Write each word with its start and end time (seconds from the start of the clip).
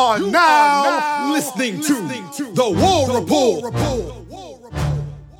You 0.00 0.06
are, 0.06 0.18
you 0.18 0.30
now, 0.30 0.80
are 0.80 1.30
now 1.30 1.32
listening, 1.34 1.76
listening 1.76 2.30
to, 2.30 2.44
to, 2.46 2.52
the 2.54 2.70
War 2.70 3.06
the 3.06 3.20
Report. 3.20 3.64
Report. 3.64 4.72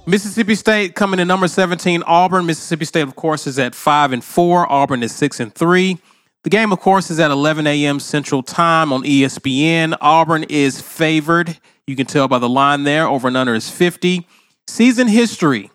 Mississippi 0.06 0.54
State 0.54 0.94
coming 0.94 1.18
in 1.18 1.26
number 1.26 1.48
17, 1.48 2.02
Auburn. 2.02 2.44
Mississippi 2.44 2.84
State, 2.84 3.04
of 3.04 3.16
course, 3.16 3.46
is 3.46 3.58
at 3.58 3.74
5 3.74 4.12
and 4.12 4.22
4. 4.22 4.70
Auburn 4.70 5.02
is 5.02 5.14
6 5.14 5.40
and 5.40 5.54
3. 5.54 5.96
The 6.42 6.50
game, 6.50 6.72
of 6.72 6.80
course, 6.80 7.10
is 7.10 7.18
at 7.18 7.30
11 7.30 7.66
a.m. 7.66 7.98
Central 8.00 8.42
Time 8.42 8.92
on 8.92 9.02
ESPN. 9.02 9.96
Auburn 10.02 10.44
is 10.50 10.78
favored. 10.78 11.58
You 11.86 11.96
can 11.96 12.04
tell 12.04 12.28
by 12.28 12.38
the 12.38 12.48
line 12.48 12.84
there. 12.84 13.06
Over 13.06 13.28
and 13.28 13.38
under 13.38 13.54
is 13.54 13.70
50. 13.70 14.26
Season 14.66 15.08
history 15.08 15.70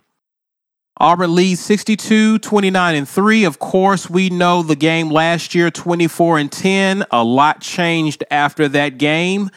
Auburn 0.97 1.35
leads 1.35 1.59
62, 1.59 2.39
29, 2.39 2.95
and 2.95 3.07
3. 3.07 3.43
Of 3.43 3.59
course, 3.59 4.09
we 4.09 4.29
know 4.29 4.63
the 4.63 4.77
game 4.77 5.09
last 5.09 5.53
year, 5.53 5.69
24 5.69 6.39
and 6.39 6.51
10. 6.51 7.05
A 7.11 7.23
lot 7.23 7.59
changed 7.59 8.23
after 8.31 8.69
that 8.69 8.97
game. 8.97 9.49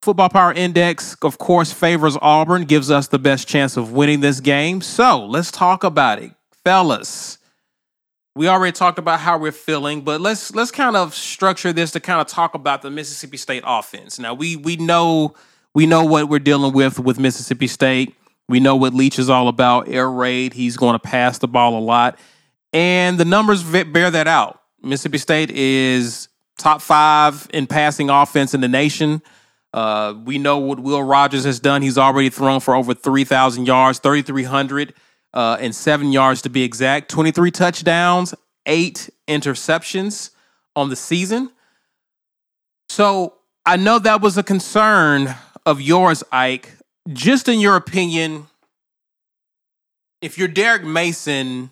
Football 0.00 0.30
Power 0.30 0.52
Index, 0.52 1.14
of 1.22 1.38
course, 1.38 1.72
favors 1.72 2.16
Auburn, 2.22 2.64
gives 2.64 2.90
us 2.90 3.08
the 3.08 3.18
best 3.18 3.46
chance 3.46 3.76
of 3.76 3.92
winning 3.92 4.20
this 4.20 4.40
game. 4.40 4.80
So 4.80 5.26
let's 5.26 5.52
talk 5.52 5.84
about 5.84 6.20
it. 6.20 6.32
Fellas, 6.64 7.38
we 8.34 8.48
already 8.48 8.72
talked 8.72 8.98
about 8.98 9.20
how 9.20 9.36
we're 9.36 9.52
feeling, 9.52 10.00
but 10.00 10.20
let's 10.20 10.54
let's 10.54 10.70
kind 10.70 10.96
of 10.96 11.14
structure 11.14 11.72
this 11.72 11.90
to 11.92 12.00
kind 12.00 12.20
of 12.20 12.26
talk 12.26 12.54
about 12.54 12.82
the 12.82 12.90
Mississippi 12.90 13.36
State 13.36 13.62
offense. 13.66 14.18
Now 14.18 14.32
we 14.32 14.56
we 14.56 14.76
know 14.76 15.34
we 15.74 15.86
know 15.86 16.04
what 16.04 16.28
we're 16.28 16.38
dealing 16.38 16.72
with 16.72 16.98
with 16.98 17.20
Mississippi 17.20 17.66
State. 17.66 18.14
We 18.48 18.60
know 18.60 18.76
what 18.76 18.94
Leach 18.94 19.18
is 19.18 19.30
all 19.30 19.48
about 19.48 19.88
air 19.88 20.10
raid. 20.10 20.52
He's 20.52 20.76
going 20.76 20.94
to 20.94 20.98
pass 20.98 21.38
the 21.38 21.48
ball 21.48 21.78
a 21.78 21.80
lot. 21.80 22.18
And 22.72 23.18
the 23.18 23.24
numbers 23.24 23.62
bear 23.62 24.10
that 24.10 24.28
out. 24.28 24.60
Mississippi 24.82 25.18
State 25.18 25.50
is 25.50 26.28
top 26.58 26.82
five 26.82 27.48
in 27.52 27.66
passing 27.66 28.10
offense 28.10 28.54
in 28.54 28.60
the 28.60 28.68
nation. 28.68 29.22
Uh, 29.72 30.14
we 30.24 30.38
know 30.38 30.58
what 30.58 30.80
Will 30.80 31.02
Rogers 31.02 31.44
has 31.44 31.60
done. 31.60 31.82
He's 31.82 31.96
already 31.96 32.28
thrown 32.28 32.60
for 32.60 32.74
over 32.74 32.94
3,000 32.94 33.66
yards, 33.66 33.98
3,300 34.00 34.94
uh, 35.34 35.56
and 35.60 35.74
seven 35.74 36.12
yards 36.12 36.42
to 36.42 36.50
be 36.50 36.62
exact, 36.62 37.10
23 37.10 37.50
touchdowns, 37.50 38.34
eight 38.66 39.08
interceptions 39.26 40.30
on 40.76 40.90
the 40.90 40.96
season. 40.96 41.50
So 42.88 43.34
I 43.64 43.76
know 43.76 43.98
that 43.98 44.20
was 44.20 44.36
a 44.36 44.42
concern 44.42 45.34
of 45.64 45.80
yours, 45.80 46.22
Ike, 46.30 46.70
just 47.10 47.48
in 47.48 47.60
your 47.60 47.76
opinion, 47.76 48.46
if 50.20 50.38
you're 50.38 50.48
Derek 50.48 50.84
Mason, 50.84 51.70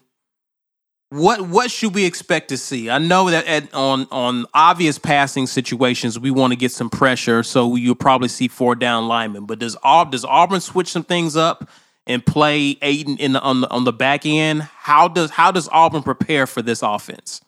what 1.10 1.40
what 1.42 1.70
should 1.70 1.94
we 1.94 2.04
expect 2.04 2.48
to 2.48 2.56
see? 2.56 2.88
I 2.88 2.98
know 2.98 3.30
that 3.30 3.46
at, 3.46 3.74
on 3.74 4.06
on 4.10 4.46
obvious 4.54 4.98
passing 4.98 5.46
situations, 5.46 6.18
we 6.18 6.30
want 6.30 6.52
to 6.52 6.56
get 6.56 6.72
some 6.72 6.88
pressure, 6.88 7.42
so 7.42 7.74
you'll 7.74 7.94
probably 7.96 8.28
see 8.28 8.48
four 8.48 8.74
down 8.74 9.08
linemen. 9.08 9.46
But 9.46 9.58
does 9.58 9.76
Auburn 9.82 10.12
does 10.12 10.24
Auburn 10.24 10.60
switch 10.60 10.88
some 10.88 11.04
things 11.04 11.36
up 11.36 11.68
and 12.06 12.24
play 12.24 12.76
Aiden 12.76 13.18
in 13.18 13.32
the, 13.32 13.40
on 13.40 13.60
the 13.60 13.70
on 13.70 13.84
the 13.84 13.92
back 13.92 14.24
end? 14.24 14.62
How 14.62 15.08
does 15.08 15.30
how 15.30 15.50
does 15.50 15.68
Auburn 15.72 16.02
prepare 16.02 16.46
for 16.46 16.62
this 16.62 16.82
offense? 16.82 17.40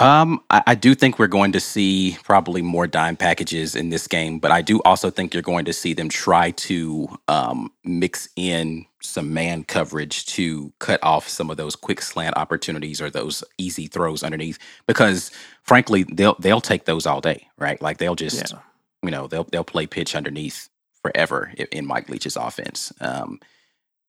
Um, 0.00 0.40
I, 0.48 0.62
I, 0.68 0.74
do 0.76 0.94
think 0.94 1.18
we're 1.18 1.26
going 1.26 1.50
to 1.52 1.60
see 1.60 2.16
probably 2.22 2.62
more 2.62 2.86
dime 2.86 3.16
packages 3.16 3.74
in 3.74 3.90
this 3.90 4.06
game, 4.06 4.38
but 4.38 4.52
I 4.52 4.62
do 4.62 4.80
also 4.84 5.10
think 5.10 5.34
you're 5.34 5.42
going 5.42 5.64
to 5.64 5.72
see 5.72 5.92
them 5.92 6.08
try 6.08 6.52
to 6.52 7.08
um, 7.26 7.72
mix 7.82 8.28
in 8.36 8.86
some 9.02 9.34
man 9.34 9.64
coverage 9.64 10.24
to 10.26 10.72
cut 10.78 11.02
off 11.02 11.28
some 11.28 11.50
of 11.50 11.56
those 11.56 11.74
quick 11.74 12.00
slant 12.00 12.36
opportunities 12.36 13.00
or 13.00 13.10
those 13.10 13.42
easy 13.58 13.88
throws 13.88 14.22
underneath. 14.22 14.58
Because 14.86 15.32
frankly, 15.64 16.04
they'll 16.04 16.36
they'll 16.38 16.60
take 16.60 16.84
those 16.84 17.04
all 17.04 17.20
day, 17.20 17.48
right? 17.58 17.82
Like 17.82 17.98
they'll 17.98 18.14
just 18.14 18.52
yeah. 18.52 18.58
you 19.02 19.10
know 19.10 19.26
they'll 19.26 19.44
they'll 19.44 19.64
play 19.64 19.88
pitch 19.88 20.14
underneath 20.14 20.68
forever 21.02 21.52
in 21.72 21.86
Mike 21.86 22.08
Leach's 22.08 22.36
offense. 22.36 22.92
Um, 23.00 23.40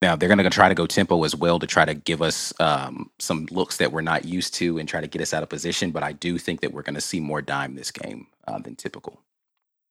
now 0.02 0.16
they're 0.16 0.30
going 0.30 0.38
to 0.38 0.50
try 0.50 0.70
to 0.70 0.76
go 0.76 0.86
tempo 0.86 1.24
as 1.24 1.36
well 1.36 1.60
to 1.60 1.68
try 1.68 1.86
to 1.86 1.94
give 1.94 2.22
us 2.22 2.54
um, 2.60 3.10
some 3.20 3.48
looks 3.52 3.78
that 3.78 3.92
we're 3.92 4.02
not 4.02 4.26
used 4.26 4.54
to 4.56 4.78
and 4.78 4.88
try 4.88 5.02
to 5.02 5.08
get 5.08 5.22
us 5.22 5.34
out 5.34 5.44
of 5.44 5.50
position. 5.50 5.92
But 5.92 6.04
I 6.04 6.14
do 6.14 6.38
think 6.38 6.62
that 6.62 6.72
we're 6.72 6.84
going 6.84 6.96
to 6.96 7.02
see 7.02 7.20
more 7.20 7.42
dime 7.42 7.76
this 7.76 7.92
game 7.92 8.28
uh, 8.48 8.60
than 8.60 8.76
typical. 8.76 9.22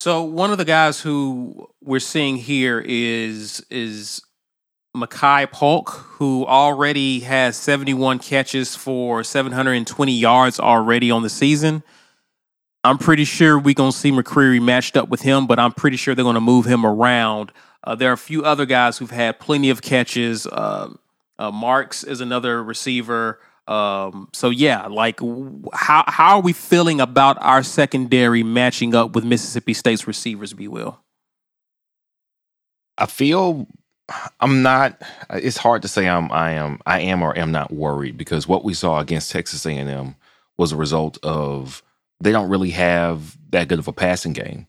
So 0.00 0.22
one 0.22 0.50
of 0.50 0.58
the 0.58 0.64
guys 0.64 1.00
who 1.00 1.68
we're 1.82 2.00
seeing 2.00 2.36
here 2.36 2.80
is 2.80 3.64
is 3.68 4.22
Makai 4.96 5.50
Polk, 5.50 5.90
who 5.90 6.46
already 6.46 7.20
has 7.20 7.56
71 7.56 8.20
catches 8.20 8.74
for 8.74 9.22
720 9.22 10.12
yards 10.12 10.58
already 10.58 11.10
on 11.10 11.22
the 11.22 11.28
season. 11.28 11.82
I'm 12.84 12.96
pretty 12.96 13.24
sure 13.24 13.58
we're 13.58 13.74
going 13.74 13.92
to 13.92 13.96
see 13.96 14.12
McCreary 14.12 14.62
matched 14.62 14.96
up 14.96 15.08
with 15.08 15.20
him, 15.20 15.46
but 15.46 15.58
I'm 15.58 15.72
pretty 15.72 15.96
sure 15.96 16.14
they're 16.14 16.22
going 16.22 16.34
to 16.34 16.40
move 16.40 16.64
him 16.64 16.86
around 16.86 17.52
uh, 17.84 17.94
there 17.94 18.10
are 18.10 18.14
a 18.14 18.18
few 18.18 18.44
other 18.44 18.66
guys 18.66 18.98
who've 18.98 19.10
had 19.10 19.38
plenty 19.38 19.70
of 19.70 19.82
catches. 19.82 20.46
Uh, 20.46 20.94
uh, 21.38 21.50
Marks 21.50 22.04
is 22.04 22.20
another 22.20 22.62
receiver. 22.62 23.40
Um, 23.66 24.28
so 24.32 24.50
yeah, 24.50 24.86
like 24.86 25.20
how 25.74 26.04
how 26.06 26.36
are 26.36 26.42
we 26.42 26.52
feeling 26.52 27.00
about 27.00 27.36
our 27.40 27.62
secondary 27.62 28.42
matching 28.42 28.94
up 28.94 29.14
with 29.14 29.24
Mississippi 29.24 29.74
State's 29.74 30.06
receivers? 30.06 30.54
Be 30.54 30.68
will. 30.68 31.00
I 32.96 33.06
feel 33.06 33.68
I'm 34.40 34.62
not. 34.62 35.00
It's 35.30 35.58
hard 35.58 35.82
to 35.82 35.88
say 35.88 36.08
I'm. 36.08 36.32
I 36.32 36.52
am. 36.52 36.80
I 36.86 37.00
am 37.00 37.22
or 37.22 37.36
am 37.38 37.52
not 37.52 37.72
worried 37.72 38.16
because 38.16 38.48
what 38.48 38.64
we 38.64 38.74
saw 38.74 39.00
against 39.00 39.30
Texas 39.30 39.66
A&M 39.66 40.16
was 40.56 40.72
a 40.72 40.76
result 40.76 41.18
of 41.22 41.82
they 42.20 42.32
don't 42.32 42.48
really 42.48 42.70
have 42.70 43.36
that 43.50 43.68
good 43.68 43.78
of 43.78 43.86
a 43.86 43.92
passing 43.92 44.32
game 44.32 44.66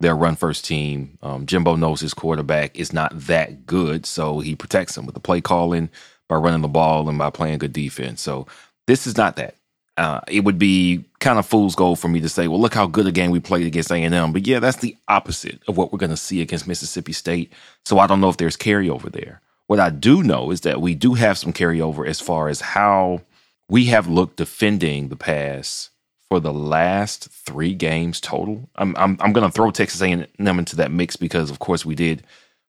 their 0.00 0.16
run 0.16 0.34
first 0.34 0.64
team. 0.64 1.18
Um, 1.22 1.46
Jimbo 1.46 1.76
knows 1.76 2.00
his 2.00 2.14
quarterback 2.14 2.78
is 2.78 2.92
not 2.92 3.12
that 3.26 3.66
good, 3.66 4.06
so 4.06 4.40
he 4.40 4.56
protects 4.56 4.96
him 4.96 5.06
with 5.06 5.14
the 5.14 5.20
play 5.20 5.40
calling 5.40 5.90
by 6.28 6.36
running 6.36 6.62
the 6.62 6.68
ball 6.68 7.08
and 7.08 7.18
by 7.18 7.30
playing 7.30 7.58
good 7.58 7.72
defense. 7.72 8.20
So 8.20 8.46
this 8.86 9.06
is 9.06 9.16
not 9.16 9.36
that. 9.36 9.54
Uh, 9.96 10.20
it 10.28 10.44
would 10.44 10.58
be 10.58 11.04
kind 11.18 11.38
of 11.38 11.44
fool's 11.44 11.74
gold 11.74 11.98
for 11.98 12.08
me 12.08 12.20
to 12.20 12.28
say, 12.28 12.48
well, 12.48 12.60
look 12.60 12.72
how 12.72 12.86
good 12.86 13.06
a 13.06 13.12
game 13.12 13.30
we 13.30 13.40
played 13.40 13.66
against 13.66 13.92
A&M. 13.92 14.32
But 14.32 14.46
yeah, 14.46 14.58
that's 14.58 14.78
the 14.78 14.96
opposite 15.08 15.60
of 15.68 15.76
what 15.76 15.92
we're 15.92 15.98
going 15.98 16.10
to 16.10 16.16
see 16.16 16.40
against 16.40 16.66
Mississippi 16.66 17.12
State. 17.12 17.52
So 17.84 17.98
I 17.98 18.06
don't 18.06 18.20
know 18.20 18.30
if 18.30 18.38
there's 18.38 18.56
carryover 18.56 19.12
there. 19.12 19.42
What 19.66 19.78
I 19.78 19.90
do 19.90 20.22
know 20.22 20.50
is 20.50 20.62
that 20.62 20.80
we 20.80 20.94
do 20.94 21.14
have 21.14 21.36
some 21.36 21.52
carryover 21.52 22.08
as 22.08 22.20
far 22.20 22.48
as 22.48 22.60
how 22.60 23.20
we 23.68 23.86
have 23.86 24.08
looked 24.08 24.36
defending 24.36 25.08
the 25.08 25.16
pass 25.16 25.89
for 26.30 26.40
the 26.40 26.52
last 26.52 27.28
three 27.28 27.74
games 27.74 28.20
total. 28.20 28.70
I'm 28.76 28.96
I'm, 28.96 29.18
I'm 29.20 29.32
going 29.32 29.46
to 29.46 29.52
throw 29.52 29.70
Texas 29.72 30.00
A&M 30.00 30.26
into 30.38 30.76
that 30.76 30.92
mix 30.92 31.16
because, 31.16 31.50
of 31.50 31.58
course, 31.58 31.84
we 31.84 31.96
did 31.96 32.22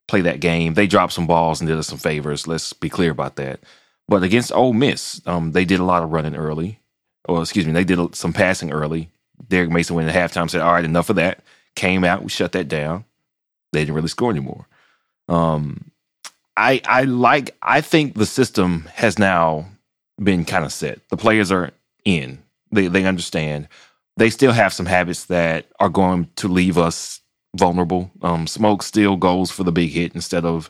play 0.08 0.22
that 0.22 0.40
game. 0.42 0.74
They 0.74 0.88
dropped 0.88 1.14
some 1.14 1.28
balls 1.28 1.62
and 1.62 1.68
did 1.68 1.78
us 1.78 1.88
some 1.88 2.00
favors. 2.00 2.48
Let's 2.48 2.74
be 2.74 2.90
clear 2.90 3.12
about 3.12 3.36
that. 3.36 3.60
But 4.08 4.24
against 4.24 4.52
Ole 4.52 4.74
Miss, 4.74 5.22
um, 5.28 5.52
they 5.52 5.64
did 5.64 5.80
a 5.80 5.86
lot 5.86 6.04
of 6.04 6.12
running 6.12 6.36
early, 6.36 6.80
or 7.26 7.42
excuse 7.42 7.68
me, 7.68 7.72
they 7.72 7.84
did 7.84 8.16
some 8.16 8.34
passing 8.34 8.72
early. 8.72 9.10
Derek 9.48 9.70
Mason 9.70 9.96
went 9.96 10.10
at 10.10 10.16
halftime, 10.16 10.50
said, 10.50 10.62
"All 10.62 10.74
right, 10.74 10.84
enough 10.84 11.10
of 11.10 11.16
that." 11.18 11.44
Came 11.76 12.04
out, 12.04 12.24
we 12.24 12.30
shut 12.30 12.52
that 12.52 12.68
down. 12.68 13.06
They 13.72 13.82
didn't 13.82 13.96
really 13.96 14.10
score 14.10 14.32
anymore. 14.32 14.66
Um, 15.30 15.92
I 16.58 16.82
I 16.86 17.04
like. 17.04 17.56
I 17.62 17.82
think 17.82 18.16
the 18.16 18.26
system 18.26 18.90
has 18.96 19.20
now 19.20 19.68
been 20.22 20.46
kind 20.46 20.66
of 20.66 20.74
set. 20.74 21.00
The 21.10 21.18
players 21.18 21.52
are 21.52 21.72
in. 22.04 22.40
They 22.72 22.88
they 22.88 23.06
understand. 23.06 23.68
they 24.18 24.30
still 24.30 24.52
have 24.52 24.74
some 24.74 24.86
habits 24.86 25.26
that 25.26 25.66
are 25.80 25.90
going 25.90 26.30
to 26.36 26.48
leave 26.48 26.78
us 26.78 27.22
vulnerable. 27.58 28.12
Um, 28.22 28.46
Smoke 28.48 28.84
still 28.84 29.16
goes 29.18 29.52
for 29.52 29.64
the 29.64 29.72
big 29.72 29.90
hit 29.92 30.14
instead 30.16 30.46
of 30.46 30.70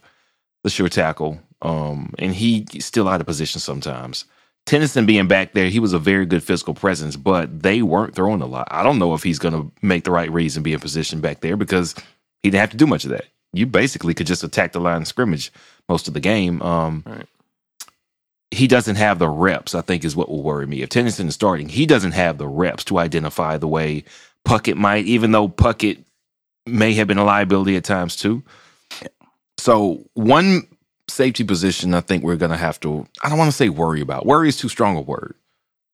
the 0.64 0.70
sure 0.70 0.90
tackle. 0.90 1.40
Um, 1.62 2.14
and 2.18 2.34
he's 2.34 2.86
still 2.86 3.08
out 3.08 3.22
of 3.22 3.28
position 3.28 3.60
sometimes. 3.60 4.26
Tennison 4.68 5.06
being 5.08 5.28
back 5.28 5.54
there, 5.54 5.70
he 5.70 5.80
was 5.80 5.94
a 5.94 6.00
very 6.00 6.26
good 6.26 6.44
physical 6.44 6.74
presence, 6.74 7.16
but 7.16 7.62
they 7.64 7.82
weren't 7.82 8.16
throwing 8.16 8.42
a 8.42 8.46
lot. 8.46 8.68
I 8.72 8.84
don't 8.84 9.00
know 9.00 9.14
if 9.16 9.24
he's 9.24 9.40
going 9.40 9.54
to 9.56 9.72
make 9.82 10.04
the 10.04 10.12
right 10.12 10.32
reads 10.32 10.56
and 10.56 10.64
be 10.64 10.74
in 10.74 10.80
position 10.80 11.20
back 11.20 11.42
there 11.42 11.58
because 11.58 11.94
he 12.44 12.50
didn't 12.50 12.62
have 12.62 12.70
to 12.72 12.78
do 12.78 12.88
much 12.88 13.04
of 13.04 13.10
that. 13.12 13.26
You 13.54 13.66
basically 13.66 14.14
could 14.14 14.28
just 14.28 14.44
attack 14.44 14.72
the 14.72 14.80
line 14.80 15.02
of 15.02 15.08
scrimmage 15.08 15.52
most 15.90 16.08
of 16.08 16.14
the 16.14 16.20
game. 16.20 16.62
Um, 16.62 17.04
Right. 17.06 17.26
He 18.52 18.68
doesn't 18.68 18.98
have 18.98 19.18
the 19.18 19.30
reps, 19.30 19.74
I 19.74 19.82
think, 19.82 20.04
is 20.04 20.16
what 20.16 20.30
will 20.30 20.44
worry 20.44 20.68
me. 20.68 20.82
If 20.82 20.90
Tennison 20.90 21.28
is 21.28 21.34
starting, 21.34 21.70
he 21.70 21.86
doesn't 21.86 22.12
have 22.12 22.38
the 22.38 22.48
reps 22.48 22.84
to 22.86 23.00
identify 23.00 23.58
the 23.58 23.68
way 23.68 24.04
Puckett 24.46 24.76
might, 24.76 25.06
even 25.06 25.32
though 25.32 25.48
Puckett 25.48 26.04
may 26.66 26.94
have 26.94 27.08
been 27.08 27.18
a 27.18 27.24
liability 27.24 27.76
at 27.76 27.84
times 27.84 28.16
too. 28.16 28.44
So 29.58 30.06
one 30.14 30.68
safety 31.10 31.44
position 31.44 31.94
I 31.94 32.02
think 32.02 32.24
we're 32.24 32.38
gonna 32.38 32.58
have 32.58 32.80
to 32.82 33.08
I 33.22 33.30
don't 33.30 33.38
want 33.38 33.52
to 33.52 33.56
say 33.56 33.70
worry 33.70 34.02
about. 34.02 34.26
Worry 34.26 34.50
is 34.50 34.58
too 34.58 34.70
strong 34.70 34.98
a 34.98 35.02
word. 35.02 35.36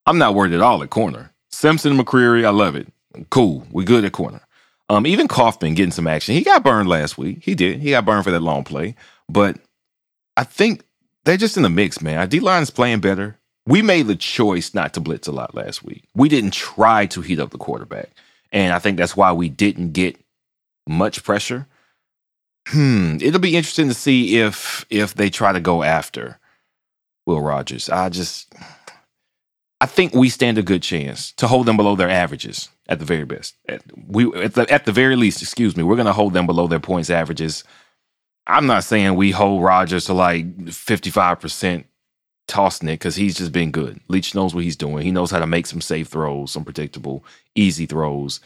I'm 0.06 0.18
not 0.18 0.36
worried 0.36 0.54
at 0.54 0.62
all 0.62 0.82
at 0.84 0.90
corner. 0.90 1.34
Simpson 1.52 1.98
McCreary, 1.98 2.46
I 2.46 2.50
love 2.50 2.76
it. 2.76 2.88
Cool. 3.30 3.66
We 3.72 3.84
good 3.84 4.06
at 4.06 4.14
corner. 4.14 4.42
Um, 4.90 5.06
even 5.06 5.28
Kaufman 5.28 5.74
getting 5.74 5.92
some 5.92 6.08
action. 6.08 6.36
He 6.36 6.44
got 6.44 6.64
burned 6.64 6.88
last 6.88 7.18
week. 7.18 7.40
He 7.42 7.56
did. 7.56 7.82
He 7.82 7.90
got 7.90 8.06
burned 8.06 8.24
for 8.24 8.32
that 8.32 8.42
long 8.42 8.64
play. 8.64 8.96
But 9.28 9.58
I 10.38 10.44
think 10.44 10.84
they're 11.28 11.38
just 11.38 11.58
in 11.58 11.64
the 11.64 11.70
mix, 11.70 12.02
man. 12.02 12.18
Our 12.18 12.26
D 12.26 12.38
is 12.38 12.72
playing 12.72 13.02
better. 13.02 13.38
We 13.66 13.82
made 13.82 14.08
the 14.08 14.16
choice 14.16 14.74
not 14.74 14.94
to 14.94 15.02
blitz 15.02 15.28
a 15.28 15.34
lot 15.34 15.54
last 15.54 15.84
week. 15.84 16.06
We 16.16 16.30
didn't 16.30 16.54
try 16.54 17.06
to 17.08 17.22
heat 17.22 17.40
up 17.40 17.50
the 17.50 17.58
quarterback. 17.58 18.10
And 18.54 18.72
I 18.72 18.80
think 18.80 18.98
that's 18.98 19.18
why 19.18 19.34
we 19.34 19.50
didn't 19.50 19.92
get 19.92 20.18
much 20.88 21.24
pressure. 21.26 21.68
Hmm. 22.68 23.18
It'll 23.22 23.42
be 23.42 23.58
interesting 23.58 23.90
to 23.90 23.94
see 23.94 24.40
if 24.40 24.86
if 24.90 25.16
they 25.16 25.30
try 25.30 25.52
to 25.52 25.60
go 25.60 25.84
after 25.84 26.40
Will 27.26 27.42
Rogers. 27.42 27.90
I 27.90 28.08
just 28.08 28.54
I 29.82 29.86
think 29.86 30.14
we 30.14 30.30
stand 30.30 30.58
a 30.58 30.64
good 30.64 30.82
chance 30.82 31.34
to 31.34 31.48
hold 31.48 31.66
them 31.66 31.76
below 31.76 31.98
their 31.98 32.10
averages 32.10 32.70
at 32.88 33.00
the 33.00 33.06
very 33.06 33.26
best. 33.26 33.56
At, 33.68 33.84
we 34.08 34.34
at 34.42 34.54
the 34.54 34.72
at 34.74 34.86
the 34.86 34.94
very 34.94 35.18
least, 35.18 35.42
excuse 35.42 35.76
me, 35.76 35.84
we're 35.84 35.96
going 35.96 36.08
to 36.08 36.14
hold 36.14 36.34
them 36.34 36.46
below 36.46 36.68
their 36.68 36.80
points 36.80 37.10
averages. 37.10 37.66
I'm 38.48 38.66
not 38.66 38.84
saying 38.84 39.16
we 39.16 39.32
hold 39.32 39.64
Rogers 39.64 40.06
to 40.06 40.14
like 40.14 40.70
55 40.70 41.40
percent 41.40 41.86
tossing 42.48 42.88
it 42.88 42.94
because 42.94 43.16
he's 43.16 43.36
just 43.36 43.52
been 43.52 43.72
good. 43.72 44.00
Leach 44.08 44.34
knows 44.34 44.56
what 44.56 44.64
he's 44.64 44.78
doing. 44.78 45.04
He 45.04 45.12
knows 45.12 45.32
how 45.32 45.40
to 45.40 45.48
make 45.48 45.68
some 45.68 45.82
safe 45.82 46.08
throws, 46.08 46.52
some 46.52 46.64
predictable, 46.64 47.26
easy 47.56 47.86
throws, 47.86 48.40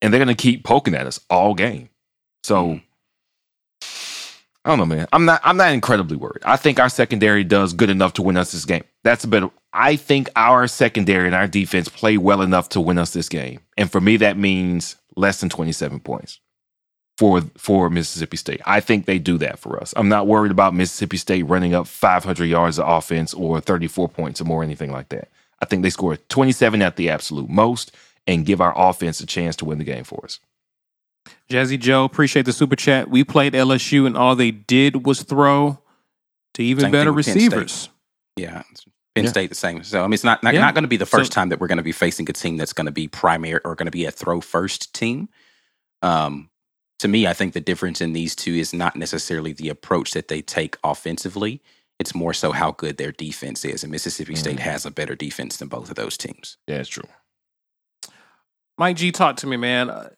and 0.00 0.12
they're 0.12 0.24
going 0.24 0.34
to 0.34 0.42
keep 0.42 0.64
poking 0.64 0.94
at 0.94 1.06
us 1.06 1.20
all 1.30 1.54
game. 1.54 1.90
So. 2.42 2.74
Hmm. 2.74 2.78
I 4.64 4.68
don't 4.68 4.78
know, 4.78 4.86
man. 4.86 5.08
I'm 5.12 5.24
not. 5.24 5.40
I'm 5.42 5.56
not 5.56 5.72
incredibly 5.72 6.16
worried. 6.16 6.42
I 6.44 6.56
think 6.56 6.78
our 6.78 6.88
secondary 6.88 7.42
does 7.42 7.72
good 7.72 7.90
enough 7.90 8.12
to 8.14 8.22
win 8.22 8.36
us 8.36 8.52
this 8.52 8.64
game. 8.64 8.84
That's 9.02 9.24
a 9.24 9.28
bit. 9.28 9.42
Of, 9.42 9.50
I 9.72 9.96
think 9.96 10.30
our 10.36 10.68
secondary 10.68 11.26
and 11.26 11.34
our 11.34 11.48
defense 11.48 11.88
play 11.88 12.16
well 12.16 12.42
enough 12.42 12.68
to 12.70 12.80
win 12.80 12.96
us 12.96 13.12
this 13.12 13.28
game. 13.28 13.60
And 13.76 13.90
for 13.90 14.00
me, 14.00 14.18
that 14.18 14.36
means 14.36 14.94
less 15.16 15.40
than 15.40 15.48
27 15.48 15.98
points 16.00 16.38
for 17.22 17.40
for 17.56 17.88
Mississippi 17.88 18.36
State. 18.36 18.60
I 18.66 18.80
think 18.80 19.06
they 19.06 19.20
do 19.20 19.38
that 19.38 19.60
for 19.60 19.80
us. 19.80 19.94
I'm 19.96 20.08
not 20.08 20.26
worried 20.26 20.50
about 20.50 20.74
Mississippi 20.74 21.16
State 21.16 21.44
running 21.44 21.72
up 21.72 21.86
500 21.86 22.46
yards 22.46 22.80
of 22.80 22.88
offense 22.88 23.32
or 23.32 23.60
34 23.60 24.08
points 24.08 24.40
or 24.40 24.44
more, 24.44 24.64
anything 24.64 24.90
like 24.90 25.08
that. 25.10 25.28
I 25.60 25.66
think 25.66 25.84
they 25.84 25.90
score 25.90 26.16
27 26.16 26.82
at 26.82 26.96
the 26.96 27.08
absolute 27.10 27.48
most 27.48 27.92
and 28.26 28.44
give 28.44 28.60
our 28.60 28.72
offense 28.76 29.20
a 29.20 29.26
chance 29.26 29.54
to 29.56 29.64
win 29.64 29.78
the 29.78 29.84
game 29.84 30.02
for 30.02 30.24
us. 30.24 30.40
Jazzy 31.48 31.78
Joe, 31.78 32.02
appreciate 32.02 32.44
the 32.44 32.52
super 32.52 32.74
chat. 32.74 33.08
We 33.08 33.22
played 33.22 33.52
LSU 33.52 34.04
and 34.04 34.16
all 34.16 34.34
they 34.34 34.50
did 34.50 35.06
was 35.06 35.22
throw 35.22 35.78
to 36.54 36.64
even 36.64 36.82
Same 36.82 36.90
better 36.90 37.12
receivers. 37.12 37.88
Yeah, 38.36 38.62
Penn 39.14 39.24
Yeah. 39.24 39.30
State 39.30 39.48
the 39.48 39.54
same. 39.54 39.84
So 39.84 40.00
I 40.00 40.06
mean, 40.08 40.14
it's 40.14 40.24
not 40.24 40.42
not, 40.42 40.54
Yeah. 40.54 40.60
not 40.60 40.74
going 40.74 40.82
to 40.82 40.88
be 40.88 40.96
the 40.96 41.06
first 41.06 41.30
So- 41.30 41.34
time 41.36 41.50
that 41.50 41.60
we're 41.60 41.68
going 41.68 41.76
to 41.76 41.84
be 41.84 41.92
facing 41.92 42.28
a 42.28 42.32
team 42.32 42.56
that's 42.56 42.72
going 42.72 42.86
to 42.86 42.90
be 42.92 43.06
primary 43.06 43.60
or 43.64 43.76
going 43.76 43.86
to 43.86 43.92
be 43.92 44.06
a 44.06 44.10
throw 44.10 44.40
first 44.40 44.92
team. 44.92 45.28
Um, 46.02 46.48
to 47.02 47.08
me, 47.08 47.26
I 47.26 47.32
think 47.32 47.52
the 47.52 47.60
difference 47.60 48.00
in 48.00 48.12
these 48.12 48.36
two 48.36 48.54
is 48.54 48.72
not 48.72 48.94
necessarily 48.94 49.52
the 49.52 49.68
approach 49.68 50.12
that 50.12 50.28
they 50.28 50.40
take 50.40 50.76
offensively. 50.84 51.60
It's 51.98 52.14
more 52.14 52.32
so 52.32 52.52
how 52.52 52.70
good 52.70 52.96
their 52.96 53.10
defense 53.10 53.64
is, 53.64 53.82
and 53.82 53.90
Mississippi 53.90 54.36
State 54.36 54.58
Mm. 54.58 54.60
has 54.60 54.86
a 54.86 54.90
better 54.92 55.16
defense 55.16 55.56
than 55.56 55.66
both 55.66 55.90
of 55.90 55.96
those 55.96 56.16
teams. 56.16 56.58
Yeah, 56.68 56.76
it's 56.76 56.88
true. 56.88 57.08
Mike 58.78 58.96
G, 58.96 59.10
talk 59.10 59.36
to 59.38 59.48
me, 59.48 59.56
man. 59.56 59.90
Uh, 59.90 60.10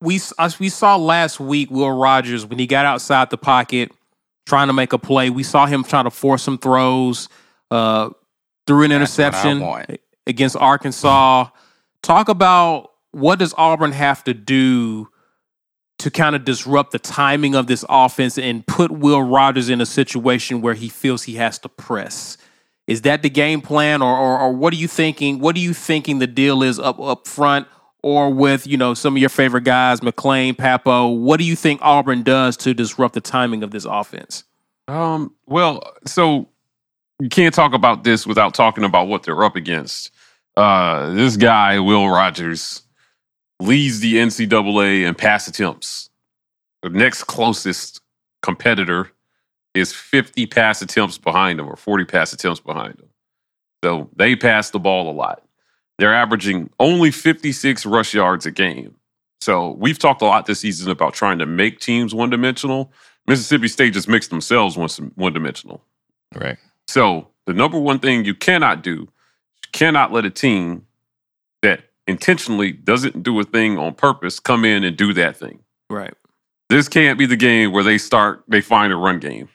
We 0.00 0.20
we 0.58 0.68
saw 0.70 0.96
last 0.96 1.38
week 1.38 1.70
Will 1.70 1.90
Rogers 1.90 2.46
when 2.46 2.58
he 2.58 2.66
got 2.66 2.86
outside 2.86 3.28
the 3.30 3.36
pocket 3.36 3.92
trying 4.46 4.68
to 4.68 4.72
make 4.72 4.94
a 4.94 4.98
play. 4.98 5.28
We 5.28 5.42
saw 5.42 5.66
him 5.66 5.84
trying 5.84 6.04
to 6.04 6.10
force 6.10 6.42
some 6.42 6.56
throws, 6.56 7.28
uh, 7.70 8.10
threw 8.66 8.84
an 8.84 8.90
That's 8.90 9.18
interception 9.18 9.98
against 10.26 10.56
Arkansas. 10.56 11.48
Talk 12.02 12.28
about 12.30 12.92
what 13.10 13.38
does 13.38 13.52
Auburn 13.58 13.92
have 13.92 14.24
to 14.24 14.32
do 14.34 15.08
to 15.98 16.10
kind 16.10 16.36
of 16.36 16.44
disrupt 16.44 16.92
the 16.92 16.98
timing 16.98 17.54
of 17.54 17.66
this 17.66 17.84
offense 17.88 18.38
and 18.38 18.66
put 18.66 18.90
Will 18.90 19.22
Rogers 19.22 19.68
in 19.68 19.80
a 19.80 19.86
situation 19.86 20.60
where 20.60 20.74
he 20.74 20.88
feels 20.88 21.24
he 21.24 21.34
has 21.34 21.58
to 21.60 21.68
press. 21.68 22.38
Is 22.86 23.02
that 23.02 23.22
the 23.22 23.28
game 23.28 23.60
plan, 23.60 24.00
or, 24.00 24.16
or, 24.16 24.38
or 24.40 24.52
what 24.52 24.72
are 24.72 24.76
you 24.76 24.88
thinking? 24.88 25.40
What 25.40 25.56
are 25.56 25.60
you 25.60 25.74
thinking 25.74 26.20
the 26.20 26.26
deal 26.26 26.62
is 26.62 26.78
up 26.78 26.98
up 26.98 27.26
front, 27.26 27.68
or 28.02 28.32
with 28.32 28.66
you 28.66 28.78
know 28.78 28.94
some 28.94 29.14
of 29.14 29.20
your 29.20 29.28
favorite 29.28 29.64
guys, 29.64 30.02
McLean, 30.02 30.54
Pappoe? 30.54 31.08
What 31.08 31.38
do 31.38 31.44
you 31.44 31.54
think 31.54 31.80
Auburn 31.82 32.22
does 32.22 32.56
to 32.58 32.72
disrupt 32.72 33.14
the 33.14 33.20
timing 33.20 33.62
of 33.62 33.72
this 33.72 33.84
offense? 33.84 34.44
Um, 34.86 35.34
well, 35.46 35.92
so 36.06 36.48
you 37.20 37.28
can't 37.28 37.54
talk 37.54 37.74
about 37.74 38.04
this 38.04 38.26
without 38.26 38.54
talking 38.54 38.84
about 38.84 39.08
what 39.08 39.24
they're 39.24 39.44
up 39.44 39.56
against. 39.56 40.10
Uh, 40.56 41.12
this 41.12 41.36
guy, 41.36 41.78
Will 41.78 42.08
Rogers, 42.08 42.82
leads 43.60 44.00
the 44.00 44.16
NCAA 44.16 45.06
in 45.06 45.14
pass 45.14 45.48
attempts. 45.48 46.10
The 46.82 46.90
next 46.90 47.24
closest 47.24 48.00
competitor 48.42 49.10
is 49.74 49.92
50 49.92 50.46
pass 50.46 50.80
attempts 50.82 51.18
behind 51.18 51.58
them 51.58 51.68
or 51.68 51.76
40 51.76 52.04
pass 52.04 52.32
attempts 52.32 52.60
behind 52.60 52.94
them. 52.94 53.08
So 53.84 54.10
they 54.16 54.36
pass 54.36 54.70
the 54.70 54.78
ball 54.78 55.10
a 55.10 55.12
lot. 55.12 55.42
They're 55.98 56.14
averaging 56.14 56.70
only 56.80 57.10
56 57.10 57.86
rush 57.86 58.14
yards 58.14 58.46
a 58.46 58.50
game. 58.50 58.94
So 59.40 59.72
we've 59.72 59.98
talked 59.98 60.22
a 60.22 60.24
lot 60.24 60.46
this 60.46 60.60
season 60.60 60.90
about 60.90 61.14
trying 61.14 61.38
to 61.38 61.46
make 61.46 61.80
teams 61.80 62.14
one 62.14 62.30
dimensional. 62.30 62.92
Mississippi 63.26 63.68
State 63.68 63.92
just 63.92 64.08
makes 64.08 64.28
themselves 64.28 64.76
one 64.76 65.32
dimensional. 65.32 65.84
Right. 66.34 66.58
So 66.88 67.28
the 67.46 67.52
number 67.52 67.78
one 67.78 67.98
thing 67.98 68.24
you 68.24 68.34
cannot 68.34 68.82
do, 68.82 68.92
you 68.92 69.70
cannot 69.72 70.12
let 70.12 70.24
a 70.24 70.30
team 70.30 70.86
intentionally 72.08 72.72
doesn't 72.72 73.22
do 73.22 73.38
a 73.38 73.44
thing 73.44 73.78
on 73.78 73.94
purpose 73.94 74.40
come 74.40 74.64
in 74.64 74.82
and 74.82 74.96
do 74.96 75.12
that 75.12 75.36
thing. 75.36 75.60
Right. 75.90 76.14
This 76.68 76.88
can't 76.88 77.18
be 77.18 77.26
the 77.26 77.36
game 77.36 77.72
where 77.72 77.84
they 77.84 77.98
start, 77.98 78.42
they 78.48 78.60
find 78.60 78.92
a 78.92 78.96
run 78.96 79.20
game 79.20 79.48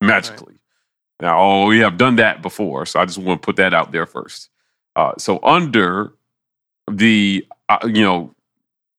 magically. 0.00 0.56
Now, 1.20 1.40
oh, 1.40 1.66
we 1.66 1.78
have 1.78 1.96
done 1.96 2.16
that 2.16 2.42
before, 2.42 2.84
so 2.84 3.00
I 3.00 3.06
just 3.06 3.18
want 3.18 3.40
to 3.40 3.46
put 3.46 3.56
that 3.56 3.72
out 3.72 3.92
there 3.92 4.06
first. 4.06 4.50
Uh, 4.94 5.12
so 5.18 5.40
under 5.42 6.12
the 6.90 7.46
uh, 7.68 7.78
you 7.84 8.02
know 8.02 8.34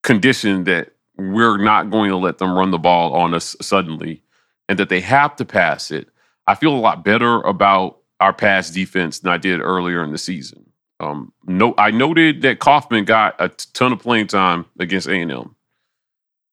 condition 0.02 0.64
that 0.64 0.92
we're 1.16 1.58
not 1.58 1.90
going 1.90 2.10
to 2.10 2.16
let 2.16 2.38
them 2.38 2.56
run 2.56 2.70
the 2.70 2.78
ball 2.78 3.14
on 3.14 3.34
us 3.34 3.54
suddenly, 3.60 4.22
and 4.68 4.78
that 4.78 4.88
they 4.88 5.00
have 5.00 5.36
to 5.36 5.44
pass 5.44 5.90
it, 5.90 6.08
I 6.46 6.54
feel 6.54 6.74
a 6.74 6.78
lot 6.78 7.04
better 7.04 7.40
about 7.42 7.98
our 8.20 8.32
pass 8.32 8.70
defense 8.70 9.20
than 9.20 9.32
I 9.32 9.38
did 9.38 9.60
earlier 9.60 10.02
in 10.02 10.10
the 10.10 10.18
season. 10.18 10.67
Um, 11.00 11.32
no, 11.46 11.74
I 11.78 11.90
noted 11.90 12.42
that 12.42 12.58
Kaufman 12.58 13.04
got 13.04 13.36
a 13.38 13.48
ton 13.48 13.92
of 13.92 14.00
playing 14.00 14.26
time 14.26 14.66
against 14.78 15.06
A 15.08 15.14
and 15.14 15.30
M. 15.30 15.54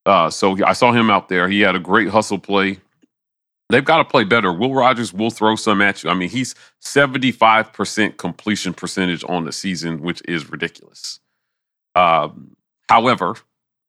Uh, 0.06 0.30
so 0.30 0.64
I 0.64 0.74
saw 0.74 0.92
him 0.92 1.10
out 1.10 1.30
there. 1.30 1.50
He 1.50 1.62
had 1.62 1.76
a 1.76 1.80
great 1.80 2.10
hustle 2.10 2.38
play. 2.38 2.78
They've 3.70 3.84
got 3.84 3.98
to 3.98 4.06
play 4.06 4.24
better. 4.24 4.54
Will 4.54 4.74
Rogers 4.74 5.12
will 5.12 5.32
throw 5.32 5.56
some 5.56 5.82
at 5.82 6.04
you. 6.04 6.12
I 6.12 6.14
mean, 6.14 6.30
he's 6.30 6.54
75% 6.84 8.18
completion 8.18 8.76
percentage 8.76 9.24
on 9.28 9.46
the 9.46 9.52
season, 9.52 10.02
which 10.02 10.22
is 10.28 10.50
ridiculous. 10.50 11.20
Um, 11.96 12.56
however, 12.88 13.36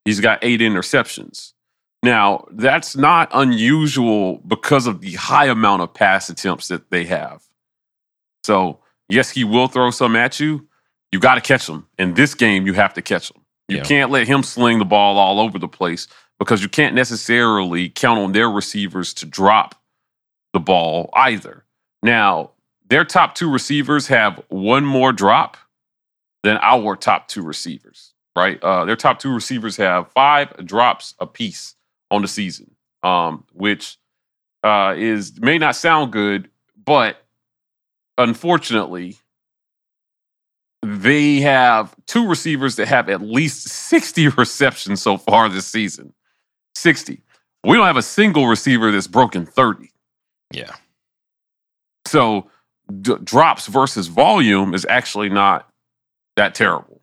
he's 0.07 0.21
got 0.21 0.39
eight 0.41 0.61
interceptions. 0.61 1.53
Now, 2.03 2.47
that's 2.51 2.97
not 2.97 3.29
unusual 3.35 4.39
because 4.47 4.87
of 4.87 5.03
the 5.03 5.15
high 5.15 5.47
amount 5.47 5.83
of 5.83 5.93
pass 5.93 6.31
attempts 6.31 6.69
that 6.69 6.91
they 6.91 7.05
have. 7.05 7.43
So, 8.45 8.81
yes, 9.09 9.31
he 9.31 9.45
will 9.45 9.69
throw 9.69 9.91
some 9.91 10.17
at 10.17 10.41
you. 10.41 10.67
You 11.13 11.19
got 11.21 11.37
to 11.37 11.41
catch 11.41 11.67
them. 11.67 11.87
In 11.99 12.15
this 12.15 12.35
game, 12.35 12.67
you 12.67 12.73
have 12.75 12.95
to 12.95 13.03
catch 13.03 13.29
them. 13.33 13.43
You 13.69 13.79
Yeah. 13.79 13.85
can't 13.85 14.11
let 14.11 14.27
him 14.27 14.43
sling 14.43 14.79
the 14.79 14.85
ball 14.85 15.19
all 15.19 15.41
over 15.41 15.59
the 15.59 15.69
place 15.69 16.09
because 16.39 16.63
you 16.63 16.69
can't 16.69 16.95
necessarily 16.95 17.89
count 17.89 18.19
on 18.21 18.33
their 18.33 18.51
receivers 18.51 19.15
to 19.15 19.27
drop 19.27 19.75
the 20.53 20.61
ball 20.61 21.11
either. 21.15 21.65
Now, 22.03 22.51
their 22.89 23.05
top 23.05 23.35
two 23.35 23.51
receivers 23.51 24.07
have 24.09 24.43
one 24.49 24.85
more 24.85 25.13
drop 25.13 25.57
than 26.43 26.59
our 26.63 26.95
top 26.97 27.29
two 27.29 27.43
receivers. 27.43 28.13
Right, 28.37 28.63
uh, 28.63 28.85
their 28.85 28.97
top 28.97 29.19
two 29.19 29.33
receivers 29.33 29.79
have 29.79 30.13
five 30.13 30.55
drops 30.67 31.15
apiece 31.19 31.75
on 32.11 32.21
the 32.21 32.29
season, 32.29 32.77
um, 33.03 33.45
which 33.55 33.97
uh, 34.63 34.95
is 34.95 35.41
may 35.41 35.57
not 35.57 35.75
sound 35.75 36.13
good, 36.13 36.51
but 36.85 37.25
unfortunately, 38.19 39.17
they 40.83 41.41
have 41.41 41.95
two 42.07 42.29
receivers 42.29 42.77
that 42.77 42.89
have 42.89 43.09
at 43.09 43.21
least 43.23 43.69
60 43.69 44.29
receptions 44.37 45.03
so 45.03 45.17
far 45.17 45.49
this 45.49 45.67
season. 45.67 46.13
60. 46.75 47.23
We 47.65 47.77
don't 47.77 47.87
have 47.87 47.97
a 47.97 48.03
single 48.03 48.47
receiver 48.47 48.93
that's 48.93 49.09
broken 49.09 49.47
30. 49.47 49.91
Yeah. 50.53 50.73
So 52.07 52.49
d- 53.01 53.17
drops 53.25 53.67
versus 53.67 54.07
volume 54.07 54.75
is 54.75 54.87
actually 54.89 55.29
not 55.29 55.69
that 56.37 56.55
terrible, 56.55 57.01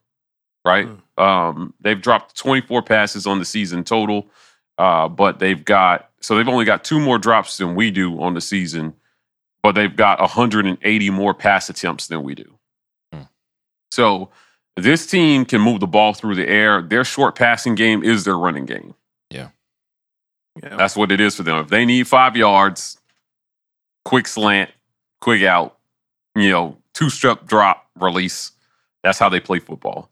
right? 0.63 0.87
Um, 1.17 1.73
they've 1.81 1.99
dropped 1.99 2.37
24 2.37 2.83
passes 2.83 3.27
on 3.27 3.39
the 3.39 3.45
season 3.45 3.83
total, 3.83 4.29
uh, 4.77 5.09
but 5.09 5.39
they've 5.39 5.63
got 5.63 6.09
so 6.21 6.37
they've 6.37 6.47
only 6.47 6.63
got 6.63 6.85
two 6.85 7.01
more 7.01 7.17
drops 7.17 7.57
than 7.57 7.75
we 7.75 7.91
do 7.91 8.21
on 8.21 8.33
the 8.33 8.41
season, 8.41 8.93
but 9.63 9.75
they've 9.75 9.95
got 9.95 10.19
180 10.19 11.09
more 11.09 11.33
pass 11.33 11.69
attempts 11.69 12.07
than 12.07 12.21
we 12.21 12.35
do. 12.35 12.59
Hmm. 13.11 13.23
So 13.91 14.29
this 14.75 15.07
team 15.07 15.45
can 15.45 15.61
move 15.61 15.79
the 15.79 15.87
ball 15.87 16.13
through 16.13 16.35
the 16.35 16.47
air. 16.47 16.81
Their 16.81 17.05
short 17.05 17.35
passing 17.35 17.73
game 17.75 18.03
is 18.03 18.25
their 18.25 18.37
running 18.37 18.65
game. 18.65 18.93
Yeah. 19.29 19.49
Yeah. 20.61 20.75
That's 20.75 20.95
what 20.95 21.11
it 21.11 21.19
is 21.21 21.35
for 21.35 21.43
them. 21.43 21.57
If 21.57 21.69
they 21.69 21.85
need 21.85 22.07
five 22.07 22.35
yards, 22.35 22.97
quick 24.05 24.27
slant, 24.27 24.69
quick 25.21 25.43
out, 25.43 25.77
you 26.35 26.51
know, 26.51 26.77
two 26.93 27.09
step 27.09 27.45
drop, 27.45 27.87
release. 27.95 28.51
That's 29.03 29.17
how 29.17 29.29
they 29.29 29.39
play 29.39 29.59
football. 29.59 30.09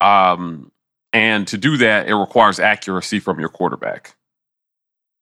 Um, 0.00 0.70
and 1.12 1.46
to 1.48 1.56
do 1.56 1.76
that, 1.78 2.08
it 2.08 2.14
requires 2.14 2.60
accuracy 2.60 3.20
from 3.20 3.40
your 3.40 3.48
quarterback, 3.48 4.16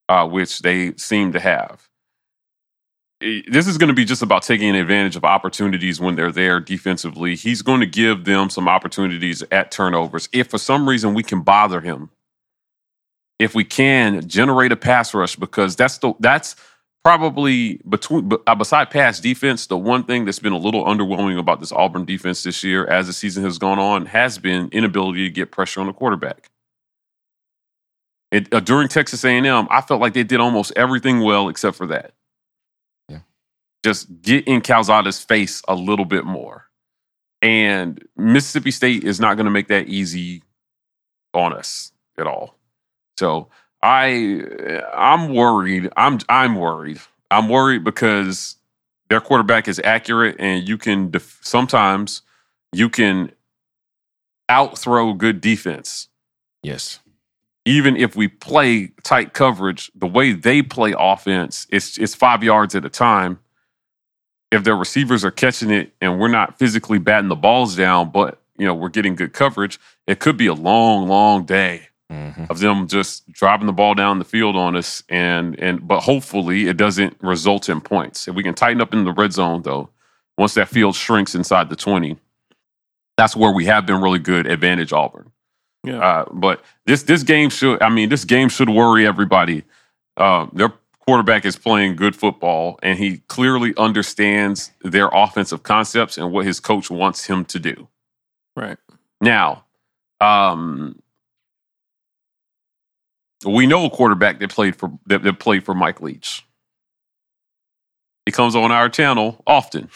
uh, 0.09 0.27
which 0.27 0.59
they 0.59 0.93
seem 0.95 1.31
to 1.33 1.39
have. 1.39 1.87
This 3.19 3.65
is 3.65 3.79
going 3.79 3.87
to 3.87 3.95
be 3.95 4.05
just 4.05 4.21
about 4.21 4.43
taking 4.43 4.75
advantage 4.75 5.15
of 5.15 5.23
opportunities 5.23 5.99
when 5.99 6.15
they're 6.15 6.31
there 6.31 6.59
defensively. 6.59 7.35
He's 7.35 7.63
going 7.63 7.79
to 7.79 7.87
give 7.87 8.25
them 8.25 8.49
some 8.51 8.67
opportunities 8.67 9.43
at 9.51 9.71
turnovers. 9.71 10.29
If 10.31 10.49
for 10.51 10.59
some 10.59 10.87
reason 10.87 11.15
we 11.15 11.23
can 11.23 11.41
bother 11.41 11.81
him, 11.81 12.11
if 13.39 13.55
we 13.55 13.63
can 13.63 14.27
generate 14.27 14.71
a 14.71 14.75
pass 14.75 15.15
rush, 15.15 15.35
because 15.35 15.75
that's 15.75 15.97
the 15.97 16.13
that's 16.19 16.55
probably 17.03 17.81
between 17.89 18.29
uh, 18.45 18.53
beside 18.53 18.91
pass 18.91 19.19
defense, 19.19 19.65
the 19.65 19.77
one 19.77 20.03
thing 20.03 20.25
that's 20.25 20.39
been 20.39 20.53
a 20.53 20.57
little 20.57 20.85
underwhelming 20.85 21.39
about 21.39 21.59
this 21.59 21.71
Auburn 21.71 22.05
defense 22.05 22.43
this 22.43 22.63
year, 22.63 22.85
as 22.85 23.07
the 23.07 23.13
season 23.13 23.43
has 23.43 23.57
gone 23.57 23.79
on, 23.79 24.05
has 24.05 24.37
been 24.37 24.69
inability 24.71 25.23
to 25.23 25.31
get 25.31 25.49
pressure 25.51 25.79
on 25.79 25.87
the 25.87 25.93
quarterback. 25.93 26.49
It, 28.31 28.53
uh, 28.53 28.59
during 28.59 28.89
Texas 28.89 29.23
A&M, 29.23 29.67
I 29.71 29.81
felt 29.81 30.01
like 30.01 30.13
they 30.13 30.23
did 30.23 30.39
almost 30.39 30.73
everything 30.75 31.21
well 31.21 31.49
except 31.49 31.77
for 31.77 31.87
that. 31.87 32.11
Just 33.83 34.21
get 34.21 34.47
in 34.47 34.61
Calzada's 34.61 35.23
face 35.23 35.61
a 35.67 35.75
little 35.75 36.05
bit 36.05 36.25
more. 36.25 36.65
And 37.41 38.03
Mississippi 38.17 38.71
State 38.71 39.03
is 39.03 39.19
not 39.19 39.35
going 39.35 39.45
to 39.45 39.51
make 39.51 39.67
that 39.67 39.87
easy 39.87 40.43
on 41.33 41.53
us 41.53 41.91
at 42.17 42.27
all. 42.27 42.55
So 43.17 43.49
I 43.83 44.43
I'm 44.93 45.33
worried. 45.33 45.89
I'm 45.95 46.19
I'm 46.29 46.55
worried. 46.55 46.99
I'm 47.29 47.49
worried 47.49 47.83
because 47.83 48.55
their 49.09 49.21
quarterback 49.21 49.67
is 49.67 49.79
accurate, 49.83 50.35
and 50.39 50.67
you 50.67 50.77
can 50.77 51.11
def- 51.11 51.39
sometimes 51.41 52.21
you 52.73 52.89
can 52.89 53.31
outthrow 54.49 55.13
good 55.13 55.41
defense. 55.41 56.09
Yes. 56.63 56.99
Even 57.65 57.97
if 57.97 58.15
we 58.15 58.27
play 58.27 58.91
tight 59.03 59.33
coverage, 59.33 59.91
the 59.93 60.07
way 60.07 60.31
they 60.31 60.61
play 60.61 60.93
offense, 60.97 61.67
it's 61.69 61.97
it's 61.97 62.15
five 62.15 62.43
yards 62.43 62.75
at 62.75 62.85
a 62.85 62.89
time. 62.89 63.39
If 64.51 64.63
their 64.63 64.75
receivers 64.75 65.25
are 65.25 65.31
catching 65.31 65.71
it 65.71 65.93
and 65.99 66.19
we're 66.19 66.29
not 66.29 66.57
physically 66.57 66.99
batting 66.99 67.29
the 67.29 67.35
balls 67.35 67.75
down, 67.75 68.11
but 68.11 68.41
you 68.57 68.65
know 68.65 68.73
we're 68.73 68.89
getting 68.89 69.15
good 69.15 69.33
coverage, 69.33 69.79
it 70.07 70.19
could 70.19 70.37
be 70.37 70.47
a 70.47 70.53
long, 70.53 71.07
long 71.07 71.45
day 71.45 71.89
hmm 72.09 72.45
of 72.49 72.59
them 72.59 72.87
just 72.87 73.29
driving 73.31 73.67
the 73.67 73.73
ball 73.73 73.93
down 73.93 74.19
the 74.19 74.23
field 74.23 74.55
on 74.55 74.77
us 74.77 75.03
and 75.09 75.59
and 75.59 75.85
but 75.85 75.99
hopefully 75.99 76.67
it 76.67 76.77
doesn't 76.77 77.17
result 77.21 77.67
in 77.67 77.81
points. 77.81 78.27
If 78.27 78.35
we 78.35 78.43
can 78.43 78.53
tighten 78.53 78.79
up 78.79 78.93
in 78.93 79.03
the 79.03 79.11
red 79.11 79.33
zone 79.33 79.63
though, 79.63 79.89
once 80.37 80.53
that 80.53 80.69
field 80.69 80.95
shrinks 80.95 81.35
inside 81.35 81.69
the 81.69 81.75
20, 81.75 82.17
that's 83.17 83.35
where 83.35 83.51
we 83.51 83.65
have 83.65 83.85
been 83.85 84.01
really 84.01 84.19
good 84.19 84.47
advantage 84.47 84.93
Auburn. 84.93 85.31
Yeah. 85.83 85.99
Uh, 85.99 86.25
but 86.31 86.63
this 86.85 87.03
this 87.03 87.23
game 87.23 87.49
should 87.49 87.81
I 87.81 87.89
mean 87.89 88.07
this 88.07 88.23
game 88.23 88.47
should 88.47 88.69
worry 88.69 89.05
everybody. 89.05 89.63
Uh, 90.15 90.47
their 90.53 90.71
quarterback 91.07 91.45
is 91.45 91.55
playing 91.55 91.95
good 91.95 92.15
football 92.15 92.77
and 92.83 92.99
he 92.99 93.19
clearly 93.29 93.73
understands 93.77 94.71
their 94.81 95.09
offensive 95.13 95.63
concepts 95.63 96.17
and 96.17 96.33
what 96.33 96.45
his 96.45 96.59
coach 96.59 96.91
wants 96.91 97.25
him 97.25 97.45
to 97.45 97.59
do. 97.59 97.87
right. 98.57 98.77
Now, 99.21 99.63
um, 100.19 101.01
we 103.45 103.65
know 103.67 103.85
a 103.85 103.89
quarterback 103.89 104.39
that 104.39 104.51
played 104.51 104.75
for 104.75 104.91
that, 105.07 105.23
that 105.23 105.39
played 105.39 105.63
for 105.63 105.73
Mike 105.73 106.01
Leach. 106.01 106.45
He 108.25 108.31
comes 108.31 108.55
on 108.55 108.71
our 108.71 108.89
channel 108.89 109.41
often 109.47 109.89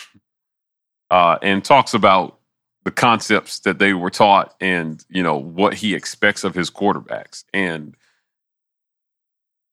uh, 1.09 1.37
and 1.41 1.63
talks 1.63 1.93
about 1.93 2.39
the 2.83 2.91
concepts 2.91 3.59
that 3.59 3.77
they 3.77 3.93
were 3.93 4.09
taught 4.09 4.55
and 4.61 5.03
you 5.09 5.21
know 5.21 5.37
what 5.37 5.73
he 5.73 5.93
expects 5.93 6.43
of 6.43 6.55
his 6.55 6.71
quarterbacks. 6.71 7.43
And 7.53 7.95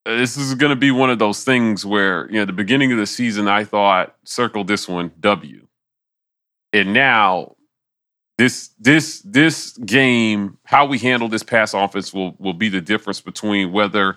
Uh, 0.08 0.16
this 0.16 0.38
is 0.38 0.54
going 0.54 0.70
to 0.70 0.76
be 0.76 0.90
one 0.90 1.10
of 1.10 1.18
those 1.18 1.44
things 1.44 1.84
where 1.84 2.30
you 2.30 2.38
know 2.38 2.46
the 2.46 2.52
beginning 2.52 2.90
of 2.92 2.98
the 2.98 3.06
season 3.06 3.46
I 3.46 3.64
thought 3.64 4.16
circle 4.24 4.64
this 4.64 4.88
one 4.88 5.12
W, 5.20 5.66
and 6.72 6.94
now 6.94 7.56
this 8.38 8.70
this 8.78 9.20
this 9.20 9.76
game, 9.76 10.56
how 10.64 10.86
we 10.86 10.98
handle 10.98 11.28
this 11.28 11.42
pass 11.42 11.74
offense 11.74 12.14
will 12.14 12.34
will 12.38 12.54
be 12.54 12.70
the 12.70 12.80
difference 12.80 13.20
between 13.20 13.70
whether 13.70 14.16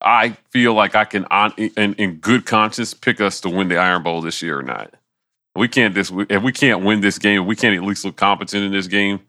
I 0.00 0.30
feel 0.50 0.74
like 0.74 0.96
I 0.96 1.04
can 1.04 1.26
on 1.26 1.52
in, 1.56 1.94
in 1.94 2.16
good 2.16 2.44
conscience 2.44 2.92
pick 2.92 3.20
us 3.20 3.40
to 3.42 3.50
win 3.50 3.68
the 3.68 3.76
Iron 3.78 4.02
Bowl 4.02 4.20
this 4.20 4.42
year 4.42 4.58
or 4.58 4.64
not. 4.64 4.94
We 5.54 5.68
can't 5.68 5.94
this 5.94 6.10
if 6.28 6.42
we 6.42 6.50
can't 6.50 6.84
win 6.84 7.02
this 7.02 7.20
game, 7.20 7.46
we 7.46 7.54
can't 7.54 7.76
at 7.76 7.84
least 7.84 8.04
look 8.04 8.16
competent 8.16 8.64
in 8.64 8.72
this 8.72 8.88
game. 8.88 9.20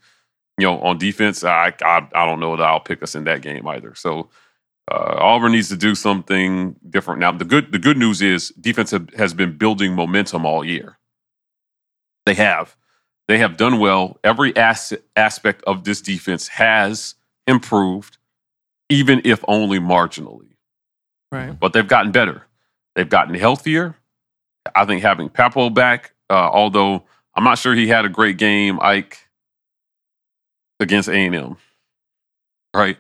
You 0.58 0.65
know, 0.65 0.80
on 0.80 0.98
defense, 0.98 1.44
I 1.44 1.74
I, 1.84 2.08
I 2.15 2.25
don't 2.25 2.39
know 2.39 2.56
that 2.56 2.63
I'll 2.63 2.80
pick 2.80 3.04
us 3.04 3.13
in 3.13 3.25
that 3.25 3.44
game 3.44 3.68
either. 3.68 3.94
So 3.94 4.30
uh, 4.92 5.18
Auburn 5.20 5.54
needs 5.54 5.70
to 5.70 5.77
do 5.77 5.96
something 5.96 6.75
different 6.89 7.20
now. 7.20 7.32
The 7.32 7.46
good 7.46 7.72
the 7.72 7.80
good 7.80 7.98
news 7.98 8.22
is 8.22 8.50
defense 8.50 8.92
have, 8.92 9.10
has 9.15 9.34
been 9.34 9.58
building 9.58 9.94
momentum 9.94 10.46
all 10.46 10.63
year. 10.63 11.00
They 12.25 12.36
have. 12.36 12.75
They 13.27 13.39
have 13.39 13.58
done 13.58 13.80
well. 13.80 14.20
Every 14.24 14.56
as- 14.56 14.94
aspect 15.15 15.63
of 15.65 15.84
this 15.84 16.01
defense 16.01 16.48
has 16.50 17.15
improved, 17.48 18.18
even 18.89 19.22
if 19.25 19.44
only 19.48 19.80
marginally. 19.80 20.50
Right. 21.32 21.60
But 21.60 21.74
they've 21.74 21.88
gotten 21.88 22.12
better. 22.12 22.46
They've 22.96 23.10
gotten 23.10 23.34
healthier. 23.34 23.96
I 24.75 24.86
think 24.86 25.01
having 25.01 25.30
Pappoe 25.30 25.70
back, 25.72 26.13
uh, 26.30 26.34
although 26.34 27.04
I'm 27.36 27.44
not 27.44 27.58
sure 27.58 27.74
he 27.74 27.88
had 27.88 28.06
a 28.06 28.10
great 28.10 28.38
game, 28.38 28.80
Ike 28.80 29.18
against 30.80 31.10
A&M, 31.10 31.58
right? 32.75 32.98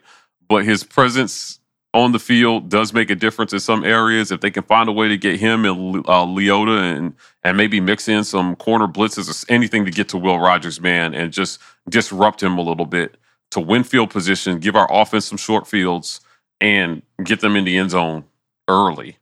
But 0.47 0.65
his 0.65 0.83
presence 0.83 1.59
on 1.95 2.11
the 2.11 2.19
field 2.19 2.69
does 2.69 2.93
make 2.93 3.09
a 3.09 3.15
difference 3.15 3.53
in 3.53 3.59
some 3.59 3.83
areas. 3.85 4.29
If 4.31 4.41
they 4.41 4.51
can 4.51 4.63
find 4.63 4.89
a 4.89 4.91
way 4.91 5.07
to 5.07 5.17
get 5.17 5.39
him 5.39 5.65
and 5.65 6.05
uh, 6.05 6.25
Leota 6.25 6.95
and 6.95 7.15
and 7.43 7.55
maybe 7.57 7.79
mix 7.79 8.07
in 8.07 8.23
some 8.25 8.55
corner 8.57 8.85
blitzes 8.87 9.29
or 9.49 9.51
anything 9.53 9.85
to 9.85 9.91
get 9.91 10.09
to 10.09 10.17
Will 10.17 10.37
Rogers, 10.37 10.81
man, 10.81 11.13
and 11.13 11.31
just 11.31 11.59
disrupt 11.89 12.43
him 12.43 12.57
a 12.57 12.61
little 12.61 12.85
bit 12.85 13.15
to 13.51 13.59
win 13.61 13.83
field 13.83 14.09
position, 14.09 14.59
give 14.59 14.75
our 14.75 14.87
offense 14.91 15.25
some 15.25 15.37
short 15.37 15.65
fields, 15.67 16.19
and 16.59 17.01
get 17.23 17.39
them 17.39 17.55
in 17.55 17.63
the 17.63 17.77
end 17.77 17.91
zone 17.91 18.25
early 18.67 19.17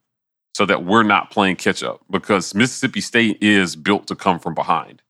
so 0.55 0.65
that 0.65 0.83
we're 0.83 1.03
not 1.03 1.29
playing 1.29 1.55
catch 1.57 1.83
up 1.83 2.01
because 2.09 2.55
Mississippi 2.55 3.01
State 3.01 3.37
is 3.41 3.75
built 3.75 4.07
to 4.07 4.15
come 4.15 4.39
from 4.39 4.55
behind. 4.55 5.01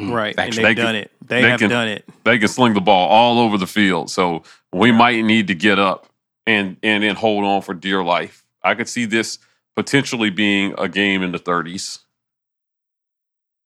Right. 0.00 0.34
And 0.36 0.40
Actually, 0.48 0.64
they've 0.64 0.76
they 0.76 0.82
done 0.82 0.94
can- 0.94 1.02
it. 1.02 1.10
They, 1.26 1.42
they 1.42 1.50
have 1.50 1.60
can- 1.60 1.70
done 1.70 1.88
it. 1.88 2.04
They 2.24 2.38
can 2.38 2.48
sling 2.48 2.74
the 2.74 2.80
ball 2.80 3.08
all 3.08 3.38
over 3.38 3.56
the 3.56 3.66
field. 3.66 4.10
So 4.10 4.42
we 4.72 4.90
might 4.92 5.24
need 5.24 5.46
to 5.48 5.54
get 5.54 5.78
up 5.78 6.06
and 6.46 6.76
and 6.82 7.02
then 7.02 7.16
hold 7.16 7.44
on 7.44 7.62
for 7.62 7.74
dear 7.74 8.02
life. 8.02 8.44
I 8.62 8.74
could 8.74 8.88
see 8.88 9.04
this 9.04 9.38
potentially 9.74 10.30
being 10.30 10.74
a 10.78 10.88
game 10.88 11.22
in 11.22 11.32
the 11.32 11.38
30s. 11.38 12.00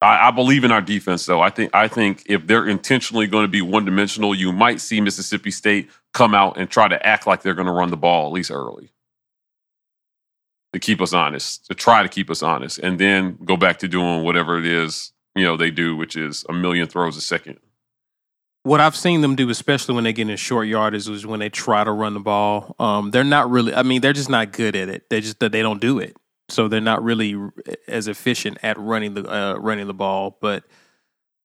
I, 0.02 0.28
I 0.28 0.30
believe 0.30 0.64
in 0.64 0.72
our 0.72 0.80
defense, 0.80 1.26
though. 1.26 1.40
I 1.40 1.50
think 1.50 1.74
I 1.74 1.88
think 1.88 2.24
if 2.26 2.46
they're 2.46 2.68
intentionally 2.68 3.26
going 3.26 3.44
to 3.44 3.48
be 3.48 3.62
one 3.62 3.84
dimensional, 3.84 4.34
you 4.34 4.52
might 4.52 4.80
see 4.80 5.00
Mississippi 5.00 5.50
State 5.50 5.90
come 6.12 6.34
out 6.34 6.58
and 6.58 6.68
try 6.68 6.88
to 6.88 7.06
act 7.06 7.26
like 7.26 7.42
they're 7.42 7.54
going 7.54 7.66
to 7.66 7.72
run 7.72 7.90
the 7.90 7.96
ball 7.96 8.26
at 8.26 8.32
least 8.32 8.50
early 8.50 8.90
to 10.72 10.78
keep 10.78 11.00
us 11.00 11.12
honest, 11.12 11.66
to 11.66 11.74
try 11.74 12.02
to 12.02 12.08
keep 12.08 12.30
us 12.30 12.42
honest, 12.42 12.78
and 12.78 12.98
then 12.98 13.36
go 13.44 13.56
back 13.56 13.78
to 13.80 13.88
doing 13.88 14.22
whatever 14.22 14.58
it 14.58 14.66
is 14.66 15.12
you 15.34 15.44
know 15.44 15.56
they 15.56 15.70
do, 15.70 15.96
which 15.96 16.16
is 16.16 16.44
a 16.48 16.52
million 16.52 16.86
throws 16.86 17.16
a 17.16 17.20
second. 17.20 17.58
What 18.62 18.80
I've 18.80 18.96
seen 18.96 19.20
them 19.22 19.36
do, 19.36 19.48
especially 19.48 19.94
when 19.94 20.04
they 20.04 20.12
get 20.12 20.28
in 20.28 20.36
short 20.36 20.68
yardage, 20.68 21.08
is 21.08 21.26
when 21.26 21.40
they 21.40 21.48
try 21.48 21.82
to 21.82 21.90
run 21.90 22.14
the 22.14 22.20
ball. 22.20 22.74
Um, 22.78 23.10
they're 23.10 23.24
not 23.24 23.50
really. 23.50 23.74
I 23.74 23.82
mean, 23.82 24.00
they're 24.00 24.12
just 24.12 24.28
not 24.28 24.52
good 24.52 24.76
at 24.76 24.88
it. 24.88 25.08
They 25.08 25.20
just 25.20 25.40
they 25.40 25.48
don't 25.48 25.80
do 25.80 25.98
it, 25.98 26.16
so 26.48 26.68
they're 26.68 26.80
not 26.80 27.02
really 27.02 27.36
as 27.88 28.08
efficient 28.08 28.58
at 28.62 28.78
running 28.78 29.14
the 29.14 29.24
uh, 29.24 29.54
running 29.54 29.86
the 29.86 29.94
ball. 29.94 30.36
But 30.40 30.64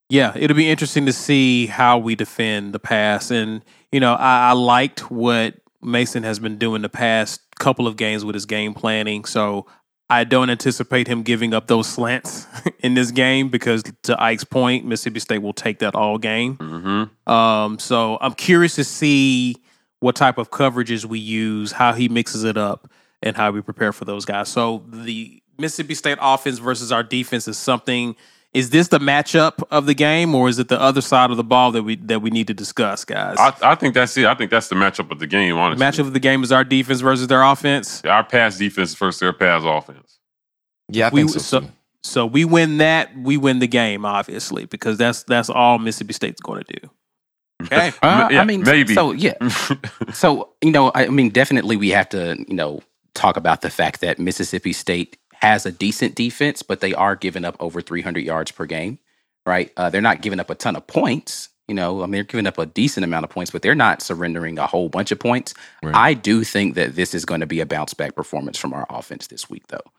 yeah, 0.10 0.34
it'll 0.36 0.57
be 0.57 0.69
interesting 0.69 1.05
to 1.05 1.13
see 1.13 1.67
how 1.67 1.98
we 1.98 2.15
defend 2.15 2.74
the 2.74 2.79
pass. 2.79 3.31
And 3.31 3.63
you 3.91 4.00
know, 4.00 4.13
I, 4.13 4.50
I 4.50 4.51
liked 4.51 5.10
what 5.10 5.55
Mason 5.81 6.24
has 6.24 6.39
been 6.39 6.57
doing 6.57 6.81
the 6.81 6.89
past 6.89 7.41
couple 7.60 7.88
of 7.88 7.95
games 7.95 8.25
with 8.25 8.34
his 8.34 8.45
game 8.45 8.74
planning. 8.74 9.24
So 9.24 9.67
I 10.09 10.24
don't 10.24 10.50
anticipate 10.50 11.07
him 11.07 11.24
giving 11.24 11.53
up 11.53 11.67
those 11.67 11.88
slants 11.88 12.45
in 12.79 12.93
this 12.93 13.12
game 13.12 13.50
because, 13.50 13.83
to 14.03 14.21
Ike's 14.21 14.43
point, 14.43 14.85
Mississippi 14.85 15.19
State 15.19 15.39
will 15.39 15.53
take 15.53 15.79
that 15.79 15.95
all 15.95 16.17
game. 16.17 16.57
Mm-hmm. 16.57 17.31
Um, 17.31 17.79
so 17.79 18.17
I'm 18.21 18.33
curious 18.33 18.75
to 18.75 18.83
see 18.83 19.55
what 20.00 20.15
type 20.15 20.38
of 20.38 20.51
coverages 20.51 21.05
we 21.05 21.17
use, 21.17 21.71
how 21.71 21.93
he 21.93 22.07
mixes 22.07 22.43
it 22.43 22.57
up, 22.57 22.91
and 23.24 23.35
how 23.35 23.50
we 23.51 23.62
prepare 23.62 23.91
for 23.91 24.05
those 24.05 24.25
guys. 24.25 24.50
So 24.50 24.83
the 24.88 25.41
Mississippi 25.57 25.95
State 25.95 26.19
offense 26.21 26.59
versus 26.59 26.91
our 26.91 27.03
defense 27.03 27.47
is 27.47 27.57
something. 27.57 28.15
Is 28.55 28.69
this 28.69 28.88
the 28.88 29.00
matchup 29.00 29.62
of 29.69 29.85
the 29.85 29.93
game, 29.93 30.33
or 30.33 30.47
is 30.47 30.59
it 30.59 30.69
the 30.69 30.79
other 30.79 31.01
side 31.01 31.29
of 31.29 31.35
the 31.35 31.43
ball 31.43 31.71
that 31.74 31.83
we 31.83 31.97
that 31.97 32.21
we 32.21 32.29
need 32.29 32.47
to 32.47 32.53
discuss, 32.53 33.03
guys? 33.03 33.35
I, 33.38 33.53
I 33.62 33.75
think 33.75 33.93
that's 33.93 34.15
it. 34.15 34.25
I 34.25 34.33
think 34.33 34.50
that's 34.50 34.69
the 34.69 34.75
matchup 34.75 35.12
of 35.12 35.19
the 35.19 35.27
game. 35.27 35.55
the 35.55 35.62
Honestly, 35.62 35.85
matchup 35.85 36.07
of 36.07 36.13
the 36.13 36.19
game 36.21 36.41
is 36.41 36.51
our 36.53 36.63
defense 36.63 37.01
versus 37.01 37.27
their 37.27 37.43
offense. 37.43 38.01
Our 38.05 38.24
pass 38.24 38.57
defense 38.57 38.95
versus 38.95 39.19
their 39.19 39.33
pass 39.33 39.63
offense. 39.65 40.19
Yeah, 40.89 41.07
I 41.07 41.09
We- 41.09 41.21
think 41.21 41.31
so. 41.31 41.39
so- 41.39 41.67
So 42.03 42.25
we 42.25 42.45
win 42.45 42.77
that, 42.77 43.17
we 43.17 43.35
win 43.35 43.57
the 43.59 43.67
game, 43.67 44.05
obviously, 44.05 44.65
because 44.65 44.97
that's 44.97 45.24
that's 45.24 45.50
all 45.50 45.77
Mississippi 45.79 46.13
State's 46.13 46.39
going 46.39 46.63
to 46.63 46.79
do. 46.79 46.89
Okay. 47.65 47.91
Uh, 48.03 48.29
Yeah, 48.31 48.41
I 48.41 48.45
mean, 48.45 48.62
maybe. 48.62 48.93
So 48.93 49.12
yeah, 49.12 49.33
so 50.13 50.50
you 50.62 50.71
know, 50.71 50.91
I 50.95 51.07
mean, 51.07 51.29
definitely 51.29 51.75
we 51.77 51.89
have 51.89 52.07
to 52.09 52.38
you 52.47 52.55
know 52.55 52.81
talk 53.15 53.38
about 53.38 53.62
the 53.62 53.69
fact 53.69 54.01
that 54.01 54.19
Mississippi 54.19 54.71
State 54.74 55.17
has 55.41 55.65
a 55.65 55.71
decent 55.71 56.15
defense, 56.15 56.61
but 56.61 56.79
they 56.79 56.93
are 56.93 57.15
giving 57.15 57.45
up 57.45 57.55
over 57.59 57.81
300 57.81 58.23
yards 58.23 58.51
per 58.51 58.65
game, 58.65 58.99
right? 59.45 59.71
Uh, 59.77 59.89
they're 59.89 60.01
not 60.01 60.21
giving 60.21 60.39
up 60.39 60.49
a 60.49 60.55
ton 60.55 60.75
of 60.75 60.87
points. 60.87 61.49
You 61.67 61.73
know, 61.73 62.03
I 62.03 62.05
mean, 62.05 62.11
they're 62.13 62.23
giving 62.23 62.47
up 62.47 62.59
a 62.59 62.65
decent 62.65 63.03
amount 63.03 63.23
of 63.23 63.31
points, 63.31 63.51
but 63.51 63.61
they're 63.61 63.73
not 63.73 64.01
surrendering 64.01 64.59
a 64.59 64.67
whole 64.67 64.87
bunch 64.87 65.11
of 65.11 65.19
points. 65.19 65.53
Right. 65.81 65.95
I 65.95 66.13
do 66.13 66.43
think 66.43 66.75
that 66.75 66.95
this 66.95 67.15
is 67.15 67.25
going 67.25 67.39
to 67.39 67.47
be 67.47 67.59
a 67.59 67.65
bounce 67.65 67.93
back 67.93 68.15
performance 68.15 68.57
from 68.57 68.73
our 68.73 68.85
offense 68.89 69.27
this 69.27 69.49
week, 69.49 69.67
though. 69.67 69.91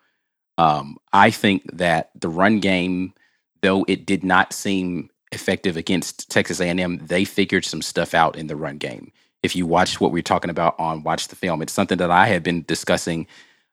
Um, 0.59 0.97
I 1.13 1.31
think 1.31 1.65
that 1.77 2.11
the 2.19 2.29
run 2.29 2.61
game, 2.61 3.15
though 3.63 3.85
it 3.89 4.07
did 4.07 4.23
not 4.23 4.53
seem 4.53 5.11
effective 5.33 5.77
against 5.77 6.31
Texas 6.31 6.61
A&M, 6.61 6.99
they 6.99 7.25
figured 7.25 7.65
some 7.65 7.83
stuff 7.83 8.15
out 8.15 8.37
in 8.37 8.47
the 8.47 8.57
run 8.57 8.79
game. 8.79 9.13
If 9.43 9.55
you 9.55 9.67
watch 9.67 10.01
what 10.01 10.13
we 10.13 10.21
are 10.21 10.25
talking 10.25 10.51
about 10.51 10.79
on 10.79 11.03
Watch 11.03 11.29
the 11.29 11.37
Film, 11.37 11.63
it's 11.63 11.73
something 11.73 11.99
that 11.99 12.11
I 12.11 12.27
had 12.27 12.43
been 12.43 12.63
discussing. 12.63 13.27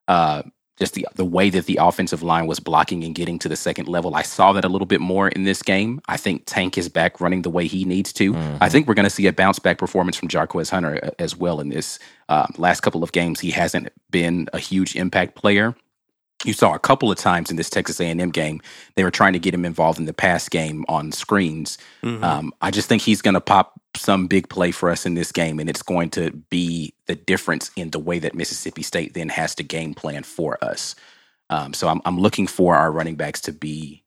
Uh, 0.07 0.43
just 0.83 0.95
the 0.95 1.07
the 1.15 1.23
way 1.23 1.49
that 1.49 1.65
the 1.65 1.77
offensive 1.81 2.21
line 2.21 2.45
was 2.45 2.59
blocking 2.59 3.05
and 3.05 3.15
getting 3.15 3.39
to 3.39 3.47
the 3.47 3.55
second 3.55 3.87
level, 3.87 4.15
I 4.15 4.21
saw 4.21 4.51
that 4.51 4.65
a 4.65 4.67
little 4.67 4.85
bit 4.85 4.99
more 4.99 5.29
in 5.29 5.45
this 5.45 5.61
game. 5.61 6.01
I 6.09 6.17
think 6.17 6.43
Tank 6.45 6.77
is 6.77 6.89
back 6.89 7.21
running 7.21 7.43
the 7.43 7.49
way 7.49 7.67
he 7.67 7.85
needs 7.85 8.11
to. 8.13 8.35
I 8.59 8.67
think 8.67 8.85
we're 8.85 8.93
going 8.93 9.05
to 9.05 9.09
see 9.09 9.25
a 9.27 9.31
bounce 9.31 9.59
back 9.59 9.77
performance 9.77 10.17
from 10.17 10.27
Jarquez 10.27 10.69
Hunter 10.69 10.99
uh, 11.01 11.11
as 11.19 11.37
well 11.37 11.61
in 11.61 11.69
this 11.69 11.99
uh, 12.27 12.47
last 12.57 12.81
couple 12.81 13.01
of 13.01 13.13
games. 13.13 13.39
He 13.39 13.51
hasn't 13.51 13.87
been 14.11 14.49
a 14.51 14.59
huge 14.59 14.95
impact 14.97 15.35
player 15.35 15.73
you 16.45 16.51
saw 16.51 16.73
a 16.73 16.79
couple 16.79 17.09
of 17.09 17.17
times 17.17 17.49
in 17.49 17.55
this 17.55 17.69
Texas 17.69 18.01
A&M 18.01 18.29
game 18.29 18.61
they 18.95 19.05
were 19.05 19.11
trying 19.11 19.31
to 19.31 19.39
get 19.39 19.53
him 19.53 19.63
involved 19.63 19.97
in 19.97 20.05
the 20.05 20.13
pass 20.13 20.49
game 20.49 20.83
on 20.89 21.13
screens. 21.13 21.77
Um, 22.23 22.53
I 22.61 22.69
just 22.69 22.89
think 22.89 23.01
he's 23.01 23.21
going 23.21 23.35
to 23.35 23.39
pop 23.41 23.79
some 23.95 24.27
big 24.27 24.49
play 24.49 24.71
for 24.71 24.89
us 24.89 25.05
in 25.05 25.13
this 25.13 25.31
game, 25.31 25.59
and 25.59 25.69
it's 25.69 25.83
going 25.83 26.09
to 26.11 26.31
be 26.49 26.93
the 27.07 27.15
difference 27.15 27.71
in 27.75 27.91
the 27.91 27.99
way 27.99 28.19
that 28.19 28.35
Mississippi 28.35 28.83
State 28.83 29.13
then 29.13 29.29
has 29.29 29.55
to 29.55 29.63
game 29.63 29.93
plan 29.93 30.23
for 30.23 30.57
us. 30.63 30.95
Um, 31.49 31.73
so 31.73 31.87
I'm, 31.87 32.01
I'm 32.05 32.19
looking 32.19 32.47
for 32.47 32.75
our 32.75 32.91
running 32.91 33.15
backs 33.15 33.41
to 33.41 33.51
be 33.51 34.03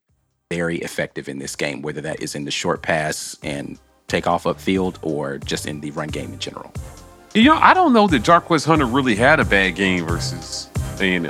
very 0.51 0.79
effective 0.79 1.29
in 1.29 1.39
this 1.39 1.57
game, 1.57 1.83
whether 1.83 2.01
that 2.01 2.21
is 2.21 2.35
in 2.35 2.45
the 2.45 2.51
short 2.51 2.83
pass 2.83 3.37
and 3.43 3.79
take 4.09 4.27
off 4.27 4.45
upfield 4.45 4.97
or 5.03 5.39
just 5.39 5.67
in 5.67 5.81
the 5.81 5.91
run 5.93 6.09
game 6.09 6.33
in 6.33 6.39
general. 6.39 6.73
You 7.35 7.45
know, 7.45 7.57
I 7.57 7.75
don't 7.75 7.93
know 7.93 8.07
that 8.09 8.23
Jarquez 8.23 8.65
Hunter 8.65 8.87
really 8.87 9.15
had 9.15 9.41
a 9.41 9.45
bad 9.45 9.75
game 9.75 10.07
versus 10.07 10.69
A&M. 11.01 11.27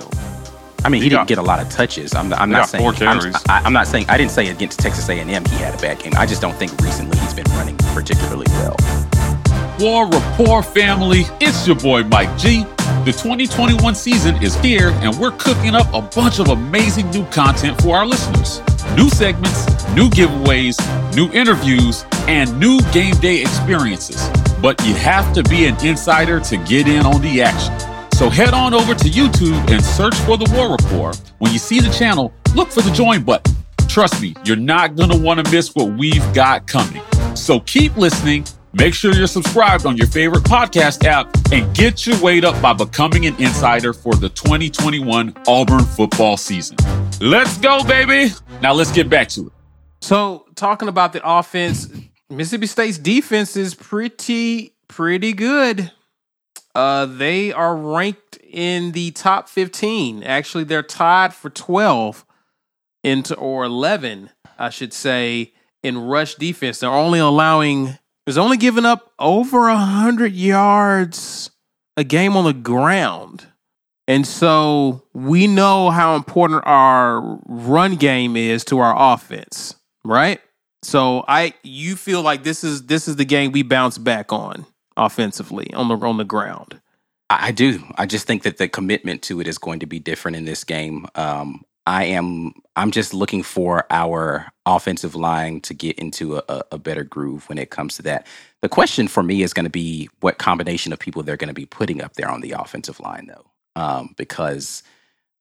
I 0.86 0.88
mean, 0.88 1.02
he, 1.02 1.06
He 1.06 1.10
didn't 1.10 1.26
get 1.26 1.38
a 1.38 1.42
lot 1.42 1.58
of 1.58 1.68
touches. 1.68 2.14
I'm, 2.14 2.32
I'm 2.32 2.48
not 2.48 2.68
saying. 2.68 2.80
four 2.80 3.08
I'm. 3.08 3.34
I, 3.48 3.62
I'm 3.64 3.72
not 3.72 3.88
saying. 3.88 4.06
I 4.08 4.16
didn't 4.16 4.30
say 4.30 4.50
against 4.50 4.78
Texas 4.78 5.08
A&M 5.08 5.26
he 5.26 5.56
had 5.56 5.74
a 5.74 5.78
bad 5.78 5.98
game. 5.98 6.12
I 6.16 6.26
just 6.26 6.40
don't 6.40 6.54
think 6.54 6.70
recently 6.80 7.18
he's 7.18 7.34
been 7.34 7.50
running 7.54 7.76
particularly 7.92 8.46
well. 8.50 8.76
War 9.80 10.06
Report 10.06 10.64
family, 10.64 11.24
it's 11.40 11.66
your 11.66 11.74
boy 11.74 12.04
Mike 12.04 12.38
G. 12.38 12.62
The 13.04 13.12
2021 13.12 13.96
season 13.96 14.40
is 14.40 14.54
here, 14.60 14.90
and 15.02 15.18
we're 15.18 15.32
cooking 15.32 15.74
up 15.74 15.92
a 15.92 16.02
bunch 16.02 16.38
of 16.38 16.50
amazing 16.50 17.10
new 17.10 17.24
content 17.26 17.82
for 17.82 17.96
our 17.96 18.06
listeners. 18.06 18.62
New 18.96 19.10
segments, 19.10 19.66
new 19.88 20.08
giveaways, 20.08 20.78
new 21.16 21.28
interviews, 21.32 22.04
and 22.28 22.58
new 22.60 22.80
game 22.92 23.16
day 23.16 23.40
experiences. 23.40 24.30
But 24.62 24.80
you 24.86 24.94
have 24.94 25.34
to 25.34 25.42
be 25.42 25.66
an 25.66 25.84
insider 25.84 26.38
to 26.38 26.56
get 26.58 26.86
in 26.86 27.04
on 27.04 27.20
the 27.22 27.42
action. 27.42 27.74
So 28.16 28.30
head 28.30 28.54
on 28.54 28.72
over 28.72 28.94
to 28.94 29.10
YouTube 29.10 29.70
and 29.70 29.84
search 29.84 30.14
for 30.20 30.38
the 30.38 30.50
War 30.56 30.70
Report. 30.70 31.20
When 31.36 31.52
you 31.52 31.58
see 31.58 31.80
the 31.80 31.90
channel, 31.90 32.32
look 32.54 32.70
for 32.70 32.80
the 32.80 32.90
join 32.90 33.22
button. 33.22 33.54
Trust 33.88 34.22
me, 34.22 34.34
you're 34.42 34.56
not 34.56 34.96
going 34.96 35.10
to 35.10 35.18
want 35.18 35.44
to 35.44 35.52
miss 35.52 35.74
what 35.74 35.98
we've 35.98 36.24
got 36.32 36.66
coming. 36.66 37.02
So 37.34 37.60
keep 37.60 37.94
listening. 37.98 38.46
Make 38.72 38.94
sure 38.94 39.14
you're 39.14 39.26
subscribed 39.26 39.84
on 39.84 39.98
your 39.98 40.06
favorite 40.06 40.44
podcast 40.44 41.04
app 41.04 41.28
and 41.52 41.76
get 41.76 42.06
your 42.06 42.18
weight 42.22 42.42
up 42.42 42.60
by 42.62 42.72
becoming 42.72 43.26
an 43.26 43.34
insider 43.36 43.92
for 43.92 44.14
the 44.14 44.30
2021 44.30 45.34
Auburn 45.46 45.84
football 45.84 46.38
season. 46.38 46.78
Let's 47.20 47.58
go, 47.58 47.84
baby. 47.84 48.32
Now 48.62 48.72
let's 48.72 48.92
get 48.92 49.10
back 49.10 49.28
to 49.28 49.48
it. 49.48 49.52
So 50.00 50.46
talking 50.54 50.88
about 50.88 51.12
the 51.12 51.20
offense, 51.22 51.90
Mississippi 52.30 52.66
State's 52.66 52.96
defense 52.96 53.58
is 53.58 53.74
pretty 53.74 54.72
pretty 54.88 55.34
good. 55.34 55.92
Uh, 56.76 57.06
they 57.06 57.54
are 57.54 57.74
ranked 57.74 58.36
in 58.42 58.92
the 58.92 59.10
top 59.12 59.48
15. 59.48 60.22
Actually, 60.22 60.64
they're 60.64 60.82
tied 60.82 61.32
for 61.32 61.48
12 61.48 62.26
into 63.02 63.34
or 63.36 63.64
11, 63.64 64.28
I 64.58 64.68
should 64.68 64.92
say, 64.92 65.54
in 65.82 65.96
rush 65.96 66.34
defense. 66.34 66.80
They're 66.80 66.90
only 66.90 67.18
allowing 67.18 67.96
there's 68.26 68.36
only 68.36 68.58
giving 68.58 68.84
up 68.84 69.10
over 69.18 69.68
a 69.68 69.76
hundred 69.78 70.34
yards 70.34 71.50
a 71.96 72.04
game 72.04 72.36
on 72.36 72.44
the 72.44 72.52
ground. 72.52 73.46
And 74.06 74.26
so 74.26 75.02
we 75.14 75.46
know 75.46 75.88
how 75.88 76.14
important 76.14 76.62
our 76.66 77.40
run 77.46 77.96
game 77.96 78.36
is 78.36 78.64
to 78.66 78.80
our 78.80 79.14
offense, 79.14 79.76
right? 80.04 80.42
So 80.82 81.24
I 81.26 81.54
you 81.62 81.96
feel 81.96 82.20
like 82.20 82.44
this 82.44 82.62
is 82.64 82.84
this 82.84 83.08
is 83.08 83.16
the 83.16 83.24
game 83.24 83.52
we 83.52 83.62
bounce 83.62 83.96
back 83.96 84.30
on 84.30 84.66
offensively 84.96 85.72
on 85.74 85.88
the 85.88 85.96
on 85.96 86.16
the 86.16 86.24
ground. 86.24 86.80
I 87.28 87.50
do. 87.52 87.82
I 87.96 88.06
just 88.06 88.26
think 88.26 88.44
that 88.44 88.58
the 88.58 88.68
commitment 88.68 89.22
to 89.22 89.40
it 89.40 89.48
is 89.48 89.58
going 89.58 89.80
to 89.80 89.86
be 89.86 89.98
different 89.98 90.36
in 90.36 90.44
this 90.44 90.62
game. 90.62 91.06
Um, 91.16 91.64
I 91.86 92.04
am. 92.04 92.52
I'm 92.76 92.90
just 92.90 93.14
looking 93.14 93.42
for 93.42 93.86
our 93.90 94.46
offensive 94.64 95.14
line 95.14 95.60
to 95.62 95.74
get 95.74 95.98
into 95.98 96.36
a, 96.36 96.42
a, 96.48 96.62
a 96.72 96.78
better 96.78 97.04
groove 97.04 97.48
when 97.48 97.58
it 97.58 97.70
comes 97.70 97.96
to 97.96 98.02
that. 98.02 98.26
The 98.62 98.68
question 98.68 99.08
for 99.08 99.22
me 99.22 99.42
is 99.42 99.52
going 99.52 99.64
to 99.64 99.70
be 99.70 100.08
what 100.20 100.38
combination 100.38 100.92
of 100.92 100.98
people 100.98 101.22
they're 101.22 101.36
going 101.36 101.48
to 101.48 101.54
be 101.54 101.66
putting 101.66 102.02
up 102.02 102.14
there 102.14 102.28
on 102.28 102.40
the 102.40 102.52
offensive 102.52 103.00
line, 103.00 103.26
though, 103.26 103.50
um, 103.80 104.14
because 104.16 104.82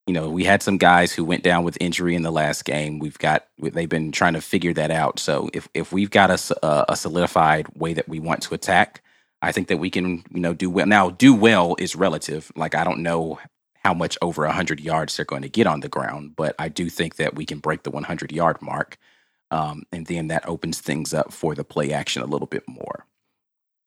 you 0.08 0.14
know 0.14 0.30
we 0.30 0.44
had 0.44 0.64
some 0.64 0.78
guys 0.78 1.12
who 1.14 1.24
went 1.24 1.44
down 1.44 1.64
with 1.64 1.78
injury 1.80 2.16
in 2.16 2.24
the 2.24 2.32
last 2.32 2.66
game. 2.66 3.00
We've 3.00 3.20
got 3.20 3.46
they've 3.60 3.90
been 3.90 4.12
trying 4.12 4.34
to 4.34 4.42
figure 4.42 4.74
that 4.74 4.92
out. 4.92 5.20
So 5.20 5.50
if 5.54 5.68
if 5.76 5.92
we've 5.92 6.12
got 6.12 6.32
a 6.32 6.96
solidified 6.96 7.68
way 7.76 7.94
that 7.94 8.10
we 8.10 8.20
want 8.20 8.42
to 8.44 8.56
attack, 8.56 9.02
I 9.42 9.52
think 9.52 9.68
that 9.68 9.78
we 9.78 9.90
can, 9.90 10.24
you 10.32 10.40
know, 10.40 10.54
do 10.54 10.70
well. 10.70 10.86
Now, 10.86 11.10
do 11.10 11.34
well 11.34 11.76
is 11.80 11.96
relative. 11.96 12.52
Like 12.56 12.76
I 12.76 12.84
don't 12.84 13.04
know 13.04 13.40
how 13.84 13.94
much 13.94 14.18
over 14.22 14.46
100 14.46 14.80
yards 14.80 15.16
they're 15.16 15.26
going 15.26 15.44
to 15.44 15.50
get 15.50 15.68
on 15.68 15.82
the 15.82 15.90
ground, 15.90 16.36
but 16.36 16.56
I 16.58 16.70
do 16.70 16.90
think 16.90 17.18
that 17.18 17.36
we 17.36 17.46
can 17.46 17.60
break 17.60 17.84
the 17.84 17.92
100 17.92 18.32
yard 18.32 18.62
mark. 18.62 18.98
Um, 19.52 19.84
and 19.92 20.08
then 20.08 20.28
that 20.30 20.48
opens 20.48 20.82
things 20.82 21.14
up 21.14 21.32
for 21.32 21.54
the 21.54 21.64
play 21.64 21.94
action 21.94 22.24
a 22.24 22.26
little 22.26 22.48
bit 22.48 22.64
more. 22.68 23.06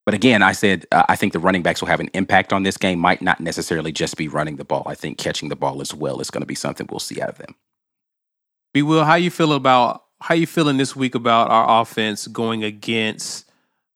But 0.06 0.14
again, 0.14 0.42
I 0.42 0.52
said 0.52 0.86
uh, 0.92 1.04
I 1.08 1.16
think 1.16 1.32
the 1.32 1.38
running 1.38 1.62
backs 1.62 1.82
will 1.82 1.88
have 1.88 2.00
an 2.00 2.10
impact 2.14 2.52
on 2.52 2.62
this 2.62 2.78
game. 2.78 2.98
Might 2.98 3.20
not 3.20 3.40
necessarily 3.40 3.92
just 3.92 4.16
be 4.16 4.28
running 4.28 4.56
the 4.56 4.64
ball. 4.64 4.84
I 4.86 4.94
think 4.94 5.18
catching 5.18 5.48
the 5.48 5.56
ball 5.56 5.80
as 5.82 5.92
well 5.92 6.20
is 6.20 6.30
going 6.30 6.42
to 6.42 6.46
be 6.46 6.54
something 6.54 6.86
we'll 6.88 7.00
see 7.00 7.20
out 7.20 7.28
of 7.28 7.38
them. 7.38 7.56
B 8.72 8.82
Will, 8.82 9.04
how 9.04 9.16
you 9.16 9.30
feel 9.30 9.52
about 9.52 10.04
how 10.20 10.34
you 10.34 10.46
feeling 10.46 10.76
this 10.76 10.96
week 10.96 11.14
about 11.14 11.50
our 11.50 11.82
offense 11.82 12.26
going 12.26 12.64
against 12.64 13.47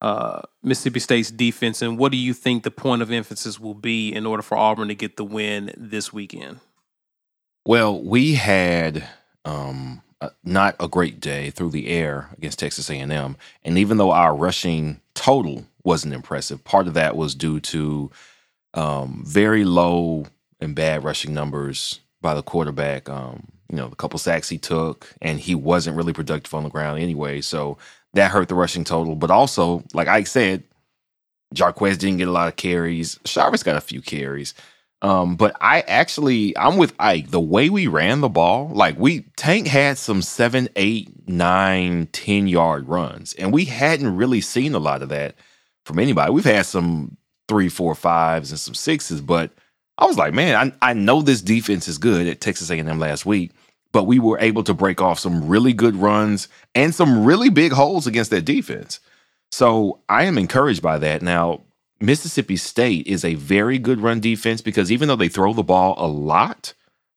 uh, 0.02 0.42
Mississippi 0.62 1.00
State's 1.00 1.30
defense, 1.30 1.80
and 1.80 1.96
what 1.96 2.12
do 2.12 2.18
you 2.18 2.34
think 2.34 2.64
the 2.64 2.70
point 2.70 3.00
of 3.00 3.10
emphasis 3.10 3.58
will 3.58 3.74
be 3.74 4.12
in 4.12 4.26
order 4.26 4.42
for 4.42 4.58
Auburn 4.58 4.88
to 4.88 4.94
get 4.94 5.16
the 5.16 5.24
win 5.24 5.72
this 5.76 6.12
weekend? 6.12 6.58
Well, 7.64 8.02
we 8.02 8.34
had 8.34 9.08
um, 9.44 10.02
not 10.44 10.74
a 10.80 10.88
great 10.88 11.20
day 11.20 11.50
through 11.50 11.70
the 11.70 11.88
air 11.88 12.30
against 12.36 12.58
Texas 12.58 12.90
A&M. 12.90 13.36
And 13.64 13.78
even 13.78 13.96
though 13.96 14.10
our 14.10 14.34
rushing 14.34 15.00
total 15.14 15.66
wasn't 15.84 16.14
impressive, 16.14 16.64
part 16.64 16.88
of 16.88 16.94
that 16.94 17.16
was 17.16 17.36
due 17.36 17.60
to 17.60 18.10
um, 18.74 19.22
very 19.24 19.64
low 19.64 20.26
and 20.60 20.74
bad 20.74 21.04
rushing 21.04 21.32
numbers 21.32 22.00
by 22.20 22.34
the 22.34 22.42
quarterback. 22.42 23.08
Um, 23.08 23.48
you 23.68 23.76
know, 23.76 23.88
the 23.88 23.96
couple 23.96 24.18
sacks 24.18 24.48
he 24.48 24.58
took, 24.58 25.14
and 25.22 25.40
he 25.40 25.54
wasn't 25.54 25.96
really 25.96 26.12
productive 26.12 26.54
on 26.54 26.62
the 26.62 26.68
ground 26.68 27.00
anyway. 27.00 27.40
So 27.40 27.78
that 28.14 28.31
hurt 28.31 28.48
the 28.48 28.55
rushing 28.55 28.85
total. 28.85 29.14
But 29.14 29.31
also, 29.31 29.85
like 29.94 30.09
Ike 30.09 30.27
said, 30.27 30.64
Jarquez 31.55 31.98
didn't 31.98 32.18
get 32.18 32.29
a 32.29 32.33
lot 32.33 32.48
of 32.48 32.57
carries. 32.57 33.18
Chavez 33.25 33.62
got 33.62 33.77
a 33.77 33.81
few 33.81 34.01
carries. 34.03 34.55
Um, 35.03 35.35
but 35.35 35.57
I 35.61 35.81
actually, 35.81 36.57
I'm 36.57 36.77
with 36.77 36.94
Ike. 36.98 37.31
The 37.31 37.40
way 37.40 37.70
we 37.70 37.88
ran 37.88 38.20
the 38.20 38.29
ball, 38.29 38.70
like 38.72 38.96
we 38.98 39.22
Tank 39.37 39.66
had 39.66 39.98
some 39.98 40.22
seven, 40.22 40.68
eight, 40.77 41.29
nine, 41.29 42.07
ten 42.12 42.46
yard 42.46 42.88
runs, 42.88 43.33
and 43.35 43.53
we 43.53 43.64
hadn't 43.64 44.16
really 44.16 44.40
seen 44.40 44.75
a 44.75 44.79
lot 44.79 45.03
of 45.03 45.09
that 45.09 45.35
from 45.85 45.98
anybody. 45.98 46.33
We've 46.33 46.44
had 46.44 46.66
some 46.66 47.16
three, 47.48 47.68
four, 47.68 47.96
fives 47.96 48.53
and 48.53 48.61
some 48.61 48.75
sixes, 48.75 49.20
but 49.20 49.51
I 49.98 50.07
was 50.07 50.16
like, 50.16 50.35
man, 50.35 50.72
I, 50.81 50.90
I 50.90 50.92
know 50.92 51.20
this 51.20 51.42
defense 51.42 51.88
is 51.88 51.98
good 51.98 52.29
at 52.29 52.40
Texas 52.40 52.70
A&M 52.70 52.98
last 53.01 53.27
week, 53.27 53.51
but 53.92 54.05
we 54.05 54.18
were 54.18 54.38
able 54.40 54.64
to 54.64 54.74
break 54.74 55.00
off 55.00 55.18
some 55.18 55.46
really 55.46 55.72
good 55.72 55.94
runs 55.96 56.48
and 56.74 56.94
some 56.94 57.24
really 57.24 57.50
big 57.50 57.72
holes 57.72 58.07
against 58.07 58.31
that 58.31 58.44
defense. 58.44 59.00
So 59.50 60.00
I 60.09 60.24
am 60.24 60.38
encouraged 60.38 60.83
by 60.83 60.98
that. 60.98 61.22
Now, 61.22 61.61
Mississippi 62.00 62.57
State 62.57 63.07
is 63.07 63.24
a 63.24 63.35
very 63.35 63.78
good 63.78 64.00
run 64.00 64.18
defense 64.18 64.61
because 64.61 64.90
even 64.90 65.09
though 65.09 65.16
they 65.16 65.28
throw 65.28 65.52
the 65.52 65.62
ball 65.62 65.94
a 65.98 66.09
lot, 66.09 66.72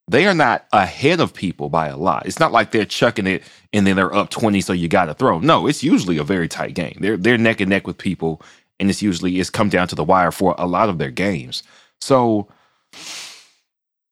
they 0.08 0.28
are 0.28 0.36
not 0.36 0.66
ahead 0.72 1.20
of 1.20 1.34
people 1.34 1.70
by 1.70 1.88
a 1.88 1.98
lot. 1.98 2.28
It's 2.28 2.40
not 2.40 2.52
like 2.52 2.72
they're 2.72 2.86
chucking 2.86 3.26
it 3.26 3.44
and 3.74 3.88
then 3.88 3.96
they're 3.96 4.14
up 4.14 4.30
20, 4.30 4.62
so 4.62 4.74
you 4.74 4.88
got 4.88 5.06
to 5.06 5.16
throw. 5.16 5.40
No, 5.40 5.66
it's 5.66 5.84
usually 5.84 6.18
a 6.18 6.24
very 6.24 6.48
tight 6.48 6.76
game. 6.76 6.98
They're 7.00 7.18
they're 7.18 7.38
neck 7.38 7.62
and 7.62 7.70
neck 7.70 7.88
with 7.88 7.98
people, 7.98 8.42
and 8.80 8.90
it's 8.90 9.02
usually 9.02 9.40
it's 9.40 9.50
come 9.50 9.70
down 9.70 9.88
to 9.88 9.96
the 9.96 10.04
wire 10.04 10.32
for 10.32 10.54
a 10.60 10.68
lot 10.68 10.90
of 10.90 11.00
their 11.00 11.10
games. 11.10 11.64
So 12.02 12.48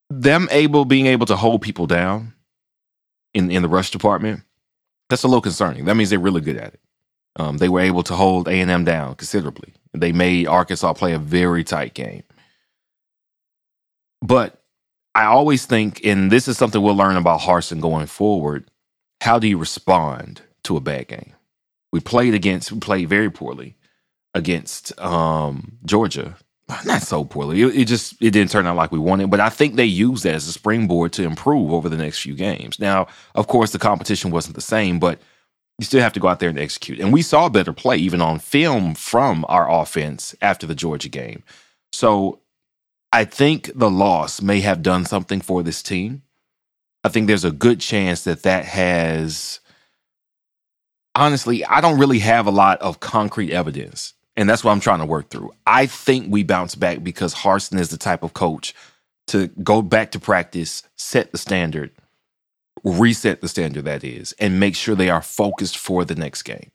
them 0.09 0.47
able 0.51 0.85
being 0.85 1.05
able 1.05 1.25
to 1.27 1.35
hold 1.35 1.61
people 1.61 1.85
down 1.85 2.32
in 3.33 3.51
in 3.51 3.61
the 3.61 3.69
rush 3.69 3.91
department, 3.91 4.41
that's 5.09 5.23
a 5.23 5.27
little 5.27 5.41
concerning. 5.41 5.85
That 5.85 5.95
means 5.95 6.09
they're 6.09 6.19
really 6.19 6.41
good 6.41 6.57
at 6.57 6.73
it. 6.73 6.79
Um, 7.35 7.57
they 7.57 7.69
were 7.69 7.79
able 7.79 8.03
to 8.03 8.13
hold 8.13 8.47
A 8.47 8.51
and 8.51 8.69
M 8.69 8.85
down 8.85 9.15
considerably. 9.15 9.73
They 9.93 10.11
made 10.11 10.47
Arkansas 10.47 10.93
play 10.93 11.13
a 11.13 11.19
very 11.19 11.63
tight 11.63 11.93
game. 11.93 12.23
But 14.21 14.61
I 15.15 15.25
always 15.25 15.65
think, 15.65 16.03
and 16.05 16.31
this 16.31 16.47
is 16.47 16.57
something 16.57 16.81
we'll 16.81 16.95
learn 16.95 17.17
about 17.17 17.41
Harsin 17.41 17.81
going 17.81 18.07
forward. 18.07 18.69
How 19.21 19.39
do 19.39 19.47
you 19.47 19.57
respond 19.57 20.41
to 20.63 20.77
a 20.77 20.81
bad 20.81 21.07
game? 21.07 21.33
We 21.91 21.99
played 21.99 22.33
against, 22.33 22.71
we 22.71 22.79
played 22.79 23.09
very 23.09 23.29
poorly 23.29 23.75
against 24.33 24.97
um, 24.99 25.77
Georgia. 25.85 26.37
Not 26.85 27.01
so 27.01 27.25
poorly. 27.25 27.61
It, 27.61 27.75
it, 27.75 27.85
just 27.85 28.13
it 28.21 28.31
didn't 28.31 28.51
turn 28.51 28.65
out 28.65 28.77
like 28.77 28.91
we 28.91 28.99
wanted. 28.99 29.29
But 29.29 29.39
I 29.39 29.49
think 29.49 29.75
they 29.75 29.85
used 29.85 30.23
that 30.23 30.35
as 30.35 30.47
a 30.47 30.53
springboard 30.53 31.11
to 31.13 31.23
improve 31.23 31.71
over 31.71 31.89
the 31.89 31.97
next 31.97 32.19
few 32.19 32.35
games. 32.35 32.79
Now, 32.79 33.07
of 33.35 33.47
course, 33.47 33.71
the 33.71 33.79
competition 33.79 34.31
wasn't 34.31 34.55
the 34.55 34.61
same, 34.61 34.99
but 34.99 35.19
you 35.79 35.85
still 35.85 36.01
have 36.01 36.13
to 36.13 36.19
go 36.19 36.27
out 36.27 36.39
there 36.39 36.49
and 36.49 36.59
execute. 36.59 36.99
And 36.99 37.11
we 37.11 37.21
saw 37.21 37.49
better 37.49 37.73
play 37.73 37.97
even 37.97 38.21
on 38.21 38.39
film 38.39 38.95
from 38.95 39.45
our 39.49 39.69
offense 39.69 40.35
after 40.41 40.65
the 40.65 40.75
Georgia 40.75 41.09
game. 41.09 41.43
So 41.91 42.39
I 43.11 43.25
think 43.25 43.71
the 43.75 43.89
loss 43.89 44.41
may 44.41 44.61
have 44.61 44.81
done 44.81 45.05
something 45.05 45.41
for 45.41 45.63
this 45.63 45.83
team. 45.83 46.23
I 47.03 47.09
think 47.09 47.27
there's 47.27 47.43
a 47.43 47.51
good 47.51 47.79
chance 47.79 48.23
that 48.23 48.43
that 48.43 48.65
has. 48.65 49.59
Honestly, 51.15 51.63
I 51.65 51.81
don't 51.81 51.99
really 51.99 52.19
have 52.19 52.47
a 52.47 52.51
lot 52.51 52.81
of 52.81 52.99
concrete 52.99 53.51
evidence, 53.51 54.13
and 54.35 54.49
that's 54.49 54.63
what 54.63 54.71
I'm 54.71 54.79
trying 54.79 54.99
to 54.99 55.05
work 55.05 55.29
through. 55.29 55.51
I 55.65 55.85
think 55.85 56.31
we 56.31 56.43
bounce 56.43 56.75
back 56.75 57.03
because 57.03 57.33
Harsin 57.35 57.79
is 57.79 57.89
the 57.89 57.97
type 57.97 58.23
of 58.23 58.33
coach 58.33 58.73
to 59.27 59.47
go 59.47 59.81
back 59.81 60.11
to 60.11 60.19
practice, 60.19 60.83
set 60.97 61.31
the 61.31 61.37
standard, 61.37 61.91
reset 62.83 63.41
the 63.41 63.47
standard 63.47 63.85
that 63.85 64.03
is, 64.03 64.33
and 64.39 64.59
make 64.59 64.75
sure 64.75 64.95
they 64.95 65.09
are 65.09 65.21
focused 65.21 65.77
for 65.77 66.03
the 66.03 66.15
next 66.15 66.43
game. 66.43 66.71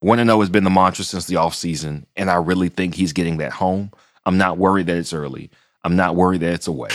One 0.00 0.18
to 0.18 0.22
oh 0.22 0.24
know 0.24 0.40
has 0.40 0.50
been 0.50 0.64
the 0.64 0.70
mantra 0.70 1.04
since 1.04 1.26
the 1.26 1.36
offseason, 1.36 2.04
and 2.16 2.30
I 2.30 2.36
really 2.36 2.68
think 2.68 2.94
he's 2.94 3.14
getting 3.14 3.38
that 3.38 3.52
home. 3.52 3.90
I'm 4.26 4.36
not 4.36 4.58
worried 4.58 4.86
that 4.86 4.96
it's 4.96 5.14
early. 5.14 5.50
I'm 5.82 5.96
not 5.96 6.16
worried 6.16 6.42
that 6.42 6.52
it's 6.52 6.66
away. 6.66 6.90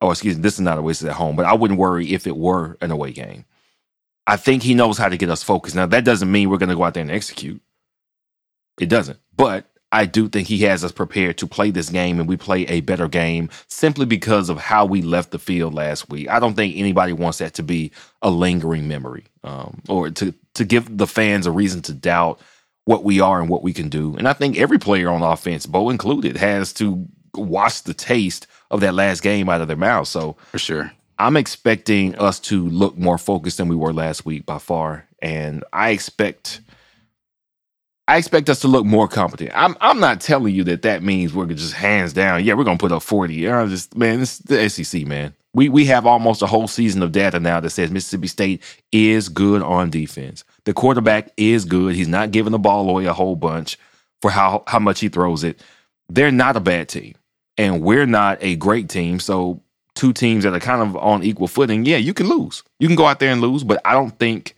Oh, 0.00 0.10
excuse 0.10 0.36
me, 0.36 0.42
this 0.42 0.54
is 0.54 0.60
not 0.60 0.78
a 0.78 0.82
waste 0.82 1.02
at 1.04 1.12
home, 1.12 1.36
but 1.36 1.46
I 1.46 1.54
wouldn't 1.54 1.80
worry 1.80 2.12
if 2.12 2.26
it 2.26 2.36
were 2.36 2.76
an 2.80 2.90
away 2.90 3.12
game. 3.12 3.44
I 4.26 4.36
think 4.36 4.62
he 4.62 4.74
knows 4.74 4.98
how 4.98 5.08
to 5.08 5.16
get 5.16 5.30
us 5.30 5.42
focused. 5.42 5.76
Now, 5.76 5.86
that 5.86 6.04
doesn't 6.04 6.30
mean 6.30 6.50
we're 6.50 6.58
going 6.58 6.68
to 6.68 6.76
go 6.76 6.84
out 6.84 6.94
there 6.94 7.02
and 7.02 7.10
execute. 7.10 7.60
It 8.80 8.88
doesn't. 8.88 9.18
But 9.36 9.66
I 9.92 10.06
do 10.06 10.28
think 10.28 10.48
he 10.48 10.58
has 10.60 10.82
us 10.82 10.90
prepared 10.90 11.36
to 11.38 11.46
play 11.46 11.70
this 11.70 11.90
game 11.90 12.18
and 12.18 12.28
we 12.28 12.38
play 12.38 12.62
a 12.62 12.80
better 12.80 13.08
game 13.08 13.50
simply 13.68 14.06
because 14.06 14.48
of 14.48 14.58
how 14.58 14.86
we 14.86 15.02
left 15.02 15.30
the 15.30 15.38
field 15.38 15.74
last 15.74 16.08
week. 16.08 16.30
I 16.30 16.40
don't 16.40 16.54
think 16.54 16.76
anybody 16.76 17.12
wants 17.12 17.38
that 17.38 17.54
to 17.54 17.62
be 17.62 17.92
a 18.22 18.30
lingering 18.30 18.88
memory 18.88 19.24
um, 19.44 19.82
or 19.88 20.08
to, 20.10 20.32
to 20.54 20.64
give 20.64 20.96
the 20.96 21.06
fans 21.06 21.46
a 21.46 21.50
reason 21.50 21.82
to 21.82 21.92
doubt 21.92 22.40
what 22.86 23.04
we 23.04 23.20
are 23.20 23.40
and 23.40 23.50
what 23.50 23.62
we 23.62 23.74
can 23.74 23.90
do. 23.90 24.16
And 24.16 24.26
I 24.26 24.32
think 24.32 24.56
every 24.56 24.78
player 24.78 25.10
on 25.10 25.22
offense, 25.22 25.66
Bo 25.66 25.90
included, 25.90 26.38
has 26.38 26.72
to 26.74 27.06
wash 27.34 27.82
the 27.82 27.94
taste 27.94 28.46
of 28.70 28.80
that 28.80 28.94
last 28.94 29.22
game 29.22 29.50
out 29.50 29.60
of 29.60 29.68
their 29.68 29.76
mouth. 29.76 30.08
So 30.08 30.36
for 30.50 30.58
sure. 30.58 30.90
I'm 31.18 31.36
expecting 31.36 32.16
us 32.16 32.40
to 32.40 32.66
look 32.68 32.96
more 32.96 33.18
focused 33.18 33.58
than 33.58 33.68
we 33.68 33.76
were 33.76 33.92
last 33.92 34.24
week 34.24 34.46
by 34.46 34.58
far. 34.58 35.06
And 35.20 35.62
I 35.72 35.90
expect 35.90 36.62
I 38.08 38.16
expect 38.16 38.50
us 38.50 38.60
to 38.60 38.68
look 38.68 38.84
more 38.84 39.06
competent. 39.06 39.52
I'm 39.54 39.76
I'm 39.80 40.00
not 40.00 40.20
telling 40.20 40.54
you 40.54 40.64
that 40.64 40.82
that 40.82 41.02
means 41.02 41.32
we're 41.32 41.46
just 41.46 41.74
hands 41.74 42.12
down. 42.12 42.44
Yeah, 42.44 42.54
we're 42.54 42.64
gonna 42.64 42.78
put 42.78 42.92
up 42.92 43.02
40. 43.02 43.46
Uh, 43.46 43.56
I'm 43.56 43.70
just 43.70 43.96
man, 43.96 44.20
it's 44.20 44.38
the 44.38 44.68
SEC, 44.68 45.06
man. 45.06 45.34
We 45.54 45.68
we 45.68 45.84
have 45.86 46.06
almost 46.06 46.42
a 46.42 46.46
whole 46.46 46.66
season 46.66 47.02
of 47.02 47.12
data 47.12 47.38
now 47.38 47.60
that 47.60 47.70
says 47.70 47.90
Mississippi 47.90 48.26
State 48.26 48.62
is 48.90 49.28
good 49.28 49.62
on 49.62 49.90
defense. 49.90 50.44
The 50.64 50.72
quarterback 50.72 51.30
is 51.36 51.64
good. 51.64 51.94
He's 51.94 52.08
not 52.08 52.32
giving 52.32 52.52
the 52.52 52.58
ball 52.58 52.88
away 52.88 53.04
a 53.04 53.12
whole 53.12 53.36
bunch 53.36 53.78
for 54.20 54.30
how 54.30 54.64
how 54.66 54.78
much 54.80 55.00
he 55.00 55.08
throws 55.08 55.44
it. 55.44 55.60
They're 56.08 56.32
not 56.32 56.56
a 56.56 56.60
bad 56.60 56.88
team, 56.88 57.14
and 57.56 57.82
we're 57.82 58.06
not 58.06 58.38
a 58.40 58.56
great 58.56 58.88
team. 58.88 59.20
So 59.20 59.62
two 59.94 60.12
teams 60.12 60.44
that 60.44 60.54
are 60.54 60.60
kind 60.60 60.82
of 60.82 60.96
on 60.96 61.22
equal 61.22 61.48
footing. 61.48 61.84
Yeah, 61.84 61.98
you 61.98 62.14
can 62.14 62.28
lose. 62.28 62.62
You 62.80 62.88
can 62.88 62.96
go 62.96 63.06
out 63.06 63.20
there 63.20 63.30
and 63.30 63.40
lose, 63.40 63.62
but 63.62 63.80
I 63.84 63.92
don't 63.92 64.18
think 64.18 64.56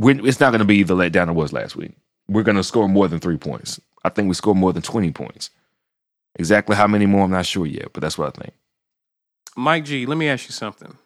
it's 0.00 0.40
not 0.40 0.50
going 0.50 0.60
to 0.60 0.64
be 0.64 0.82
the 0.82 0.94
letdown 0.94 1.28
it 1.28 1.34
was 1.34 1.52
last 1.52 1.76
week. 1.76 1.92
We're 2.28 2.42
going 2.42 2.56
to 2.56 2.64
score 2.64 2.88
more 2.88 3.08
than 3.08 3.20
three 3.20 3.38
points. 3.38 3.80
I 4.04 4.10
think 4.10 4.28
we 4.28 4.34
score 4.34 4.54
more 4.54 4.72
than 4.72 4.82
20 4.82 5.10
points. 5.12 5.50
Exactly 6.36 6.76
how 6.76 6.86
many 6.86 7.06
more, 7.06 7.24
I'm 7.24 7.30
not 7.30 7.46
sure 7.46 7.66
yet, 7.66 7.92
but 7.92 8.00
that's 8.00 8.16
what 8.16 8.28
I 8.28 8.42
think. 8.42 8.54
Mike 9.56 9.84
G, 9.84 10.06
let 10.06 10.16
me 10.16 10.28
ask 10.28 10.46
you 10.46 10.52
something. 10.52 10.96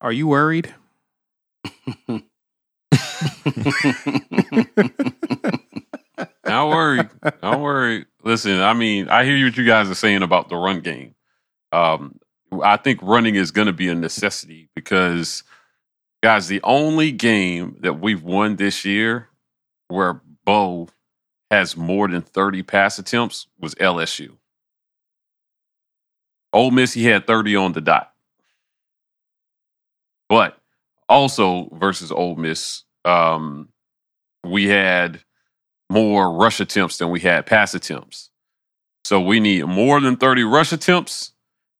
Are 0.00 0.12
you 0.12 0.26
worried? 0.26 0.74
Don't 6.44 6.70
worry. 6.70 7.08
Don't 7.42 7.60
worry. 7.60 8.06
Listen, 8.24 8.60
I 8.60 8.72
mean, 8.72 9.08
I 9.08 9.24
hear 9.24 9.44
what 9.44 9.56
you 9.56 9.64
guys 9.64 9.88
are 9.90 9.94
saying 9.94 10.22
about 10.22 10.48
the 10.48 10.56
run 10.56 10.80
game. 10.80 11.14
Um, 11.72 12.18
I 12.62 12.76
think 12.76 13.00
running 13.02 13.34
is 13.34 13.50
going 13.50 13.66
to 13.66 13.72
be 13.72 13.88
a 13.88 13.94
necessity 13.94 14.68
because, 14.74 15.42
guys, 16.26 16.48
the 16.48 16.60
only 16.64 17.12
game 17.12 17.76
that 17.82 18.00
we've 18.00 18.24
won 18.24 18.56
this 18.56 18.84
year 18.84 19.28
where 19.86 20.20
Bo 20.44 20.88
has 21.52 21.76
more 21.76 22.08
than 22.08 22.20
30 22.20 22.64
pass 22.64 22.98
attempts 22.98 23.46
was 23.60 23.76
LSU. 23.76 24.32
Ole 26.52 26.72
Miss, 26.72 26.92
he 26.92 27.04
had 27.04 27.28
30 27.28 27.54
on 27.54 27.72
the 27.74 27.80
dot. 27.80 28.12
But 30.28 30.58
also 31.08 31.68
versus 31.72 32.10
Ole 32.10 32.34
Miss, 32.34 32.82
um, 33.04 33.68
we 34.42 34.66
had 34.66 35.20
more 35.88 36.32
rush 36.32 36.58
attempts 36.58 36.98
than 36.98 37.10
we 37.10 37.20
had 37.20 37.46
pass 37.46 37.72
attempts. 37.72 38.30
So 39.04 39.20
we 39.20 39.38
need 39.38 39.64
more 39.66 40.00
than 40.00 40.16
30 40.16 40.42
rush 40.42 40.72
attempts 40.72 41.30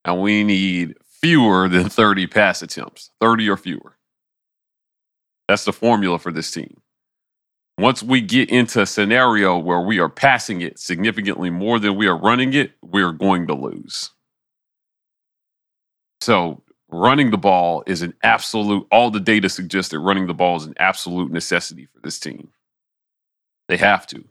and 0.05 0.23
we 0.23 0.45
need 0.45 0.95
fewer 1.21 1.69
than 1.69 1.89
30 1.89 2.29
pass 2.29 2.63
attempts, 2.63 3.11
30 3.21 3.49
or 3.49 3.57
fewer. 3.57 3.96
That's 5.49 5.65
the 5.65 5.73
formula 5.73 6.19
for 6.19 6.33
this 6.33 6.51
team. 6.51 6.81
Once 7.79 8.03
we 8.03 8.21
get 8.21 8.49
into 8.49 8.81
a 8.81 8.87
scenario 8.87 9.59
where 9.59 9.81
we 9.81 9.99
are 9.99 10.09
passing 10.09 10.63
it 10.63 10.79
significantly 10.79 11.51
more 11.51 11.79
than 11.79 11.95
we 11.95 12.07
are 12.07 12.17
running 12.17 12.55
it, 12.55 12.73
we're 12.83 13.13
going 13.13 13.47
to 13.47 13.55
lose. 13.55 14.11
So, 16.23 16.63
running 16.89 17.31
the 17.31 17.37
ball 17.37 17.85
is 17.87 18.01
an 18.01 18.15
absolute, 18.23 18.87
all 18.91 19.11
the 19.11 19.21
data 19.21 19.49
suggests 19.51 19.91
that 19.91 19.99
running 19.99 20.27
the 20.27 20.35
ball 20.35 20.57
is 20.57 20.65
an 20.65 20.75
absolute 20.79 21.31
necessity 21.31 21.87
for 21.87 22.01
this 22.01 22.19
team. 22.19 22.49
They 23.69 23.77
have 23.77 24.07
to. 24.09 24.25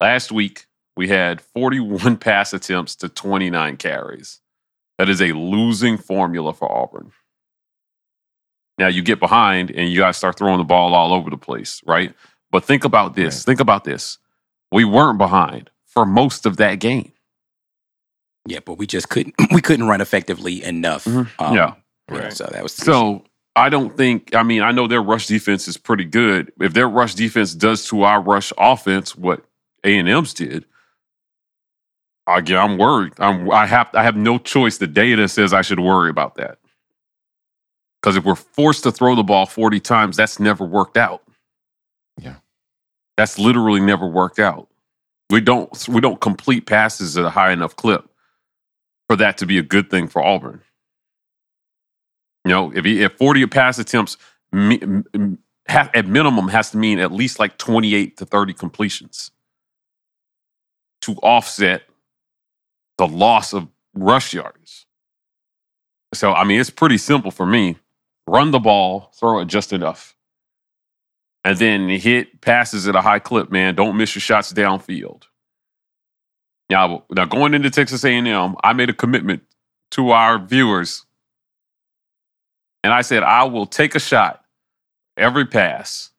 Last 0.00 0.30
week, 0.30 0.66
we 0.96 1.08
had 1.08 1.40
41 1.40 2.16
pass 2.18 2.52
attempts 2.52 2.96
to 2.96 3.08
29 3.08 3.78
carries. 3.78 4.40
That 4.98 5.08
is 5.08 5.22
a 5.22 5.32
losing 5.32 5.96
formula 5.96 6.52
for 6.52 6.70
Auburn. 6.70 7.12
Now 8.78 8.88
you 8.88 9.02
get 9.02 9.20
behind 9.20 9.70
and 9.70 9.88
you 9.88 10.00
guys 10.00 10.16
start 10.16 10.36
throwing 10.36 10.58
the 10.58 10.64
ball 10.64 10.94
all 10.94 11.12
over 11.12 11.30
the 11.30 11.36
place, 11.36 11.80
right? 11.86 12.12
But 12.50 12.64
think 12.64 12.84
about 12.84 13.14
this. 13.14 13.36
Right. 13.36 13.44
Think 13.44 13.60
about 13.60 13.84
this. 13.84 14.18
We 14.72 14.84
weren't 14.84 15.18
behind 15.18 15.70
for 15.86 16.04
most 16.04 16.46
of 16.46 16.56
that 16.56 16.76
game. 16.80 17.12
Yeah, 18.46 18.58
but 18.64 18.74
we 18.78 18.86
just 18.86 19.08
couldn't 19.08 19.34
we 19.52 19.60
couldn't 19.62 19.86
run 19.86 20.00
effectively 20.00 20.62
enough. 20.64 21.04
Mhm. 21.04 21.28
Um, 21.38 21.54
Yeah. 21.56 21.74
Right. 22.08 22.32
So 22.32 22.44
that 22.52 22.62
was 22.62 22.76
the 22.76 22.82
issue. 22.82 22.90
So 22.92 23.24
I 23.56 23.68
don't 23.68 23.96
think. 23.96 24.34
I 24.34 24.42
mean, 24.42 24.60
I 24.62 24.72
know 24.72 24.86
their 24.88 25.02
rush 25.02 25.26
defense 25.28 25.68
is 25.68 25.76
pretty 25.76 26.04
good. 26.04 26.52
If 26.60 26.74
their 26.74 26.88
rush 26.88 27.14
defense 27.14 27.54
does 27.54 27.86
to 27.88 28.02
our 28.02 28.20
rush 28.20 28.52
offense 28.58 29.16
what 29.16 29.44
A 29.84 29.96
and 29.96 30.08
M's 30.08 30.34
did, 30.34 30.66
again, 32.26 32.58
I'm 32.58 32.76
worried. 32.78 33.12
I'm. 33.18 33.50
I 33.50 33.66
have. 33.66 33.88
I 33.94 34.02
have 34.02 34.16
no 34.16 34.38
choice. 34.38 34.78
The 34.78 34.86
data 34.88 35.28
says 35.28 35.52
I 35.54 35.62
should 35.62 35.80
worry 35.80 36.10
about 36.10 36.34
that. 36.34 36.58
Because 38.04 38.16
if 38.18 38.24
we're 38.26 38.34
forced 38.34 38.82
to 38.82 38.92
throw 38.92 39.14
the 39.14 39.22
ball 39.22 39.46
40 39.46 39.80
times, 39.80 40.18
that's 40.18 40.38
never 40.38 40.62
worked 40.62 40.98
out. 40.98 41.22
Yeah. 42.20 42.34
That's 43.16 43.38
literally 43.38 43.80
never 43.80 44.06
worked 44.06 44.38
out. 44.38 44.68
We 45.30 45.40
don't. 45.40 45.88
We 45.88 46.02
don't 46.02 46.20
complete 46.20 46.66
passes 46.66 47.16
at 47.16 47.24
a 47.24 47.30
high 47.30 47.50
enough 47.50 47.76
clip 47.76 48.06
for 49.08 49.16
that 49.16 49.38
to 49.38 49.46
be 49.46 49.56
a 49.56 49.62
good 49.62 49.88
thing 49.90 50.06
for 50.06 50.22
Auburn. 50.22 50.60
You 52.44 52.50
know, 52.50 52.72
if 52.74 52.84
he, 52.84 53.02
if 53.02 53.14
40 53.14 53.46
pass 53.46 53.78
attempts 53.78 54.18
mi- 54.52 54.82
m- 54.82 55.04
m- 55.14 55.38
ha- 55.66 55.88
at 55.94 56.06
minimum 56.06 56.48
has 56.48 56.72
to 56.72 56.76
mean 56.76 56.98
at 56.98 57.10
least 57.10 57.38
like 57.38 57.56
28 57.56 58.18
to 58.18 58.26
30 58.26 58.52
completions 58.52 59.30
to 61.00 61.14
offset 61.22 61.84
the 62.98 63.08
loss 63.08 63.54
of 63.54 63.68
rush 63.94 64.34
yards. 64.34 64.84
So, 66.12 66.34
I 66.34 66.44
mean, 66.44 66.60
it's 66.60 66.70
pretty 66.70 66.98
simple 66.98 67.30
for 67.30 67.46
me. 67.46 67.78
Run 68.26 68.50
the 68.50 68.58
ball, 68.58 69.10
throw 69.14 69.40
it 69.40 69.46
just 69.46 69.72
enough. 69.72 70.14
And 71.44 71.58
then 71.58 71.88
hit 71.88 72.40
passes 72.40 72.88
at 72.88 72.96
a 72.96 73.02
high 73.02 73.18
clip, 73.18 73.50
man. 73.50 73.74
Don't 73.74 73.96
miss 73.96 74.14
your 74.14 74.20
shots 74.20 74.52
downfield. 74.52 75.24
Now, 76.70 77.04
now 77.10 77.26
going 77.26 77.52
into 77.52 77.68
Texas 77.70 78.02
A&M, 78.04 78.56
I 78.64 78.72
made 78.72 78.88
a 78.88 78.94
commitment 78.94 79.42
to 79.92 80.10
our 80.10 80.38
viewers 80.38 81.04
and 82.82 82.92
I 82.92 83.02
said, 83.02 83.22
I 83.22 83.44
will 83.44 83.66
take 83.66 83.94
a 83.94 84.00
shot 84.00 84.42
every 85.16 85.44
pass 85.46 86.10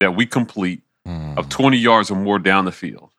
that 0.00 0.14
we 0.16 0.26
complete 0.26 0.82
Mm, 1.08 1.38
of 1.38 1.48
20 1.48 1.78
yards 1.78 2.10
or 2.10 2.14
more 2.16 2.38
down 2.38 2.66
the 2.66 2.72
field. 2.72 3.10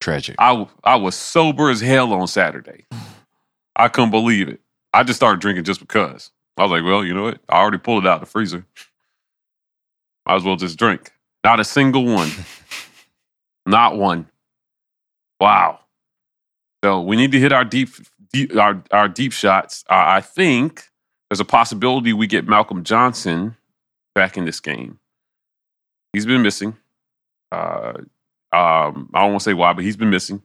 tragic. 0.00 0.36
I 0.38 0.64
I 0.84 0.94
was 0.94 1.16
sober 1.16 1.70
as 1.70 1.80
hell 1.80 2.12
on 2.12 2.28
Saturday. 2.28 2.84
I 3.76 3.88
couldn't 3.88 4.12
believe 4.12 4.48
it. 4.48 4.60
I 4.94 5.02
just 5.02 5.18
started 5.18 5.40
drinking 5.40 5.64
just 5.64 5.80
because. 5.80 6.30
I 6.56 6.62
was 6.62 6.70
like, 6.70 6.84
well, 6.84 7.04
you 7.04 7.14
know 7.14 7.24
what? 7.24 7.40
I 7.48 7.58
already 7.58 7.78
pulled 7.78 8.04
it 8.04 8.08
out 8.08 8.14
of 8.14 8.20
the 8.20 8.26
freezer. 8.26 8.64
Might 10.26 10.36
as 10.36 10.44
well 10.44 10.56
just 10.56 10.78
drink. 10.78 11.12
Not 11.44 11.60
a 11.60 11.64
single 11.64 12.04
one. 12.04 12.30
Not 13.66 13.96
one. 13.96 14.28
Wow. 15.40 15.80
So 16.84 17.02
we 17.02 17.16
need 17.16 17.32
to 17.32 17.38
hit 17.38 17.52
our 17.52 17.64
deep, 17.64 17.90
deep 18.32 18.56
our, 18.56 18.82
our 18.90 19.08
deep 19.08 19.32
shots. 19.32 19.84
Uh, 19.90 20.04
I 20.06 20.20
think 20.20 20.88
there's 21.28 21.40
a 21.40 21.44
possibility 21.44 22.12
we 22.12 22.26
get 22.26 22.46
Malcolm 22.46 22.84
Johnson 22.84 23.56
back 24.14 24.36
in 24.36 24.44
this 24.44 24.60
game. 24.60 24.98
He's 26.12 26.26
been 26.26 26.42
missing. 26.42 26.76
Uh, 27.52 27.92
um, 28.52 29.10
I 29.12 29.20
don't 29.20 29.32
want 29.32 29.40
to 29.40 29.44
say 29.44 29.54
why, 29.54 29.72
but 29.72 29.84
he's 29.84 29.96
been 29.96 30.10
missing, 30.10 30.42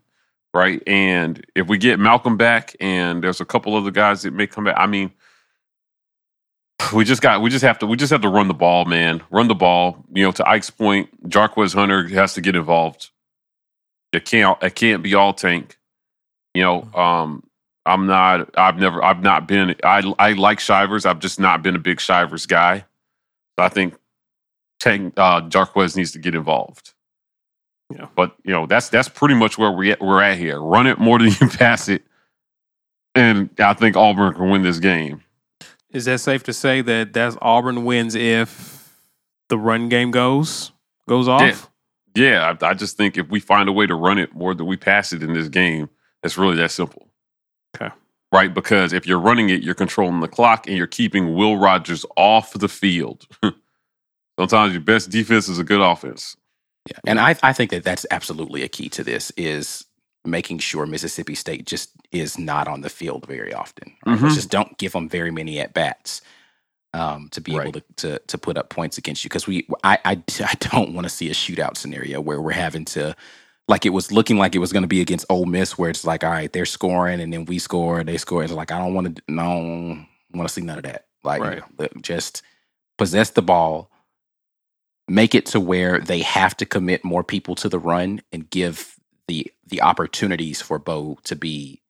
right? 0.53 0.81
And 0.85 1.45
if 1.55 1.67
we 1.67 1.77
get 1.77 1.99
Malcolm 1.99 2.35
back, 2.35 2.75
and 2.79 3.23
there's 3.23 3.39
a 3.39 3.45
couple 3.45 3.75
other 3.75 3.91
guys 3.91 4.23
that 4.23 4.33
may 4.33 4.47
come 4.47 4.65
back, 4.65 4.75
I 4.77 4.87
mean, 4.87 5.11
we 6.93 7.03
just 7.03 7.21
got 7.21 7.41
we 7.41 7.49
just 7.49 7.63
have 7.63 7.79
to 7.79 7.85
we 7.85 7.97
just 7.97 8.11
have 8.11 8.21
to 8.21 8.29
run 8.29 8.47
the 8.47 8.53
ball, 8.53 8.85
man. 8.85 9.21
Run 9.29 9.47
the 9.47 9.55
ball. 9.55 10.03
You 10.13 10.23
know, 10.23 10.31
to 10.33 10.47
Ike's 10.47 10.69
point, 10.69 11.29
Jarquez 11.29 11.73
Hunter 11.73 12.07
has 12.09 12.33
to 12.35 12.41
get 12.41 12.55
involved. 12.55 13.09
It 14.13 14.25
can't 14.25 14.61
it 14.61 14.75
can't 14.75 15.03
be 15.03 15.15
all 15.15 15.33
tank. 15.33 15.77
You 16.53 16.63
know, 16.63 16.81
um, 16.93 17.43
I'm 17.85 18.07
not. 18.07 18.49
I've 18.57 18.77
never. 18.77 19.03
I've 19.03 19.21
not 19.21 19.47
been. 19.47 19.75
I 19.83 20.13
I 20.19 20.33
like 20.33 20.59
Shivers. 20.59 21.05
I've 21.05 21.19
just 21.19 21.39
not 21.39 21.63
been 21.63 21.75
a 21.75 21.79
big 21.79 21.99
Shivers 21.99 22.45
guy. 22.45 22.85
So 23.57 23.65
I 23.65 23.69
think 23.69 23.95
Tank 24.79 25.13
uh, 25.17 25.41
Jarquez 25.41 25.95
needs 25.95 26.11
to 26.11 26.19
get 26.19 26.35
involved. 26.35 26.93
Yeah. 27.89 28.07
But 28.15 28.35
you 28.43 28.51
know 28.51 28.65
that's 28.67 28.89
that's 28.89 29.09
pretty 29.09 29.35
much 29.35 29.57
where 29.57 29.71
we 29.71 29.91
at, 29.91 30.01
we're 30.01 30.21
at 30.21 30.37
here. 30.37 30.59
Run 30.59 30.87
it 30.87 30.99
more 30.99 31.19
than 31.19 31.29
you 31.41 31.47
pass 31.47 31.87
it, 31.87 32.03
and 33.15 33.49
I 33.59 33.73
think 33.73 33.95
Auburn 33.95 34.33
can 34.33 34.49
win 34.49 34.61
this 34.61 34.79
game. 34.79 35.23
Is 35.91 36.05
that 36.05 36.19
safe 36.19 36.43
to 36.43 36.53
say 36.53 36.81
that 36.81 37.13
that's 37.13 37.37
Auburn 37.41 37.83
wins 37.83 38.15
if 38.15 38.97
the 39.49 39.57
run 39.57 39.89
game 39.89 40.11
goes 40.11 40.71
goes 41.07 41.27
off? 41.27 41.69
Yeah, 42.15 42.55
I, 42.61 42.67
I 42.67 42.73
just 42.73 42.97
think 42.97 43.17
if 43.17 43.29
we 43.29 43.39
find 43.39 43.69
a 43.69 43.71
way 43.71 43.87
to 43.87 43.95
run 43.95 44.17
it 44.17 44.33
more 44.33 44.53
than 44.53 44.67
we 44.67 44.77
pass 44.77 45.13
it 45.13 45.23
in 45.23 45.33
this 45.33 45.47
game, 45.47 45.89
it's 46.23 46.37
really 46.37 46.57
that 46.57 46.71
simple. 46.71 47.07
Okay. 47.75 47.93
Right? 48.31 48.53
Because 48.53 48.93
if 48.93 49.05
you're 49.05 49.19
running 49.19 49.49
it, 49.49 49.61
you're 49.61 49.75
controlling 49.75 50.19
the 50.19 50.27
clock 50.27 50.67
and 50.67 50.77
you're 50.77 50.87
keeping 50.87 51.35
Will 51.35 51.57
Rogers 51.57 52.05
off 52.15 52.53
the 52.53 52.69
field. 52.69 53.27
Sometimes 54.39 54.73
your 54.73 54.81
best 54.81 55.09
defense 55.09 55.49
is 55.49 55.59
a 55.59 55.63
good 55.63 55.81
offense. 55.81 56.35
Yeah. 56.89 56.97
And 57.05 57.19
I, 57.19 57.35
I 57.43 57.53
think 57.53 57.71
that 57.71 57.83
that's 57.83 58.05
absolutely 58.09 58.63
a 58.63 58.67
key 58.67 58.89
to 58.89 59.03
this 59.03 59.31
is 59.37 59.85
making 60.25 60.59
sure 60.59 60.85
Mississippi 60.85 61.35
State 61.35 61.65
just 61.65 61.91
is 62.11 62.37
not 62.37 62.67
on 62.67 62.81
the 62.81 62.89
field 62.89 63.25
very 63.27 63.53
often. 63.53 63.93
Right? 64.05 64.19
Mhm. 64.19 64.33
Just 64.33 64.49
don't 64.51 64.77
give 64.77 64.91
them 64.91 65.09
very 65.09 65.31
many 65.31 65.59
at 65.59 65.73
bats 65.73 66.21
um, 66.93 67.29
to 67.31 67.41
be 67.41 67.55
able 67.57 67.71
to, 67.71 67.83
to 67.97 68.19
to 68.19 68.37
put 68.37 68.57
up 68.57 68.69
points 68.69 68.97
against 68.97 69.23
you. 69.23 69.29
Because 69.29 69.47
we, 69.47 69.67
I, 69.83 69.97
I, 70.05 70.11
I 70.41 70.53
don't 70.59 70.93
want 70.93 71.05
to 71.05 71.09
see 71.09 71.29
a 71.29 71.33
shootout 71.33 71.77
scenario 71.77 72.19
where 72.21 72.41
we're 72.41 72.51
having 72.51 72.85
to, 72.85 73.15
like 73.67 73.85
it 73.85 73.91
was 73.91 74.11
looking 74.11 74.37
like 74.37 74.55
it 74.55 74.59
was 74.59 74.73
going 74.73 74.83
to 74.83 74.87
be 74.87 75.01
against 75.01 75.25
Ole 75.29 75.45
Miss, 75.45 75.77
where 75.77 75.89
it's 75.89 76.03
like, 76.05 76.23
all 76.23 76.29
right, 76.31 76.51
they're 76.51 76.65
scoring 76.65 77.19
and 77.21 77.31
then 77.33 77.45
we 77.45 77.59
score, 77.59 78.03
they 78.03 78.17
score. 78.17 78.43
It's 78.43 78.51
like 78.53 78.71
I 78.71 78.77
don't 78.77 78.93
want 78.93 79.15
to, 79.15 79.23
no, 79.27 80.05
want 80.33 80.47
to 80.47 80.53
see 80.53 80.61
none 80.61 80.77
of 80.77 80.83
that. 80.83 81.05
Like 81.23 81.41
Right. 81.41 81.61
just 82.01 82.41
possess 82.97 83.29
the 83.31 83.41
ball 83.41 83.89
make 85.07 85.35
it 85.35 85.45
to 85.47 85.59
where 85.59 85.99
they 85.99 86.19
have 86.21 86.55
to 86.55 86.65
commit 86.65 87.03
more 87.03 87.23
people 87.23 87.53
to 87.55 87.67
the 87.67 87.79
run 87.79 88.21
and 88.31 88.49
give 88.49 88.95
the 89.31 89.51
the 89.65 89.81
opportunities 89.81 90.61
for 90.61 90.77
Bo 90.77 91.17
to 91.23 91.37
be 91.37 91.81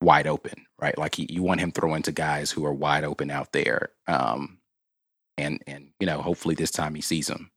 wide 0.00 0.26
open, 0.26 0.64
right? 0.80 0.96
Like 0.96 1.16
he, 1.16 1.26
you 1.30 1.42
want 1.42 1.60
him 1.60 1.72
throwing 1.72 2.02
to 2.04 2.12
guys 2.12 2.50
who 2.50 2.64
are 2.64 2.72
wide 2.72 3.04
open 3.04 3.30
out 3.30 3.52
there, 3.52 3.90
um, 4.06 4.58
and 5.36 5.62
and 5.66 5.90
you 6.00 6.06
know 6.06 6.22
hopefully 6.22 6.54
this 6.54 6.70
time 6.70 6.94
he 6.94 7.02
sees 7.02 7.26
them. 7.26 7.50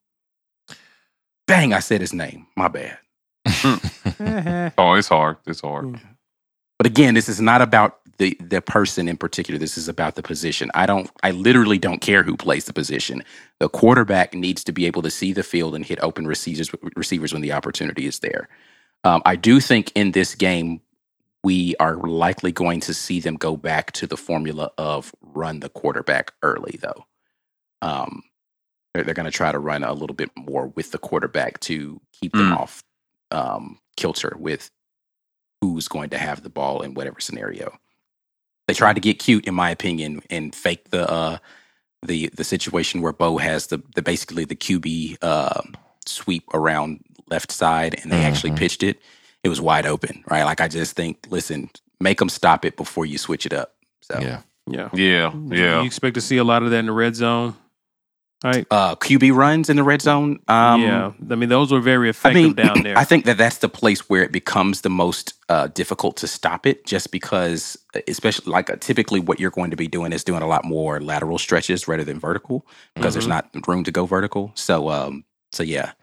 Bang! 1.47 1.73
I 1.73 1.80
said 1.80 2.01
his 2.01 2.13
name. 2.13 2.47
My 2.58 2.67
bad. 2.67 2.99
Oh, 4.77 4.93
it's 4.95 5.10
hard. 5.10 5.38
It's 5.47 5.62
hard. 5.62 5.89
But 6.80 6.88
again, 6.88 7.15
this 7.15 7.30
is 7.30 7.41
not 7.41 7.62
about 7.62 7.99
the 8.17 8.38
the 8.41 8.62
person 8.62 9.08
in 9.08 9.17
particular. 9.17 9.60
This 9.60 9.77
is 9.77 9.89
about 9.89 10.15
the 10.15 10.23
position. 10.23 10.71
I 10.75 10.86
don't. 10.86 11.10
I 11.23 11.32
literally 11.32 11.80
don't 11.80 12.01
care 12.01 12.23
who 12.23 12.38
plays 12.38 12.65
the 12.65 12.73
position. 12.73 13.23
The 13.60 13.69
quarterback 13.69 14.34
needs 14.34 14.63
to 14.65 14.73
be 14.73 14.86
able 14.88 15.01
to 15.04 15.12
see 15.12 15.34
the 15.34 15.43
field 15.43 15.75
and 15.75 15.86
hit 15.86 15.99
open 16.04 16.27
receivers 16.27 16.71
receivers 16.95 17.34
when 17.34 17.41
the 17.43 17.54
opportunity 17.54 18.06
is 18.08 18.19
there. 18.19 18.49
Um, 19.04 19.22
I 19.26 19.36
do 19.36 19.60
think 19.60 19.92
in 19.96 20.12
this 20.12 20.36
game 20.36 20.82
we 21.44 21.76
are 21.80 21.96
likely 21.96 22.52
going 22.52 22.80
to 22.82 22.94
see 22.94 23.20
them 23.20 23.36
go 23.36 23.58
back 23.58 23.92
to 23.94 24.08
the 24.08 24.18
formula 24.18 24.72
of 24.78 25.14
run 25.22 25.60
the 25.60 25.70
quarterback 25.70 26.34
early, 26.44 26.80
though. 26.82 27.06
Um, 27.82 28.24
they're, 28.94 29.04
they're 29.04 29.14
going 29.16 29.26
to 29.26 29.32
try 29.32 29.52
to 29.52 29.60
run 29.60 29.84
a 29.84 29.94
little 29.94 30.16
bit 30.16 30.30
more 30.38 30.68
with 30.68 30.92
the 30.92 31.00
quarterback 31.00 31.60
to 31.62 32.00
keep 32.14 32.34
them 32.34 32.52
Mm. 32.52 32.58
off 32.58 32.84
um, 33.32 33.80
kilter 33.98 34.36
with 34.38 34.70
who's 35.62 35.88
going 35.88 36.10
to 36.12 36.18
have 36.18 36.44
the 36.44 36.50
ball 36.50 36.82
in 36.82 36.94
whatever 36.94 37.20
scenario. 37.20 37.78
They 38.68 38.74
tried 38.74 38.94
to 38.96 39.02
get 39.02 39.20
cute, 39.20 39.46
in 39.46 39.56
my 39.56 39.70
opinion, 39.72 40.22
and 40.30 40.54
fake 40.56 40.90
the 40.92 41.10
uh, 41.10 41.38
the 42.06 42.30
the 42.36 42.44
situation 42.44 43.02
where 43.02 43.14
Bo 43.14 43.38
has 43.38 43.68
the 43.68 43.82
the 43.96 44.02
basically 44.02 44.46
the 44.46 44.56
QB 44.56 45.18
uh, 45.22 45.62
sweep 46.06 46.44
around 46.54 47.04
left 47.32 47.52
side, 47.52 48.00
and 48.04 48.12
they 48.12 48.24
actually 48.24 48.52
Mhm. 48.52 48.58
pitched 48.58 48.84
it. 48.84 49.00
It 49.44 49.50
was 49.50 49.60
wide 49.60 49.86
open, 49.88 50.24
right? 50.30 50.44
Like 50.44 50.62
I 50.62 50.67
just 50.67 50.96
think, 50.96 51.26
listen, 51.30 51.70
make 52.00 52.20
them 52.20 52.30
stop 52.30 52.63
it 52.65 52.78
before 52.78 53.06
you 53.08 53.17
switch 53.17 53.46
it 53.46 53.54
up. 53.54 53.74
So, 54.02 54.20
Yeah. 54.22 54.41
Yeah. 54.70 54.89
Yeah, 54.94 55.32
yeah. 55.50 55.80
You 55.82 55.86
expect 55.88 56.13
to 56.15 56.22
see 56.22 56.38
a 56.38 56.44
lot 56.44 56.62
of 56.62 56.70
that 56.70 56.78
in 56.78 56.86
the 56.86 56.91
red 56.91 57.15
zone, 57.15 57.56
right? 58.44 58.65
uh, 58.70 58.96
QB 58.96 59.32
runs 59.32 59.70
in 59.70 59.76
the 59.76 59.84
red 59.84 60.02
zone. 60.04 60.39
Um, 60.48 60.82
yeah. 60.84 61.12
I 61.32 61.36
mean, 61.36 61.50
those 61.50 61.72
were 61.72 61.80
very 61.82 62.08
I 62.08 62.12
effective 62.12 62.44
mean, 62.44 62.54
down 62.54 62.84
there. 62.84 62.96
I 62.98 63.04
think 63.04 63.26
that 63.26 63.38
that's 63.38 63.58
the 63.58 63.70
place 63.70 64.08
where 64.10 64.24
it 64.24 64.32
becomes 64.32 64.82
the 64.82 64.89
most 64.89 65.34
uh, 65.50 65.67
difficult 65.67 66.15
to 66.17 66.28
stop 66.28 66.65
it, 66.67 66.86
just 66.86 67.12
because, 67.12 67.76
especially 68.08 68.52
like 68.52 68.70
uh, 68.70 68.76
typically, 68.80 69.20
what 69.20 69.39
you're 69.39 69.52
going 69.52 69.72
to 69.72 69.78
be 69.78 69.88
doing 69.88 70.13
is 70.13 70.24
doing 70.24 70.44
a 70.44 70.48
lot 70.48 70.63
more 70.63 71.02
lateral 71.02 71.39
stretches 71.39 71.88
rather 71.88 72.04
than 72.04 72.20
vertical 72.20 72.65
because 72.96 73.13
there's 73.15 73.28
not 73.28 73.50
room 73.67 73.84
to 73.84 73.91
go 73.91 74.06
vertical. 74.06 74.52
So, 74.56 74.89
um, 74.89 75.24
so 75.52 75.63
yeah. 75.63 75.94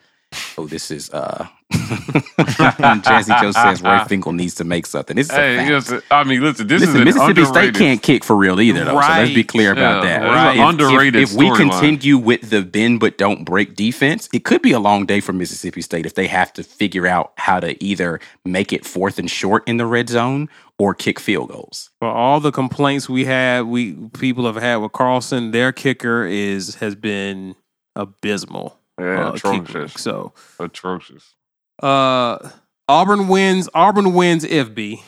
Oh, 0.57 0.67
this 0.67 0.91
is 0.91 1.09
uh, 1.11 1.47
Jazzy 1.73 3.39
Joe 3.41 3.51
says 3.51 3.81
Roy 3.81 3.99
Finkel 4.07 4.33
needs 4.33 4.55
to 4.55 4.63
make 4.63 4.85
something. 4.85 5.15
This 5.15 5.29
is 5.29 5.35
Hey, 5.35 5.57
fact. 5.57 5.69
listen, 5.71 6.01
I 6.11 6.23
mean, 6.23 6.41
listen. 6.41 6.67
This 6.67 6.81
Listen, 6.81 6.95
is 6.95 6.99
an 6.99 7.05
Mississippi 7.05 7.41
underrated. 7.41 7.75
State 7.75 7.83
can't 7.83 8.01
kick 8.03 8.23
for 8.23 8.35
real 8.35 8.59
either, 8.61 8.85
though. 8.85 9.01
So 9.01 9.07
let's 9.07 9.33
be 9.33 9.43
clear 9.43 9.71
about 9.71 10.03
Yeah, 10.03 10.19
that. 10.19 10.25
Right? 10.27 10.57
an 10.57 10.67
underrated 10.69 11.21
If, 11.21 11.31
if 11.31 11.37
we 11.37 11.45
storyline. 11.49 11.57
continue 11.71 12.17
with 12.17 12.49
the 12.49 12.61
bend 12.63 12.99
but 12.99 13.17
don't 13.17 13.43
break 13.45 13.75
defense, 13.75 14.29
it 14.33 14.43
could 14.45 14.61
be 14.61 14.71
a 14.71 14.79
long 14.79 15.05
day 15.05 15.19
for 15.19 15.33
Mississippi 15.33 15.81
State 15.81 16.05
if 16.05 16.15
they 16.15 16.27
have 16.27 16.53
to 16.53 16.63
figure 16.63 17.07
out 17.07 17.33
how 17.37 17.59
to 17.59 17.81
either 17.83 18.19
make 18.45 18.73
it 18.73 18.85
fourth 18.85 19.19
and 19.19 19.29
short 19.31 19.67
in 19.67 19.77
the 19.77 19.85
red 19.85 20.09
zone 20.09 20.49
or 20.77 20.93
kick 20.93 21.19
field 21.19 21.49
goals. 21.49 21.89
For 21.99 22.09
all 22.09 22.39
the 22.39 22.51
complaints 22.51 23.09
we 23.09 23.25
had, 23.25 23.61
we 23.67 23.93
people 24.13 24.45
have 24.45 24.57
had 24.57 24.77
with 24.77 24.91
Carlson, 24.93 25.51
their 25.51 25.71
kicker 25.71 26.25
is 26.25 26.75
has 26.75 26.95
been 26.95 27.55
abysmal. 27.95 28.78
Yeah, 28.99 29.27
uh, 29.27 29.31
kicking. 29.33 29.61
atrocious. 29.63 30.01
So 30.01 30.33
Atrocious. 30.59 31.33
uh 31.81 32.49
Auburn 32.87 33.27
wins. 33.27 33.69
Auburn 33.73 34.13
wins 34.13 34.43
if 34.43 34.73
B. 34.73 35.03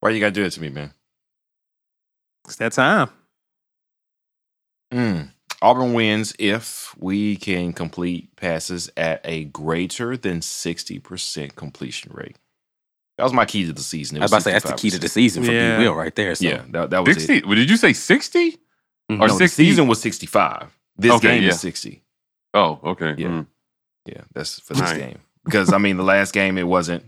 Why 0.00 0.10
you 0.10 0.20
gotta 0.20 0.32
do 0.32 0.44
it 0.44 0.50
to 0.50 0.60
me, 0.60 0.68
man? 0.70 0.92
It's 2.46 2.56
that 2.56 2.72
time. 2.72 3.08
Mm. 4.92 5.30
Auburn 5.62 5.92
wins 5.92 6.34
if 6.38 6.94
we 6.98 7.36
can 7.36 7.72
complete 7.72 8.34
passes 8.34 8.90
at 8.96 9.20
a 9.24 9.44
greater 9.44 10.16
than 10.16 10.40
60% 10.40 11.54
completion 11.54 12.10
rate. 12.14 12.36
That 13.18 13.24
was 13.24 13.34
my 13.34 13.44
key 13.44 13.66
to 13.66 13.72
the 13.74 13.82
season. 13.82 14.16
It 14.16 14.20
I 14.20 14.22
was 14.24 14.32
about 14.32 14.38
to 14.38 14.42
say 14.44 14.52
that's 14.52 14.64
the 14.70 14.72
key 14.76 14.90
to 14.90 14.98
the 14.98 15.08
season 15.08 15.44
for 15.44 15.52
Yeah. 15.52 15.76
B 15.76 15.82
Wil 15.84 15.94
right 15.94 16.14
there. 16.14 16.34
So. 16.34 16.46
Yeah, 16.46 16.64
that, 16.70 16.90
that 16.90 17.04
was 17.04 17.14
Sixty? 17.16 17.36
it. 17.36 17.46
Did 17.46 17.68
you 17.70 17.76
say 17.76 17.92
sixty? 17.92 18.52
Mhm. 19.10 19.16
Or 19.20 19.26
No, 19.28 19.28
the 19.28 19.34
60? 19.34 19.64
season 19.64 19.86
was 19.86 20.00
65. 20.00 20.74
This 21.00 21.12
Okay, 21.12 21.28
game 21.36 21.42
yeah. 21.44 21.48
is 21.50 21.60
60. 21.60 22.02
Oh, 22.54 22.78
okay. 22.84 23.14
Yeah. 23.16 23.28
Mm. 23.28 23.46
Yeah, 24.06 24.22
that's 24.34 24.60
for 24.60 24.74
this 24.74 24.82
Right. 24.82 24.98
game. 24.98 25.18
Because, 25.44 25.72
I 25.72 25.78
mean, 25.78 25.96
the 25.96 26.02
last 26.04 26.32
game 26.32 26.58
it 26.58 26.66
wasn't, 26.66 27.04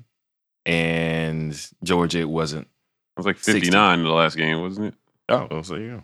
and 0.67 1.55
Georgia 1.83 2.21
it 2.21 2.29
wasn't. 2.29 2.67
It 2.67 3.19
was 3.19 3.27
like 3.27 3.37
60. 3.37 3.53
fifty 3.53 3.71
nine 3.71 3.99
in 4.01 4.05
the 4.05 4.11
last 4.13 4.37
game, 4.37 4.61
wasn't 4.63 4.87
it? 4.89 4.95
Oh, 5.29 5.47
well, 5.51 5.63
so 5.63 5.77
you 5.77 5.89
go. 5.91 6.03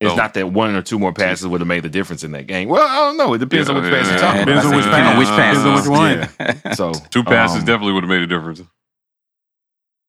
It's 0.00 0.12
Oh. 0.12 0.16
not 0.16 0.34
that 0.34 0.52
one 0.52 0.74
or 0.76 0.82
two 0.82 0.98
more 0.98 1.12
passes 1.12 1.46
would 1.46 1.60
have 1.60 1.66
made 1.66 1.82
the 1.82 1.88
difference 1.88 2.22
in 2.22 2.30
that 2.32 2.46
game. 2.46 2.68
Well, 2.68 2.86
I 2.86 2.96
don't 2.96 3.16
know. 3.16 3.32
It 3.34 3.38
depends 3.38 3.68
on 3.68 3.76
Yeah, 3.76 3.82
which 3.82 3.90
pass 3.92 4.08
you're 4.10 4.18
talking 4.18 4.42
about. 4.42 4.62
Depends 4.62 4.66
on 4.66 4.76
which 4.76 5.28
pass. 5.28 5.56
Depends 5.56 5.64
on 5.66 5.74
which 5.74 5.88
one. 5.88 6.28
Yeah. 6.64 6.72
So 6.74 6.92
Two 7.10 7.24
passes 7.24 7.60
um, 7.60 7.64
definitely 7.64 7.92
would 7.94 8.04
have 8.04 8.10
made 8.10 8.22
a 8.22 8.26
difference. 8.26 8.62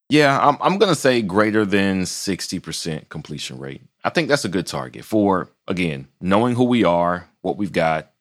Yeah, 0.10 0.40
I'm 0.40 0.58
I'm 0.60 0.80
gonna 0.80 0.96
say 0.96 1.22
greater 1.22 1.66
than 1.66 2.06
sixty 2.06 2.60
percent 2.60 3.10
completion 3.10 3.60
rate. 3.60 3.82
I 4.04 4.10
think 4.10 4.28
that's 4.28 4.46
a 4.46 4.50
good 4.50 4.66
target 4.66 5.06
for 5.06 5.50
again 5.68 6.08
knowing 6.20 6.56
who 6.56 6.64
we 6.64 6.84
are, 6.84 7.30
what 7.42 7.58
we've 7.58 7.72
got. 7.72 8.12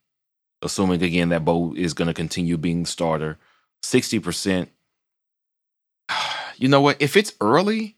Assuming 0.61 1.01
again 1.01 1.29
that 1.29 1.45
Bo 1.45 1.73
is 1.75 1.93
gonna 1.93 2.13
continue 2.13 2.57
being 2.57 2.83
the 2.83 2.89
starter, 2.89 3.37
sixty 3.83 4.19
percent. 4.19 4.69
You 6.57 6.67
know 6.67 6.81
what? 6.81 7.01
If 7.01 7.15
it's 7.15 7.31
early 7.39 7.95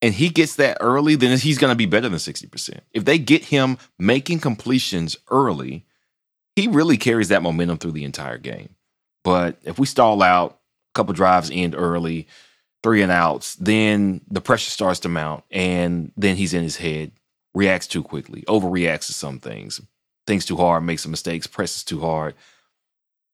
and 0.00 0.14
he 0.14 0.28
gets 0.28 0.54
that 0.54 0.78
early, 0.80 1.16
then 1.16 1.36
he's 1.36 1.58
gonna 1.58 1.74
be 1.74 1.86
better 1.86 2.08
than 2.08 2.20
sixty 2.20 2.46
percent. 2.46 2.84
If 2.92 3.04
they 3.04 3.18
get 3.18 3.46
him 3.46 3.76
making 3.98 4.38
completions 4.38 5.16
early, 5.32 5.84
he 6.54 6.68
really 6.68 6.96
carries 6.96 7.30
that 7.30 7.42
momentum 7.42 7.78
through 7.78 7.90
the 7.90 8.04
entire 8.04 8.38
game. 8.38 8.76
But 9.24 9.58
if 9.64 9.80
we 9.80 9.86
stall 9.86 10.22
out, 10.22 10.52
a 10.52 10.92
couple 10.94 11.12
drives 11.12 11.50
end 11.52 11.74
early, 11.76 12.28
three 12.84 13.00
and 13.00 13.10
outs, 13.10 13.54
then 13.54 14.20
the 14.30 14.42
pressure 14.42 14.70
starts 14.70 15.00
to 15.00 15.08
mount, 15.08 15.42
and 15.50 16.12
then 16.18 16.36
he's 16.36 16.52
in 16.52 16.62
his 16.62 16.76
head, 16.76 17.12
reacts 17.54 17.86
too 17.86 18.02
quickly, 18.02 18.44
overreacts 18.46 19.06
to 19.06 19.14
some 19.14 19.38
things, 19.40 19.80
thinks 20.26 20.44
too 20.44 20.58
hard, 20.58 20.84
makes 20.84 21.02
some 21.02 21.10
mistakes, 21.10 21.46
presses 21.46 21.82
too 21.82 22.00
hard. 22.00 22.34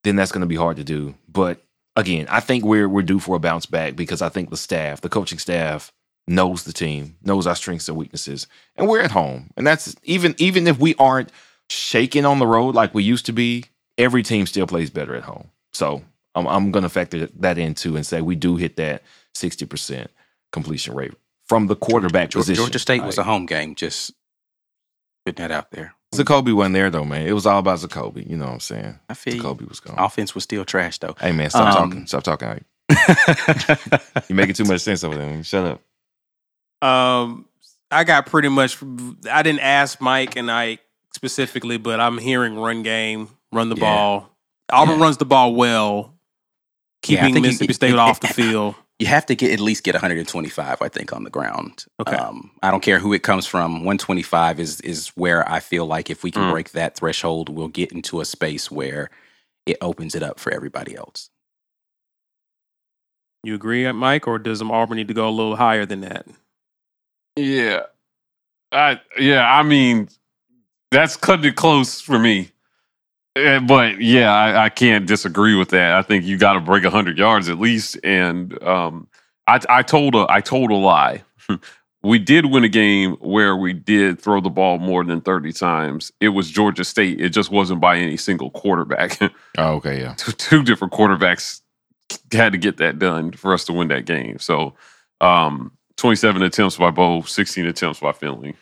Then 0.05 0.15
that's 0.15 0.31
going 0.31 0.43
to 0.43 0.47
be 0.47 0.55
hard 0.55 0.77
to 0.77 0.85
do. 0.85 1.17
But 1.29 1.61
again, 1.97 2.27
I 2.31 2.39
think 2.39 2.65
we're 2.65 2.89
we're 2.89 3.03
due 3.03 3.19
for 3.19 3.35
a 3.35 3.41
bounce 3.41 3.67
back 3.67 3.97
because 3.97 4.23
I 4.23 4.29
think 4.29 4.51
the 4.51 4.57
staff, 4.57 5.01
the 5.01 5.09
coaching 5.09 5.41
staff, 5.41 5.93
knows 6.29 6.63
the 6.63 6.73
team, 6.73 7.17
knows 7.21 7.49
our 7.49 7.57
strengths 7.57 7.89
and 7.89 7.99
weaknesses, 7.99 8.47
and 8.77 8.89
we're 8.89 9.01
at 9.01 9.11
home. 9.11 9.51
And 9.57 9.67
that's 9.67 9.97
even 10.05 10.37
even 10.39 10.69
if 10.69 10.79
we 10.79 10.95
aren't 10.95 11.33
shaking 11.69 12.25
on 12.25 12.39
the 12.39 12.47
road 12.47 12.77
like 12.77 12.95
we 12.95 13.03
used 13.03 13.27
to 13.27 13.33
be, 13.33 13.65
every 13.99 14.23
team 14.23 14.47
still 14.47 14.69
plays 14.69 14.91
better 14.91 15.17
at 15.17 15.25
home. 15.25 15.51
So 15.73 16.03
I'm 16.35 16.47
I'm 16.47 16.71
going 16.71 16.83
to 16.85 16.89
factor 16.89 17.27
that 17.41 17.59
in 17.59 17.75
too 17.75 17.97
and 17.97 18.07
say 18.07 18.21
we 18.21 18.37
do 18.37 18.57
hit 18.57 18.77
that 18.77 19.03
sixty 19.35 19.67
percent 19.67 20.11
completion 20.53 20.95
rate 20.95 21.13
from 21.49 21.67
the 21.67 21.77
quarterback 21.77 22.31
Georgia, 22.31 22.39
position. 22.43 22.65
Georgia 22.65 22.79
State 22.79 23.03
was 23.03 23.19
a 23.19 23.23
home 23.25 23.47
game. 23.47 23.75
Just 23.75 24.13
putting 25.27 25.43
that 25.43 25.51
out 25.51 25.71
there. 25.73 25.95
Zakoby 26.15 26.53
wasn't 26.53 26.75
there 26.75 26.91
though, 26.91 27.05
man. 27.05 27.27
It 27.27 27.33
was 27.33 27.47
all 27.47 27.59
about 27.59 27.79
Zakoby. 27.79 28.29
You 28.29 28.37
know 28.37 28.47
what 28.47 28.55
I'm 28.55 28.61
saying? 28.61 28.99
I 29.09 29.15
feel 29.15 29.35
you. 29.37 29.43
Zakoby 29.43 29.69
was 29.69 29.81
gone. 29.81 29.97
Offense 29.99 30.35
was 30.35 30.45
still 30.45 30.65
trash 30.65 30.99
though. 30.99 31.15
Hey 31.21 31.33
man, 31.33 31.51
stop 31.51 31.75
Um, 31.77 31.91
talking. 31.91 32.07
Stop 32.07 32.23
talking. 32.25 32.49
Ike. 32.49 32.65
You're 34.29 34.37
making 34.37 34.55
too 34.55 34.65
much 34.65 34.81
sense 34.81 35.05
over 35.05 35.17
there. 35.17 35.43
Shut 35.45 35.79
up. 36.83 36.87
Um, 36.89 37.47
I 37.91 38.05
got 38.05 38.27
pretty 38.27 38.49
much. 38.49 38.79
I 39.31 39.43
didn't 39.43 39.61
ask 39.61 40.01
Mike 40.01 40.37
and 40.37 40.51
I 40.51 40.79
specifically, 41.15 41.77
but 41.77 42.01
I'm 42.01 42.19
hearing 42.19 42.57
run 42.57 42.83
game, 42.83 43.29
run 43.53 43.69
the 43.69 43.77
Yeah. 43.77 43.81
ball. 43.81 44.37
Auburn 44.73 44.99
Yeah. 44.99 45.05
runs 45.05 45.17
the 45.19 45.25
ball 45.25 45.55
well, 45.55 45.95
Yeah, 45.95 46.01
I 46.03 46.20
keeping 47.03 47.25
think 47.35 47.37
you- 47.37 47.43
Mississippi 47.43 47.71
it- 47.71 47.75
State 47.75 47.91
it- 47.95 47.99
off 47.99 48.21
the 48.21 48.29
field. 48.41 48.75
You 48.99 49.07
have 49.07 49.25
to 49.27 49.35
get 49.35 49.51
at 49.53 49.61
least 49.61 49.83
get 49.83 49.95
125, 49.95 50.83
I 50.83 50.89
think, 50.91 51.13
on 51.15 51.25
the 51.25 51.31
ground. 51.31 51.87
Okay. 52.01 52.15
Um, 52.17 52.51
I 52.63 52.71
don't 52.71 52.83
care 52.83 52.99
who 52.99 53.15
it 53.15 53.23
comes 53.23 53.47
from. 53.47 53.77
125 53.85 54.61
is 54.61 54.81
is 54.83 55.09
where 55.17 55.49
I 55.51 55.61
feel 55.61 55.87
like 55.87 56.11
if 56.11 56.23
we 56.23 56.31
can 56.31 56.43
Mm. 56.43 56.51
break 56.53 56.73
that 56.73 56.97
threshold, 56.97 57.49
we'll 57.49 57.69
get 57.69 57.93
into 57.93 58.21
a 58.21 58.27
space 58.27 58.71
where 58.71 59.09
it 59.65 59.79
opens 59.81 60.15
it 60.15 60.23
up 60.23 60.39
for 60.39 60.53
everybody 60.53 60.95
else. 60.97 61.31
You 63.43 63.55
agree, 63.55 63.91
Mike, 63.93 64.29
or 64.29 64.39
does 64.39 64.61
Auburn 64.61 64.97
need 64.99 65.09
to 65.09 65.15
go 65.15 65.29
a 65.29 65.31
little 65.31 65.57
higher 65.57 65.87
than 65.87 66.03
that? 66.03 66.27
Yeah. 67.37 67.85
I 68.73 69.01
yeah, 69.19 69.51
I 69.51 69.63
mean 69.63 70.09
that's 70.91 71.17
cutting 71.17 71.47
it 71.47 71.57
close 71.57 72.01
for 72.03 72.19
me. 72.19 72.51
Eh, 73.37 73.59
But 73.61 74.01
yeah, 74.01 74.33
I, 74.33 74.65
I 74.65 74.69
can't 74.69 75.07
disagree 75.07 75.55
with 75.55 75.71
that. 75.71 75.93
I 75.95 76.03
think 76.03 76.25
you 76.25 76.37
got 76.39 76.55
to 76.55 76.61
break 76.61 76.85
hundred 76.85 77.19
yards 77.19 77.49
at 77.49 77.59
least. 77.59 77.99
And 78.03 78.61
um, 78.63 79.07
I, 79.47 79.61
I 79.69 79.83
told 79.83 80.15
a 80.15 80.27
I 80.29 80.41
told 80.41 80.71
a 80.71 80.75
lie. 80.75 81.23
we 82.03 82.19
did 82.19 82.47
win 82.47 82.65
a 82.65 82.69
game 82.69 83.13
where 83.21 83.57
we 83.57 83.73
did 83.73 84.21
throw 84.21 84.41
the 84.41 84.51
ball 84.51 84.79
more 84.79 85.05
than 85.05 85.21
thirty 85.21 85.53
times. 85.53 86.11
It 86.21 86.31
was 86.31 86.51
Georgia 86.51 86.85
State. 86.85 87.21
It 87.21 87.31
just 87.31 87.51
wasn't 87.51 87.81
by 87.81 87.99
any 87.99 88.17
single 88.17 88.51
quarterback. 88.51 89.19
Oh, 89.59 89.75
okay, 89.75 90.01
yeah. 90.01 90.15
two, 90.15 90.33
two 90.33 90.63
different 90.63 90.93
quarterbacks 90.95 91.61
had 92.33 92.53
to 92.53 92.59
get 92.59 92.79
that 92.79 92.99
done 92.99 93.33
for 93.33 93.53
us 93.53 93.65
to 93.67 93.73
win 93.73 93.89
that 93.89 94.07
game. 94.07 94.39
So, 94.39 94.75
um, 95.21 95.73
27 95.97 96.43
attempts 96.43 96.77
by 96.79 96.91
Bo, 96.91 97.23
16 97.23 97.67
attempts 97.67 98.01
by 98.01 98.13
Finley. 98.13 98.55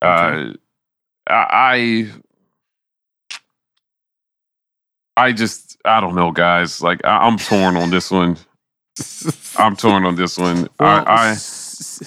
Uh, 0.00 0.52
I, 1.26 1.34
I 1.50 2.10
just, 5.32 5.76
I 5.84 6.00
don't 6.00 6.14
know, 6.14 6.30
guys. 6.32 6.82
Like, 6.82 7.04
I, 7.04 7.18
I'm 7.26 7.38
torn 7.38 7.76
on 7.76 7.90
this 7.90 8.10
one. 8.10 8.36
I'm 9.56 9.76
torn 9.76 10.04
on 10.04 10.14
this 10.16 10.38
one. 10.38 10.68
Well, 10.78 11.04
I, 11.06 11.28
I, 11.28 11.30
s- 11.32 12.02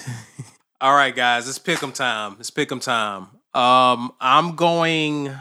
all 0.80 0.94
right, 0.94 1.14
guys, 1.14 1.48
it's 1.48 1.58
pick 1.58 1.82
'em 1.82 1.92
time. 1.92 2.36
It's 2.40 2.50
pick 2.50 2.70
'em 2.72 2.80
time. 2.80 3.28
Um, 3.54 4.12
I'm 4.20 4.54
going. 4.56 5.34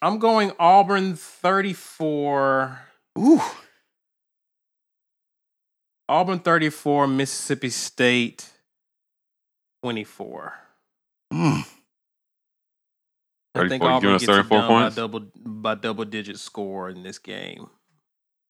I'm 0.00 0.18
going 0.18 0.52
Auburn 0.58 1.16
34. 1.16 2.80
Ooh, 3.18 3.40
Auburn 6.08 6.38
34, 6.38 7.06
Mississippi 7.08 7.68
State 7.70 8.48
24. 9.82 10.54
mm. 11.32 11.66
I 13.58 13.68
think 13.68 13.82
34, 13.82 13.90
Auburn 13.90 14.12
gets 14.12 14.22
it 14.24 14.26
done 14.26 14.46
points? 14.48 14.96
by 14.96 15.02
double 15.02 15.20
by 15.44 15.74
double 15.74 16.04
digit 16.04 16.38
score 16.38 16.88
in 16.90 17.02
this 17.02 17.18
game. 17.18 17.68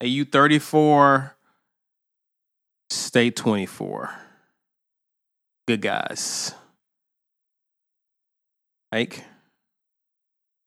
AU 0.02 0.24
34, 0.30 1.36
State 2.90 3.36
24. 3.36 4.10
Good 5.66 5.82
guys. 5.82 6.54
Ike. 8.92 9.24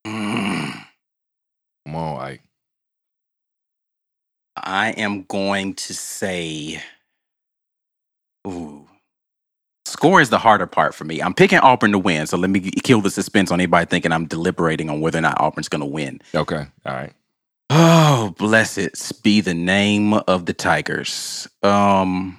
Mm. 0.05 0.73
Come 1.85 1.95
on, 1.95 2.21
Ike. 2.21 2.41
I 4.55 4.89
am 4.91 5.23
going 5.23 5.73
to 5.75 5.93
say, 5.93 6.81
ooh. 8.47 8.80
Score 9.91 10.21
is 10.21 10.29
the 10.29 10.37
harder 10.37 10.65
part 10.67 10.95
for 10.95 11.03
me. 11.03 11.21
I'm 11.21 11.33
picking 11.33 11.59
Auburn 11.59 11.91
to 11.91 11.99
win, 11.99 12.25
so 12.25 12.37
let 12.37 12.49
me 12.49 12.61
kill 12.61 13.01
the 13.01 13.09
suspense 13.11 13.51
on 13.51 13.59
anybody 13.59 13.85
thinking 13.85 14.11
I'm 14.11 14.25
deliberating 14.25 14.89
on 14.89 15.01
whether 15.01 15.17
or 15.17 15.21
not 15.21 15.39
Auburn's 15.39 15.67
going 15.67 15.81
to 15.81 15.85
win. 15.85 16.21
Okay, 16.33 16.65
all 16.85 16.93
right. 16.93 17.13
Oh, 17.69 18.33
blessed 18.37 19.23
be 19.23 19.41
the 19.41 19.53
name 19.53 20.13
of 20.13 20.45
the 20.45 20.53
Tigers. 20.53 21.47
Um 21.63 22.37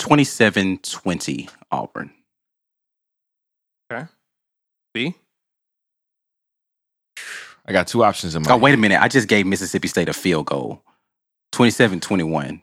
27-20 0.00 1.50
Auburn. 1.70 2.12
Okay. 3.90 4.06
B. 4.92 5.14
I 7.66 7.72
got 7.72 7.88
two 7.88 8.04
options 8.04 8.36
in 8.36 8.42
my. 8.42 8.52
Oh, 8.52 8.56
wait 8.56 8.74
a 8.74 8.76
minute. 8.76 9.00
I 9.00 9.08
just 9.08 9.26
gave 9.26 9.46
Mississippi 9.46 9.88
State 9.88 10.08
a 10.08 10.12
field 10.12 10.46
goal. 10.46 10.82
27-21. 11.52 12.60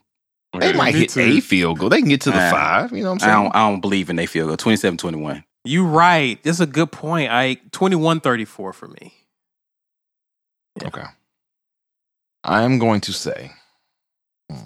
They 0.59 0.73
might 0.73 0.93
hit 0.93 1.09
too. 1.09 1.21
a 1.21 1.39
field 1.39 1.79
goal. 1.79 1.89
They 1.89 1.99
can 1.99 2.09
get 2.09 2.21
to 2.21 2.31
the 2.31 2.37
five. 2.37 2.91
You 2.91 3.03
know 3.03 3.13
what 3.13 3.23
I 3.23 3.27
I'm 3.27 3.33
saying? 3.33 3.43
don't, 3.43 3.55
I 3.55 3.69
don't 3.69 3.81
believe 3.81 4.09
in 4.09 4.15
they 4.15 4.25
field 4.27 4.47
goal. 4.47 4.57
27-21. 4.57 5.43
You 5.65 5.85
right. 5.85 6.41
That's 6.43 6.59
a 6.59 6.67
good 6.67 6.91
point. 6.91 7.31
I 7.31 7.55
21-34 7.71 8.73
for 8.73 8.87
me. 8.87 9.13
Okay. 10.83 11.05
I 12.43 12.63
am 12.63 12.77
going 12.77 13.01
to 13.01 13.13
say, 13.13 13.51
hmm, 14.49 14.57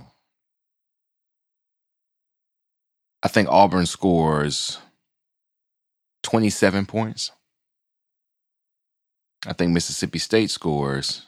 I 3.21 3.27
think 3.27 3.47
Auburn 3.49 3.85
scores 3.85 4.79
27 6.23 6.85
points. 6.85 7.31
I 9.45 9.53
think 9.53 9.71
Mississippi 9.71 10.19
State 10.19 10.49
scores 10.49 11.25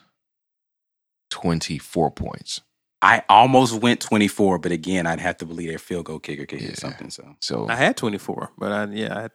24 1.30 2.12
points. 2.12 2.62
I 3.02 3.24
almost 3.30 3.74
went 3.82 4.02
24, 4.02 4.60
but 4.60 4.72
again, 4.72 5.08
I'd 5.08 5.20
have 5.22 5.38
to 5.38 5.46
believe 5.46 5.70
their 5.70 5.80
field 5.80 6.06
goal 6.06 6.20
kicker 6.20 6.46
can 6.46 6.60
Yeah. 6.60 6.66
hit 6.68 6.78
something. 6.80 7.10
So 7.10 7.36
So 7.42 7.68
I 7.70 7.76
had 7.76 7.96
24, 7.98 8.52
but 8.58 8.72
I 8.72 8.86
yeah, 8.94 9.18
I 9.18 9.22
had 9.24 9.32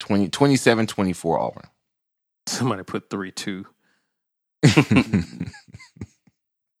20, 0.00 0.28
27 0.28 0.86
24 0.86 1.38
Auburn. 1.40 1.68
somebody 2.46 2.82
put 2.84 3.10
3-2. 3.10 3.64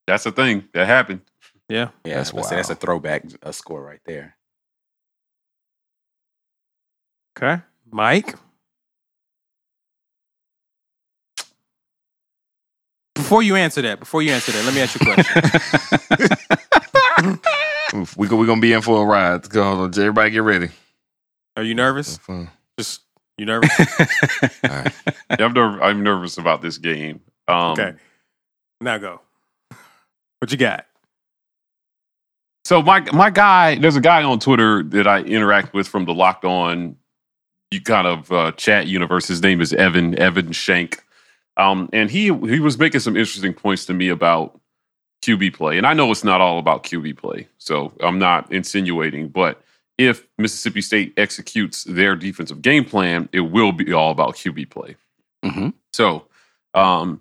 That's 0.06 0.24
the 0.24 0.32
thing 0.32 0.68
that 0.74 0.86
happened. 0.86 1.20
Yeah. 1.68 1.90
yeah, 2.04 2.16
That's 2.16 2.30
that's, 2.32 2.50
that's 2.50 2.70
a 2.70 2.74
throwback 2.74 3.24
a 3.42 3.52
score 3.52 3.82
right 3.82 4.00
there. 4.06 4.36
Okay. 7.36 7.62
Mike. 7.90 8.34
Before 13.28 13.42
you 13.42 13.56
answer 13.56 13.82
that, 13.82 13.98
before 14.00 14.22
you 14.22 14.30
answer 14.32 14.52
that, 14.52 14.64
let 14.64 14.74
me 14.74 14.80
ask 14.80 14.98
you 14.98 15.06
a 15.06 15.14
question. 15.14 15.42
we 18.16 18.26
we're 18.26 18.46
going 18.46 18.58
to 18.58 18.62
be 18.62 18.72
in 18.72 18.80
for 18.80 19.02
a 19.02 19.04
ride. 19.04 19.46
Go, 19.50 19.62
on, 19.64 19.90
everybody 19.90 20.30
get 20.30 20.44
ready. 20.44 20.70
Are 21.54 21.62
you 21.62 21.74
nervous? 21.74 22.18
Just 22.78 23.02
you 23.36 23.44
nervous? 23.44 23.70
All 24.64 24.70
right. 24.70 24.94
Yeah, 25.38 25.44
I'm, 25.44 25.52
nerv- 25.52 25.78
I'm 25.82 26.02
nervous 26.02 26.38
about 26.38 26.62
this 26.62 26.78
game. 26.78 27.20
Um, 27.48 27.72
okay. 27.72 27.92
Now 28.80 28.96
go. 28.96 29.20
What 30.38 30.50
you 30.50 30.56
got? 30.56 30.86
So 32.64 32.80
my 32.80 33.00
my 33.12 33.28
guy, 33.28 33.74
there's 33.74 33.96
a 33.96 34.00
guy 34.00 34.22
on 34.22 34.38
Twitter 34.40 34.82
that 34.84 35.06
I 35.06 35.20
interact 35.20 35.74
with 35.74 35.86
from 35.86 36.06
the 36.06 36.14
Locked 36.14 36.46
On, 36.46 36.96
you 37.72 37.82
kind 37.82 38.06
of 38.06 38.32
uh, 38.32 38.52
chat 38.52 38.86
universe. 38.86 39.28
His 39.28 39.42
name 39.42 39.60
is 39.60 39.74
Evan 39.74 40.18
Evan 40.18 40.52
Shank, 40.52 41.04
um, 41.58 41.90
and 41.92 42.10
he 42.10 42.24
he 42.24 42.60
was 42.60 42.78
making 42.78 43.00
some 43.00 43.16
interesting 43.16 43.52
points 43.52 43.84
to 43.86 43.94
me 43.94 44.08
about 44.08 44.58
QB 45.22 45.54
play. 45.54 45.76
And 45.76 45.86
I 45.86 45.92
know 45.92 46.10
it's 46.10 46.24
not 46.24 46.40
all 46.40 46.58
about 46.58 46.84
QB 46.84 47.16
play, 47.18 47.48
so 47.58 47.92
I'm 48.00 48.18
not 48.18 48.50
insinuating, 48.52 49.28
but 49.28 49.60
if 49.98 50.26
Mississippi 50.38 50.80
State 50.80 51.12
executes 51.16 51.84
their 51.84 52.14
defensive 52.14 52.62
game 52.62 52.84
plan, 52.84 53.28
it 53.32 53.40
will 53.40 53.72
be 53.72 53.92
all 53.92 54.12
about 54.12 54.36
QB 54.36 54.70
play. 54.70 54.96
hmm 55.44 55.70
So, 55.92 56.26
um, 56.74 57.20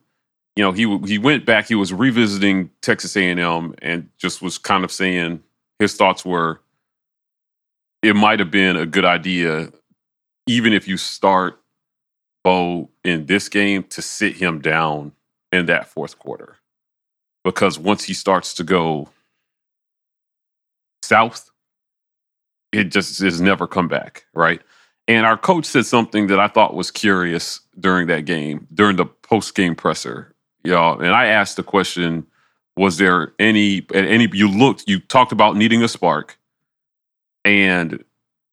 you 0.56 0.64
know, 0.64 0.72
he 0.72 0.98
he 1.08 1.18
went 1.18 1.46
back. 1.46 1.68
He 1.68 1.76
was 1.76 1.92
revisiting 1.92 2.70
Texas 2.82 3.18
A 3.18 3.30
and 3.30 3.40
M, 3.40 3.76
and 3.82 4.10
just 4.18 4.42
was 4.42 4.58
kind 4.58 4.84
of 4.84 4.92
saying 4.92 5.44
his 5.80 5.96
thoughts 5.96 6.24
were 6.24 6.62
it 8.04 8.16
might 8.16 8.40
have 8.40 8.52
been 8.52 8.76
a 8.78 8.86
good 8.86 9.06
idea, 9.06 9.72
even 10.46 10.72
if 10.74 10.88
you 10.88 10.98
start 10.98 11.60
Bo 12.48 12.90
in 13.04 13.26
this 13.26 13.50
game, 13.50 13.84
to 13.90 14.02
sit 14.02 14.38
him 14.38 14.62
down 14.62 15.12
in 15.52 15.66
that 15.66 15.86
fourth 15.86 16.18
quarter, 16.18 16.56
because 17.44 17.78
once 17.78 18.06
he 18.06 18.14
starts 18.14 18.54
to 18.54 18.64
go 18.64 19.10
south, 21.02 21.52
it 22.72 22.86
just 22.86 23.20
has 23.20 23.42
never 23.42 23.68
come 23.68 23.90
back, 23.90 24.28
right? 24.34 24.62
And 25.10 25.26
our 25.26 25.38
coach 25.38 25.66
said 25.66 25.86
something 25.86 26.28
that 26.28 26.40
I 26.40 26.48
thought 26.48 26.74
was 26.74 26.90
curious 26.90 27.60
during 27.78 28.08
that 28.08 28.24
game, 28.24 28.66
during 28.74 28.96
the 28.96 29.08
post 29.08 29.54
game 29.54 29.76
presser, 29.76 30.34
y'all. 30.64 31.02
And 31.02 31.14
I 31.14 31.26
asked 31.26 31.58
the 31.58 31.64
question: 31.64 32.26
Was 32.78 32.96
there 32.96 33.34
any 33.40 33.80
at 33.94 34.06
any? 34.06 34.30
You 34.32 34.48
looked, 34.48 34.86
you 34.88 35.02
talked 35.02 35.34
about 35.34 35.58
needing 35.58 35.84
a 35.84 35.90
spark, 35.90 36.40
and 37.44 38.06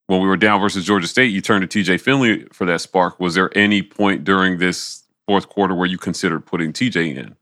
when 0.07 0.20
we 0.20 0.28
were 0.28 0.36
down 0.36 0.61
versus 0.61 0.84
Georgia 0.84 1.07
State, 1.07 1.32
you 1.32 1.40
turned 1.40 1.62
to 1.62 1.66
T.J. 1.66 1.98
Finley 1.98 2.46
for 2.52 2.66
that 2.66 2.80
spark. 2.80 3.18
Was 3.18 3.34
there 3.34 3.57
any 3.57 3.82
point 3.82 4.24
during 4.24 4.59
this 4.59 5.02
fourth 5.26 5.48
quarter 5.48 5.74
where 5.74 5.86
you 5.86 5.98
considered 5.98 6.44
putting 6.44 6.72
T.J. 6.72 7.11
in? 7.11 7.36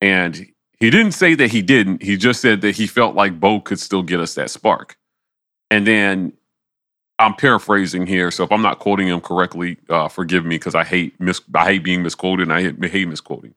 And 0.00 0.52
he 0.80 0.90
didn't 0.90 1.12
say 1.12 1.34
that 1.36 1.52
he 1.52 1.62
didn't. 1.62 2.02
He 2.02 2.16
just 2.16 2.40
said 2.40 2.60
that 2.62 2.74
he 2.74 2.88
felt 2.88 3.14
like 3.14 3.38
Bo 3.38 3.60
could 3.60 3.78
still 3.78 4.02
get 4.02 4.18
us 4.18 4.34
that 4.34 4.50
spark. 4.50 4.96
And 5.70 5.86
then 5.86 6.32
I'm 7.20 7.34
paraphrasing 7.34 8.06
here, 8.06 8.32
so 8.32 8.42
if 8.42 8.50
I'm 8.50 8.62
not 8.62 8.80
quoting 8.80 9.06
him 9.06 9.20
correctly, 9.20 9.76
uh, 9.88 10.08
forgive 10.08 10.44
me 10.44 10.56
because 10.56 10.74
I 10.74 10.82
hate 10.82 11.18
mis- 11.20 11.40
I 11.54 11.64
hate 11.66 11.84
being 11.84 12.02
misquoted 12.02 12.48
and 12.48 12.52
I 12.52 12.62
hate, 12.62 12.84
hate 12.84 13.06
misquoting. 13.08 13.54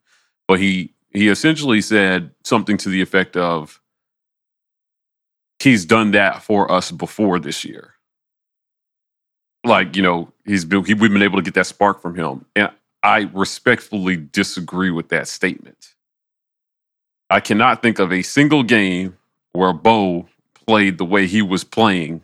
But 0.48 0.60
he 0.60 0.94
he 1.12 1.30
essentially 1.30 1.82
said 1.82 2.30
something 2.44 2.78
to 2.78 2.90
the 2.90 3.02
effect 3.02 3.36
of, 3.36 3.82
"He's 5.60 5.84
done 5.84 6.12
that 6.12 6.44
for 6.44 6.72
us 6.72 6.92
before 6.92 7.40
this 7.40 7.66
year. 7.66 7.95
Like 9.66 9.96
you 9.96 10.04
know, 10.04 10.32
he's 10.46 10.64
been 10.64 10.86
he, 10.86 10.94
we've 10.94 11.12
been 11.12 11.24
able 11.24 11.38
to 11.38 11.44
get 11.44 11.56
that 11.56 11.66
spark 11.66 12.02
from 12.02 12.16
him, 12.16 12.46
and 12.56 12.72
I 13.04 13.30
respectfully 13.34 14.16
disagree 14.16 14.92
with 14.92 15.10
that 15.10 15.28
statement. 15.28 15.96
I 17.30 17.40
cannot 17.40 17.82
think 17.82 18.00
of 18.00 18.14
a 18.14 18.22
single 18.22 18.64
game 18.64 19.18
where 19.54 19.74
Bo 19.74 20.28
played 20.68 20.98
the 20.98 21.06
way 21.06 21.26
he 21.28 21.42
was 21.42 21.64
playing 21.64 22.22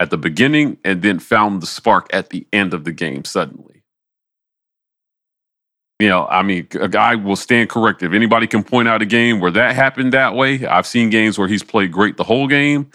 at 0.00 0.10
the 0.10 0.18
beginning 0.18 0.78
and 0.84 1.02
then 1.02 1.18
found 1.18 1.62
the 1.62 1.66
spark 1.66 2.08
at 2.12 2.30
the 2.30 2.46
end 2.52 2.74
of 2.74 2.84
the 2.84 2.92
game 2.92 3.24
suddenly. 3.24 3.82
You 6.00 6.08
know, 6.08 6.26
I 6.26 6.42
mean, 6.42 6.66
a 6.80 6.88
guy 6.88 7.14
will 7.14 7.36
stand 7.36 7.68
corrected. 7.68 8.10
If 8.10 8.14
anybody 8.14 8.46
can 8.46 8.64
point 8.64 8.88
out 8.88 9.02
a 9.02 9.06
game 9.06 9.38
where 9.38 9.50
that 9.50 9.74
happened 9.74 10.14
that 10.14 10.34
way, 10.34 10.66
I've 10.66 10.86
seen 10.86 11.10
games 11.10 11.38
where 11.38 11.46
he's 11.46 11.62
played 11.62 11.92
great 11.92 12.16
the 12.16 12.24
whole 12.24 12.48
game, 12.48 12.90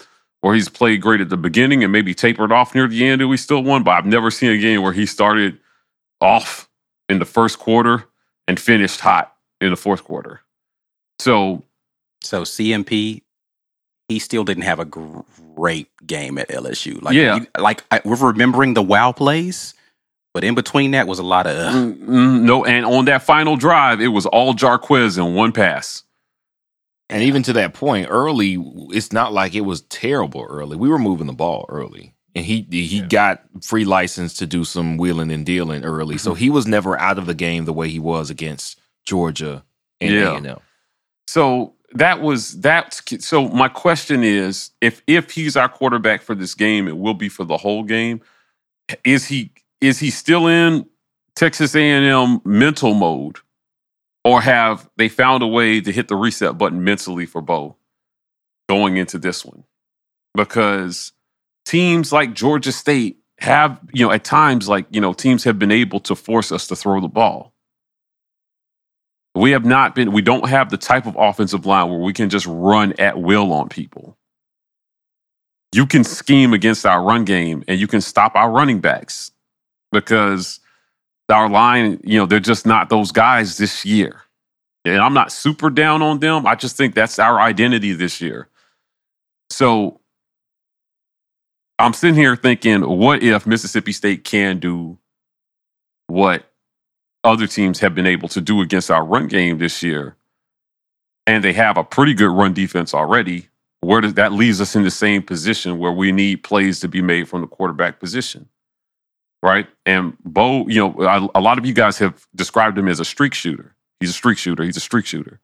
or 0.46 0.54
he's 0.54 0.68
played 0.68 1.02
great 1.02 1.20
at 1.20 1.28
the 1.28 1.36
beginning 1.36 1.82
and 1.82 1.92
maybe 1.92 2.14
tapered 2.14 2.52
off 2.52 2.72
near 2.72 2.86
the 2.86 3.04
end 3.04 3.20
and 3.20 3.28
we 3.28 3.36
still 3.36 3.64
won. 3.64 3.82
But 3.82 3.90
I've 3.92 4.06
never 4.06 4.30
seen 4.30 4.52
a 4.52 4.58
game 4.58 4.80
where 4.80 4.92
he 4.92 5.04
started 5.04 5.58
off 6.20 6.68
in 7.08 7.18
the 7.18 7.24
first 7.24 7.58
quarter 7.58 8.04
and 8.46 8.58
finished 8.60 9.00
hot 9.00 9.34
in 9.60 9.70
the 9.70 9.76
fourth 9.76 10.04
quarter. 10.04 10.40
So 11.18 11.64
So 12.22 12.42
CMP, 12.42 13.22
he 14.08 14.18
still 14.20 14.44
didn't 14.44 14.62
have 14.62 14.78
a 14.78 14.84
great 14.84 15.88
game 16.06 16.38
at 16.38 16.48
LSU. 16.48 17.02
Like, 17.02 17.16
Yeah. 17.16 17.36
you- 17.38 17.46
like 17.58 17.82
I, 17.90 18.00
we're 18.04 18.14
remembering 18.14 18.74
the 18.74 18.82
wow 18.82 19.10
plays, 19.10 19.74
but 20.32 20.44
in 20.44 20.54
between 20.54 20.92
that 20.92 21.08
was 21.08 21.18
a 21.18 21.24
lot 21.24 21.48
of. 21.48 21.56
ugh. 21.56 21.74
Mm, 21.74 21.98
mm, 22.06 22.40
no, 22.42 22.64
and 22.64 22.86
on 22.86 23.06
that 23.06 23.24
final 23.24 23.56
drive, 23.56 24.00
it 24.00 24.08
was 24.08 24.26
all 24.26 24.54
Jarquez 24.54 25.18
in 25.18 25.34
one 25.34 25.50
pass. 25.50 26.04
And 27.08 27.22
even 27.22 27.42
to 27.44 27.52
that 27.54 27.74
point, 27.74 28.08
early, 28.10 28.56
it's 28.90 29.12
not 29.12 29.32
like 29.32 29.54
it 29.54 29.60
was 29.60 29.82
terrible 29.82 30.44
early. 30.48 30.76
We 30.76 30.88
were 30.88 30.98
moving 30.98 31.26
the 31.26 31.32
ball 31.32 31.66
early. 31.68 32.14
And 32.34 32.44
he 32.44 32.66
he 32.70 33.00
got 33.00 33.42
free 33.62 33.86
license 33.86 34.34
to 34.34 34.46
do 34.46 34.64
some 34.64 34.98
wheeling 34.98 35.30
and 35.30 35.46
dealing 35.46 35.84
early. 35.84 36.18
So 36.18 36.32
mm-hmm. 36.32 36.38
he 36.38 36.50
was 36.50 36.66
never 36.66 36.98
out 36.98 37.16
of 37.16 37.24
the 37.24 37.34
game 37.34 37.64
the 37.64 37.72
way 37.72 37.88
he 37.88 37.98
was 37.98 38.28
against 38.28 38.78
Georgia 39.06 39.64
and 40.02 40.12
Yeah. 40.12 40.32
A&M. 40.36 40.58
So 41.28 41.72
that 41.92 42.20
was 42.20 42.60
that. 42.60 43.00
So 43.20 43.48
my 43.48 43.68
question 43.68 44.22
is, 44.22 44.70
if 44.82 45.02
if 45.06 45.30
he's 45.30 45.56
our 45.56 45.68
quarterback 45.68 46.20
for 46.20 46.34
this 46.34 46.54
game, 46.54 46.88
it 46.88 46.98
will 46.98 47.14
be 47.14 47.30
for 47.30 47.44
the 47.44 47.56
whole 47.56 47.82
game. 47.82 48.20
Is 49.04 49.26
he 49.26 49.50
is 49.80 49.98
he 49.98 50.10
still 50.10 50.46
in 50.46 50.86
Texas 51.34 51.74
A 51.74 51.80
and 51.80 52.04
M 52.04 52.40
mental 52.44 52.94
mode, 52.94 53.38
or 54.26 54.40
have 54.40 54.90
they 54.96 55.08
found 55.08 55.44
a 55.44 55.46
way 55.46 55.80
to 55.80 55.92
hit 55.92 56.08
the 56.08 56.16
reset 56.16 56.58
button 56.58 56.82
mentally 56.82 57.26
for 57.26 57.40
Bo 57.40 57.76
going 58.68 58.96
into 58.96 59.18
this 59.18 59.44
one? 59.44 59.62
Because 60.34 61.12
teams 61.64 62.12
like 62.12 62.34
Georgia 62.34 62.72
State 62.72 63.18
have, 63.38 63.80
you 63.92 64.04
know, 64.04 64.10
at 64.10 64.24
times 64.24 64.68
like 64.68 64.86
you 64.90 65.00
know 65.00 65.12
teams 65.12 65.44
have 65.44 65.60
been 65.60 65.70
able 65.70 66.00
to 66.00 66.16
force 66.16 66.50
us 66.50 66.66
to 66.66 66.74
throw 66.74 67.00
the 67.00 67.06
ball. 67.06 67.52
We 69.36 69.52
have 69.52 69.64
not 69.64 69.94
been, 69.94 70.10
we 70.10 70.22
don't 70.22 70.48
have 70.48 70.70
the 70.70 70.76
type 70.76 71.06
of 71.06 71.14
offensive 71.16 71.64
line 71.64 71.88
where 71.88 72.00
we 72.00 72.12
can 72.12 72.28
just 72.28 72.46
run 72.46 72.94
at 72.98 73.20
will 73.20 73.52
on 73.52 73.68
people. 73.68 74.16
You 75.72 75.86
can 75.86 76.02
scheme 76.02 76.52
against 76.52 76.84
our 76.84 77.00
run 77.04 77.24
game 77.24 77.62
and 77.68 77.78
you 77.78 77.86
can 77.86 78.00
stop 78.00 78.34
our 78.34 78.50
running 78.50 78.80
backs 78.80 79.30
because 79.92 80.58
our 81.28 81.48
line, 81.48 82.00
you 82.04 82.18
know, 82.18 82.26
they're 82.26 82.40
just 82.40 82.66
not 82.66 82.88
those 82.88 83.12
guys 83.12 83.58
this 83.58 83.84
year. 83.84 84.22
And 84.84 84.98
I'm 84.98 85.14
not 85.14 85.32
super 85.32 85.70
down 85.70 86.02
on 86.02 86.20
them. 86.20 86.46
I 86.46 86.54
just 86.54 86.76
think 86.76 86.94
that's 86.94 87.18
our 87.18 87.40
identity 87.40 87.92
this 87.92 88.20
year. 88.20 88.48
So 89.50 90.00
I'm 91.78 91.92
sitting 91.92 92.14
here 92.14 92.36
thinking, 92.36 92.82
what 92.82 93.22
if 93.22 93.46
Mississippi 93.46 93.92
State 93.92 94.24
can 94.24 94.58
do 94.58 94.98
what 96.06 96.44
other 97.24 97.46
teams 97.46 97.80
have 97.80 97.94
been 97.94 98.06
able 98.06 98.28
to 98.28 98.40
do 98.40 98.60
against 98.60 98.90
our 98.90 99.04
run 99.04 99.26
game 99.26 99.58
this 99.58 99.82
year, 99.82 100.16
and 101.26 101.42
they 101.42 101.52
have 101.52 101.76
a 101.76 101.84
pretty 101.84 102.14
good 102.14 102.30
run 102.30 102.54
defense 102.54 102.94
already, 102.94 103.48
where 103.80 104.00
does 104.00 104.14
that 104.14 104.32
leaves 104.32 104.60
us 104.60 104.76
in 104.76 104.84
the 104.84 104.90
same 104.90 105.22
position 105.22 105.78
where 105.78 105.92
we 105.92 106.12
need 106.12 106.44
plays 106.44 106.80
to 106.80 106.88
be 106.88 107.02
made 107.02 107.28
from 107.28 107.40
the 107.40 107.46
quarterback 107.46 107.98
position, 107.98 108.48
right? 109.42 109.66
And 109.84 110.16
Bo, 110.24 110.66
you 110.68 110.80
know, 110.80 111.30
a, 111.34 111.40
lot 111.40 111.58
of 111.58 111.66
you 111.66 111.72
guys 111.72 111.98
have 111.98 112.26
described 112.34 112.78
him 112.78 112.88
as 112.88 113.00
a 113.00 113.04
streak 113.04 113.34
shooter. 113.34 113.74
He's 114.00 114.10
a 114.10 114.14
streak 114.14 114.38
shooter. 114.38 114.64
He's 114.64 114.76
a 114.76 114.80
streak 114.80 115.06
shooter. 115.06 115.40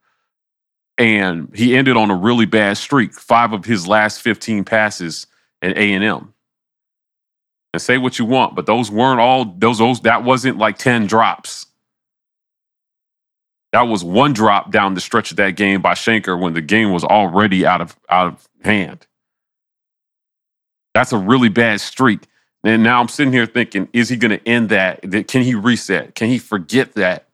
And 0.98 1.50
he 1.54 1.76
ended 1.76 1.96
on 1.96 2.10
a 2.10 2.14
really 2.14 2.44
bad 2.44 2.76
streak. 2.76 3.14
Five 3.14 3.52
of 3.52 3.64
his 3.64 3.86
last 3.86 4.20
15 4.20 4.64
passes 4.64 5.26
at 5.62 5.76
A&M. 5.76 6.34
And 7.72 7.80
say 7.80 7.96
what 7.96 8.18
you 8.18 8.26
want, 8.26 8.54
but 8.54 8.66
those 8.66 8.90
weren't 8.90 9.18
all 9.18 9.46
those 9.46 9.78
those 9.78 10.00
that 10.00 10.24
wasn't 10.24 10.58
like 10.58 10.76
10 10.76 11.06
drops. 11.06 11.66
That 13.72 13.82
was 13.82 14.04
one 14.04 14.34
drop 14.34 14.70
down 14.70 14.92
the 14.92 15.00
stretch 15.00 15.30
of 15.30 15.38
that 15.38 15.56
game 15.56 15.80
by 15.80 15.94
Shenker 15.94 16.38
when 16.38 16.52
the 16.52 16.60
game 16.60 16.92
was 16.92 17.02
already 17.02 17.64
out 17.64 17.80
of 17.80 17.96
out 18.10 18.26
of 18.26 18.48
hand. 18.62 19.06
That's 20.92 21.12
a 21.12 21.18
really 21.18 21.48
bad 21.48 21.80
streak. 21.80 22.20
And 22.64 22.82
now 22.82 23.00
I'm 23.00 23.08
sitting 23.08 23.32
here 23.32 23.46
thinking, 23.46 23.88
is 23.92 24.08
he 24.08 24.16
going 24.16 24.38
to 24.38 24.48
end 24.48 24.68
that? 24.68 25.02
Can 25.28 25.42
he 25.42 25.54
reset? 25.54 26.14
Can 26.14 26.28
he 26.28 26.38
forget 26.38 26.94
that? 26.94 27.26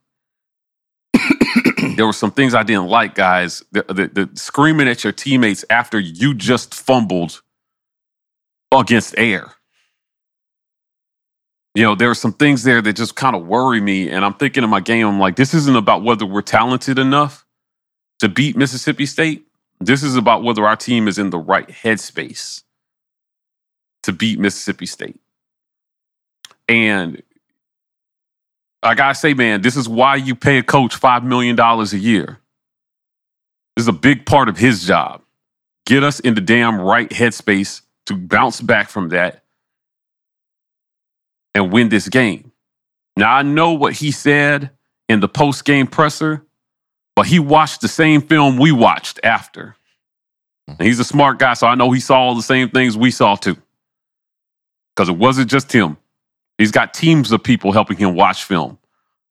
there 1.97 2.07
were 2.07 2.15
some 2.15 2.31
things 2.31 2.55
I 2.55 2.63
didn't 2.63 2.87
like, 2.87 3.15
guys. 3.15 3.63
The, 3.73 3.85
the, 3.89 4.09
the, 4.09 4.31
screaming 4.35 4.89
at 4.89 5.05
your 5.05 5.13
teammates 5.13 5.65
after 5.69 6.01
you 6.01 6.33
just 6.33 6.75
fumbled 6.75 7.43
against 8.73 9.15
air. 9.19 9.53
You 11.75 11.83
know, 11.85 11.95
there 11.95 12.11
are 12.11 12.15
some 12.15 12.33
things 12.33 12.65
there 12.65 12.81
that 12.81 12.95
just 12.95 13.15
kind 13.15 13.37
of 13.37 13.47
worry 13.47 13.81
me. 13.81 14.09
And 14.09 14.25
I'm 14.25 14.35
thinking 14.35 14.65
in 14.65 14.71
my 14.71 14.81
game, 14.81 15.07
I'm 15.07 15.21
like, 15.21 15.37
this 15.37 15.53
isn't 15.53 15.77
about 15.77 16.03
whether 16.03 16.25
we're 16.25 16.41
talented 16.41 16.99
enough 16.99 17.45
to 18.21 18.31
beat 18.31 18.57
Mississippi 18.57 19.05
State. 19.05 19.47
This 19.79 20.03
is 20.03 20.17
about 20.17 20.43
whether 20.43 20.67
our 20.67 20.75
team 20.75 21.07
is 21.07 21.19
in 21.19 21.31
the 21.31 21.39
right 21.39 21.69
headspace 21.69 22.63
to 24.09 24.13
beat 24.15 24.39
Mississippi 24.39 24.87
State. 24.87 25.21
And 26.67 27.23
I 28.83 28.95
gotta 28.95 29.15
say, 29.15 29.35
man, 29.35 29.61
this 29.61 29.77
is 29.77 29.87
why 29.87 30.17
you 30.17 30.35
pay 30.35 30.57
a 30.57 30.63
coach 30.63 30.99
$5 30.99 31.25
million 31.25 31.61
a 31.61 31.85
year. 31.95 32.39
This 33.77 33.85
is 33.85 33.89
a 33.89 33.93
big 33.93 34.25
part 34.25 34.49
of 34.49 34.57
his 34.57 34.87
job. 34.87 35.21
Get 35.85 36.03
us 36.03 36.21
in 36.21 36.35
the 36.35 36.41
damn 36.41 36.81
right 36.81 37.09
headspace 37.11 37.83
to 38.07 38.15
bounce 38.15 38.63
back 38.63 38.89
from 38.89 39.11
that 39.11 39.45
and 41.55 41.71
win 41.71 41.91
this 41.91 42.09
game. 42.09 42.51
Now, 43.15 43.35
I 43.35 43.43
know 43.43 43.73
what 43.73 43.93
he 43.93 44.11
said 44.11 44.71
in 45.11 45.21
the 45.21 45.29
post 45.29 45.67
game 45.67 45.87
presser, 45.87 46.47
but 47.15 47.27
he 47.27 47.39
watched 47.39 47.83
the 47.83 47.89
same 47.89 48.23
film 48.23 48.57
we 48.57 48.73
watched 48.73 49.21
after. 49.23 49.77
And 50.67 50.81
he's 50.81 50.99
a 50.99 51.05
smart 51.05 51.39
guy, 51.39 51.53
so 51.53 51.67
I 51.67 51.75
know 51.75 51.91
he 51.91 52.01
saw 52.01 52.21
all 52.21 52.35
the 52.35 52.43
same 52.43 52.71
things 52.71 52.97
we 52.97 53.11
saw 53.11 53.37
too. 53.37 53.59
Because 54.99 55.11
it 55.11 55.17
wasn't 55.17 55.49
just 55.49 55.71
him. 55.71 55.97
He's 56.57 56.73
got 56.73 56.93
teams 56.93 57.31
of 57.31 57.45
people 57.45 57.71
helping 57.71 57.97
him 57.97 58.17
watch 58.17 58.43
film. 58.43 58.79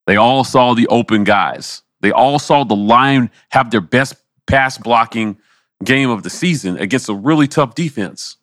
They 0.05 0.15
all 0.15 0.45
saw 0.45 0.73
the 0.73 0.87
open 0.87 1.25
guys. 1.25 1.81
They 1.99 2.13
all 2.13 2.39
saw 2.39 2.63
the 2.63 2.73
line 2.73 3.29
have 3.49 3.69
their 3.69 3.81
best 3.81 4.15
pass 4.45 4.77
blocking 4.77 5.37
game 5.83 6.09
of 6.09 6.23
the 6.23 6.29
season 6.29 6.77
against 6.77 7.09
a 7.09 7.13
really 7.13 7.49
tough 7.49 7.75
defense. 7.75 8.37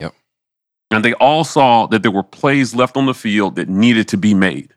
Yep. 0.00 0.12
And 0.90 1.04
they 1.04 1.12
all 1.14 1.44
saw 1.44 1.86
that 1.86 2.02
there 2.02 2.10
were 2.10 2.24
plays 2.24 2.74
left 2.74 2.96
on 2.96 3.06
the 3.06 3.14
field 3.14 3.54
that 3.54 3.68
needed 3.68 4.08
to 4.08 4.16
be 4.16 4.34
made. 4.34 4.74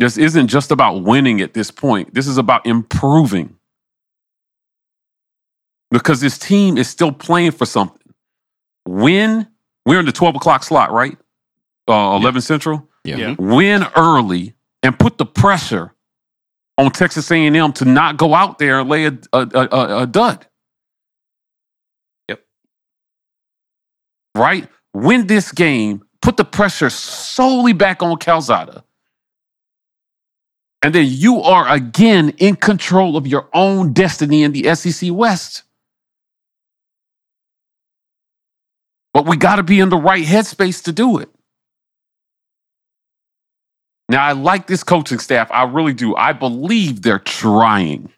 This 0.00 0.18
isn't 0.18 0.48
just 0.48 0.72
about 0.72 1.04
winning 1.04 1.40
at 1.40 1.54
this 1.54 1.70
point. 1.70 2.12
This 2.12 2.26
is 2.26 2.38
about 2.38 2.66
improving. 2.66 3.56
Because 5.92 6.20
this 6.20 6.38
team 6.40 6.76
is 6.76 6.88
still 6.88 7.12
playing 7.12 7.52
for 7.52 7.66
something. 7.66 7.98
Win 8.84 9.46
we're 9.86 10.00
in 10.00 10.06
the 10.06 10.12
12 10.12 10.36
o'clock 10.36 10.62
slot, 10.64 10.92
right? 10.92 11.16
Uh, 11.88 12.16
11 12.16 12.34
yeah. 12.34 12.40
Central. 12.40 12.88
Yeah. 13.04 13.16
yeah. 13.16 13.36
Win 13.38 13.84
early 13.96 14.54
and 14.82 14.98
put 14.98 15.18
the 15.18 15.26
pressure 15.26 15.94
on 16.78 16.90
Texas 16.90 17.30
A&M 17.30 17.72
to 17.74 17.84
not 17.84 18.16
go 18.16 18.34
out 18.34 18.58
there 18.58 18.80
and 18.80 18.88
lay 18.88 19.06
a, 19.06 19.18
a, 19.32 19.46
a, 19.54 20.02
a 20.02 20.06
dud. 20.06 20.46
Yep. 22.28 22.40
Right? 24.34 24.68
Win 24.94 25.26
this 25.26 25.52
game. 25.52 26.02
Put 26.22 26.36
the 26.36 26.44
pressure 26.44 26.90
solely 26.90 27.72
back 27.72 28.02
on 28.02 28.16
Calzada. 28.18 28.84
And 30.82 30.94
then 30.94 31.06
you 31.08 31.42
are 31.42 31.68
again 31.68 32.30
in 32.38 32.56
control 32.56 33.16
of 33.16 33.26
your 33.26 33.48
own 33.52 33.92
destiny 33.92 34.42
in 34.42 34.52
the 34.52 34.74
SEC 34.74 35.10
West. 35.12 35.64
But 39.12 39.26
we 39.26 39.36
got 39.36 39.56
to 39.56 39.62
be 39.62 39.80
in 39.80 39.88
the 39.88 39.96
right 39.96 40.24
headspace 40.24 40.84
to 40.84 40.92
do 40.92 41.18
it. 41.18 41.28
Now, 44.08 44.24
I 44.24 44.32
like 44.32 44.66
this 44.66 44.82
coaching 44.82 45.20
staff. 45.20 45.50
I 45.52 45.64
really 45.64 45.94
do. 45.94 46.16
I 46.16 46.32
believe 46.32 47.02
they're 47.02 47.18
trying. 47.18 48.12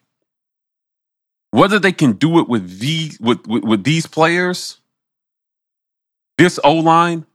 Whether 1.51 1.77
they 1.77 1.91
can 1.91 2.13
do 2.13 2.39
it 2.39 2.49
with, 2.49 2.79
these, 2.79 3.19
with, 3.19 3.45
with, 3.45 3.63
with 3.63 3.83
these 3.83 4.07
players, 4.07 4.79
this 6.39 6.59
O 6.63 6.73
line, 6.75 7.25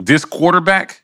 this 0.00 0.24
quarterback, 0.24 1.02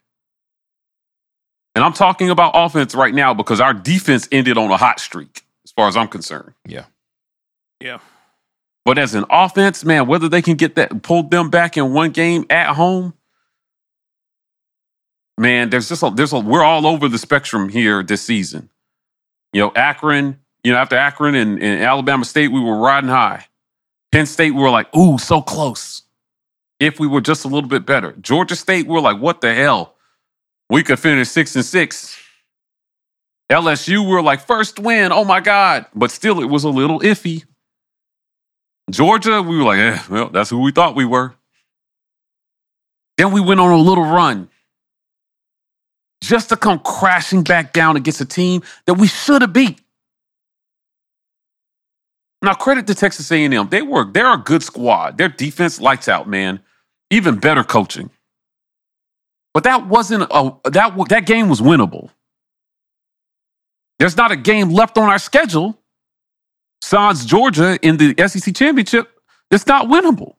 and 1.75 1.85
I'm 1.85 1.93
talking 1.93 2.31
about 2.31 2.53
offense 2.55 2.95
right 2.95 3.15
now 3.15 3.35
because 3.35 3.61
our 3.61 3.75
defense 3.75 4.27
ended 4.33 4.57
on 4.59 4.71
a 4.71 4.77
hot 4.77 5.01
streak, 5.01 5.45
as 5.65 5.71
far 5.71 5.87
as 5.87 5.97
I'm 5.97 6.09
concerned. 6.09 6.55
Yeah. 6.67 6.87
Yeah. 7.81 7.99
But 8.85 8.99
as 8.99 9.15
an 9.15 9.25
offense, 9.31 9.85
man, 9.85 10.07
whether 10.07 10.29
they 10.29 10.43
can 10.43 10.55
get 10.55 10.77
that 10.77 11.03
pulled 11.03 11.31
them 11.31 11.51
back 11.51 11.77
in 11.77 11.93
one 11.93 12.11
game 12.11 12.47
at 12.49 12.75
home, 12.75 13.15
man, 15.37 15.71
there's 15.71 15.89
just 15.89 16.03
a, 16.03 16.11
there's 16.11 16.33
a, 16.33 16.39
we're 16.39 16.63
all 16.63 16.87
over 16.87 17.09
the 17.09 17.19
spectrum 17.19 17.69
here 17.69 18.03
this 18.03 18.23
season. 18.23 18.71
You 19.53 19.63
know, 19.63 19.73
Akron, 19.75 20.39
you 20.65 20.73
know, 20.73 20.79
after 20.79 20.97
Akron 20.97 21.35
and, 21.35 21.63
and 21.63 21.83
Alabama 21.83 22.25
State, 22.25 22.49
we 22.49 22.61
were 22.61 22.77
riding 22.77 23.11
high. 23.11 23.47
Penn 24.11 24.27
State, 24.27 24.53
we 24.53 24.63
were 24.63 24.71
like, 24.71 24.95
ooh, 24.97 25.19
so 25.19 25.43
close. 25.43 26.03
If 26.81 27.01
we 27.01 27.07
were 27.07 27.21
just 27.21 27.45
a 27.45 27.49
little 27.49 27.69
bit 27.69 27.85
better. 27.85 28.13
Georgia 28.21 28.57
State, 28.57 28.87
we 28.87 28.95
were 28.95 29.01
like, 29.01 29.21
what 29.21 29.41
the 29.41 29.55
hell? 29.55 29.97
We 30.71 30.83
could 30.83 30.99
finish 30.99 31.29
six 31.29 31.57
and 31.57 31.65
six. 31.65 32.17
LSU, 33.51 34.01
we 34.05 34.13
were 34.13 34.23
like, 34.23 34.41
first 34.41 34.79
win, 34.79 35.11
oh 35.11 35.25
my 35.25 35.41
God. 35.41 35.87
But 35.95 36.11
still, 36.11 36.41
it 36.41 36.47
was 36.47 36.65
a 36.65 36.69
little 36.69 37.01
iffy. 37.01 37.45
Georgia, 38.91 39.43
we 39.43 39.59
were 39.59 39.65
like, 39.65 39.79
eh, 39.79 40.03
well, 40.11 40.29
that's 40.31 40.51
who 40.51 40.61
we 40.61 40.73
thought 40.73 40.95
we 40.95 41.05
were. 41.05 41.35
Then 43.17 43.33
we 43.33 43.41
went 43.41 43.61
on 43.61 43.71
a 43.71 43.77
little 43.77 44.05
run 44.05 44.49
just 46.23 46.49
to 46.51 46.57
come 46.57 46.79
crashing 46.79 47.43
back 47.43 47.73
down 47.73 47.97
against 47.97 48.21
a 48.21 48.25
team 48.25 48.63
that 48.87 48.95
we 48.95 49.07
should 49.07 49.43
have 49.43 49.53
beat. 49.53 49.81
Now, 52.41 52.55
credit 52.55 52.87
to 52.87 52.95
Texas 52.95 53.31
A&M. 53.33 53.69
They 53.69 53.83
were 53.83 54.11
they're 54.11 54.33
a 54.33 54.39
good 54.39 54.63
squad. 54.63 55.19
Their 55.19 55.29
defense 55.29 55.81
lights 55.81 56.09
out, 56.09 56.29
man. 56.29 56.61
Even 57.11 57.39
better 57.39 57.65
coaching. 57.65 58.11
But 59.55 59.65
that 59.65 59.89
wasn't 59.89 60.25
a 60.31 60.53
that 60.71 60.97
that 61.09 61.27
game 61.27 61.49
was 61.49 61.61
winnable. 61.61 62.11
There's 63.99 64.17
not 64.17 64.31
a 64.31 64.37
game 64.37 64.71
left 64.71 64.97
on 64.97 65.09
our 65.09 65.19
schedule 65.19 65.77
sans 66.83 67.25
Georgia 67.25 67.79
in 67.83 67.97
the 67.97 68.15
SEC 68.27 68.55
championship, 68.55 69.11
it's 69.51 69.67
not 69.67 69.87
winnable. 69.87 70.37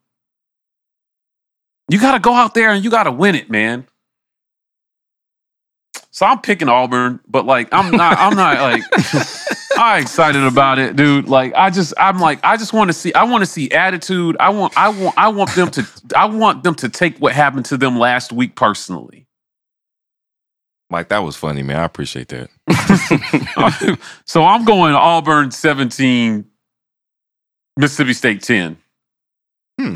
You 1.89 1.99
got 1.99 2.13
to 2.13 2.19
go 2.19 2.33
out 2.33 2.53
there 2.53 2.69
and 2.69 2.83
you 2.83 2.91
got 2.91 3.03
to 3.03 3.11
win 3.11 3.35
it, 3.35 3.49
man. 3.49 3.87
So 6.11 6.25
I'm 6.25 6.41
picking 6.41 6.67
Auburn, 6.67 7.21
but 7.29 7.45
like 7.45 7.69
I'm 7.71 7.91
not 7.91 8.17
I'm 8.17 8.35
not 8.35 8.59
like 8.59 8.83
I'm 9.77 10.01
excited 10.01 10.43
about 10.43 10.77
it, 10.77 10.97
dude. 10.97 11.29
Like 11.29 11.53
I 11.55 11.69
just 11.69 11.93
I'm 11.97 12.19
like 12.19 12.39
I 12.43 12.57
just 12.57 12.73
want 12.73 12.89
to 12.89 12.93
see 12.93 13.13
I 13.13 13.23
want 13.23 13.41
to 13.41 13.45
see 13.45 13.71
attitude. 13.71 14.35
I 14.37 14.49
want 14.49 14.73
I 14.75 14.89
want 14.89 15.17
I 15.17 15.29
want 15.29 15.55
them 15.55 15.71
to 15.71 15.87
I 16.17 16.25
want 16.25 16.63
them 16.63 16.75
to 16.75 16.89
take 16.89 17.17
what 17.19 17.33
happened 17.33 17.65
to 17.67 17.77
them 17.77 17.97
last 17.97 18.33
week 18.33 18.55
personally. 18.55 19.27
Mike, 20.89 21.09
that 21.09 21.19
was 21.19 21.35
funny, 21.35 21.61
man. 21.61 21.77
I 21.77 21.83
appreciate 21.83 22.29
that. 22.29 22.49
so 24.25 24.43
I'm 24.43 24.65
going 24.65 24.95
Auburn 24.95 25.51
17, 25.51 26.45
Mississippi 27.77 28.13
State 28.13 28.41
10. 28.41 28.77
Hmm. 29.79 29.95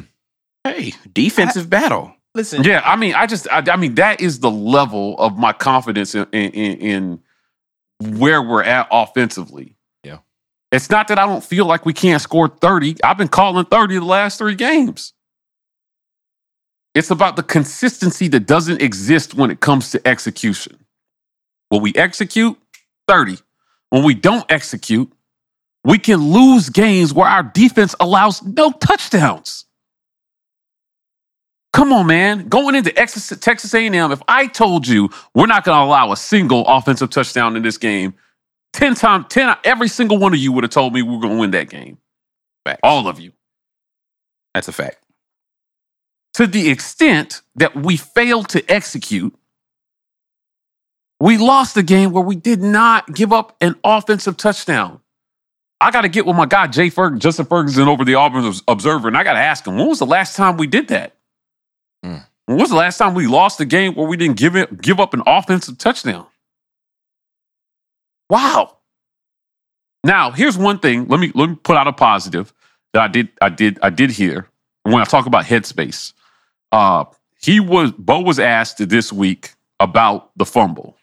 Hey, 0.63 0.93
defensive 1.11 1.65
I, 1.65 1.69
battle. 1.69 2.15
Listen. 2.35 2.63
Yeah, 2.63 2.81
I 2.85 2.95
mean, 2.95 3.15
I 3.15 3.25
just, 3.25 3.47
I, 3.51 3.63
I, 3.71 3.75
mean, 3.75 3.95
that 3.95 4.21
is 4.21 4.39
the 4.39 4.51
level 4.51 5.17
of 5.17 5.37
my 5.37 5.51
confidence 5.51 6.15
in, 6.15 6.25
in, 6.31 7.19
in 8.01 8.17
where 8.17 8.41
we're 8.41 8.63
at 8.63 8.87
offensively. 8.91 9.75
Yeah. 10.03 10.19
It's 10.71 10.89
not 10.89 11.07
that 11.07 11.17
I 11.17 11.25
don't 11.25 11.43
feel 11.43 11.65
like 11.65 11.85
we 11.85 11.93
can't 11.93 12.21
score 12.21 12.47
30. 12.47 12.97
I've 13.03 13.17
been 13.17 13.27
calling 13.27 13.65
30 13.65 13.99
the 13.99 14.05
last 14.05 14.37
three 14.37 14.55
games. 14.55 15.13
It's 16.93 17.09
about 17.09 17.35
the 17.35 17.43
consistency 17.43 18.27
that 18.29 18.41
doesn't 18.41 18.81
exist 18.81 19.33
when 19.33 19.49
it 19.49 19.59
comes 19.59 19.89
to 19.91 20.07
execution. 20.07 20.82
When 21.74 21.82
we 21.82 21.91
execute, 21.95 22.55
30. 23.07 23.39
When 23.89 24.03
we 24.03 24.13
don't 24.13 24.45
execute, 24.51 25.11
we 25.84 25.97
can 25.97 26.17
lose 26.17 26.69
games 26.69 27.15
where 27.15 27.28
our 27.28 27.41
defense 27.41 27.95
allows 27.99 28.43
no 28.43 28.71
touchdowns. 28.74 29.65
Come 31.74 31.91
on, 31.91 32.05
man. 32.05 32.47
Going 32.47 32.76
into 32.76 32.91
Texas, 32.91 33.74
A&M, 33.74 34.11
if 34.11 34.21
I 34.28 34.45
told 34.45 34.88
you 34.88 35.09
we're 35.34 35.47
not 35.47 35.63
going 35.63 35.80
to 35.80 35.84
allow 35.84 36.11
a 36.11 36.15
single 36.15 36.63
offensive 36.67 37.09
touchdown 37.09 37.55
in 37.55 37.63
this 37.63 37.80
game, 37.80 38.13
10 38.74 38.93
times 38.93 39.26
10 39.30 39.55
every 39.63 39.88
single 39.88 40.19
one 40.19 40.32
of 40.32 40.39
you 40.39 40.51
would 40.51 40.63
have 40.63 40.69
told 40.69 40.93
me 40.93 41.01
we 41.01 41.15
are 41.15 41.21
going 41.21 41.34
to 41.34 41.39
win 41.39 41.49
that 41.51 41.71
game. 41.71 41.97
All 42.84 43.07
of 43.07 43.19
you. 43.19 43.32
That's 44.53 44.67
a 44.67 44.71
fact. 44.71 44.99
To 46.36 46.45
the 46.45 46.69
extent 46.69 47.41
that 47.55 47.76
we 47.76 47.97
fail 47.97 48.43
to 48.43 48.63
execute, 48.71 49.36
we 51.24 51.38
lost 51.38 51.78
a 51.78 51.84
game 51.84 52.11
where 52.11 52.21
we 52.21 52.36
did 52.36 52.61
not 52.61 53.13
give 53.13 53.32
up 53.32 53.55
an 53.61 53.76
offensive 53.82 54.36
touchdown. 54.36 54.99
I 55.80 55.89
got 55.89 56.01
to 56.01 56.09
get 56.09 56.26
with 56.26 56.36
my 56.36 56.45
guy 56.45 56.67
Jay 56.67 56.89
Ferg, 56.89 57.19
Justin 57.19 57.45
Ferguson 57.45 57.88
over 57.88 58.03
the 58.03 58.15
Auburn 58.15 58.53
Observer, 58.67 59.07
and 59.07 59.15
I 59.15 59.24
got 59.24 59.34
to 59.34 59.39
ask 59.39 59.65
him 59.65 59.78
when 59.78 59.88
was 59.88 59.99
the 59.99 60.05
last 60.05 60.36
time 60.36 60.57
we 60.57 60.67
did 60.67 60.89
that? 60.89 61.15
Mm. 62.03 62.26
When 62.45 62.57
was 62.57 62.71
the 62.71 62.76
last 62.76 62.97
time 62.97 63.13
we 63.13 63.28
lost 63.28 63.61
a 63.61 63.65
game 63.65 63.95
where 63.95 64.05
we 64.05 64.17
didn't 64.17 64.36
give 64.36 64.57
it 64.57 64.82
give 64.82 64.99
up 64.99 65.13
an 65.13 65.24
offensive 65.26 65.78
touchdown? 65.78 66.26
Wow. 68.30 68.76
Now, 70.03 70.32
here's 70.32 70.57
one 70.57 70.80
thing. 70.80 71.07
Let 71.07 71.21
me 71.21 71.32
let 71.36 71.49
me 71.49 71.55
put 71.55 71.78
out 71.78 71.88
a 71.88 71.93
positive 71.93 72.53
that 72.91 73.01
I 73.01 73.07
did 73.07 73.30
I 73.41 73.47
did 73.47 73.80
I 73.82 73.91
did 73.91 74.11
hear 74.11 74.49
when 74.84 74.95
I 74.95 75.05
talk 75.05 75.26
about 75.26 75.45
headspace. 75.45 76.11
Uh 76.74 77.05
he 77.39 77.61
was 77.61 77.93
Bo 77.93 78.19
was 78.19 78.39
asked 78.39 78.89
this 78.89 79.13
week 79.13 79.53
about 79.80 80.30
the 80.36 80.45
fumble. 80.45 80.97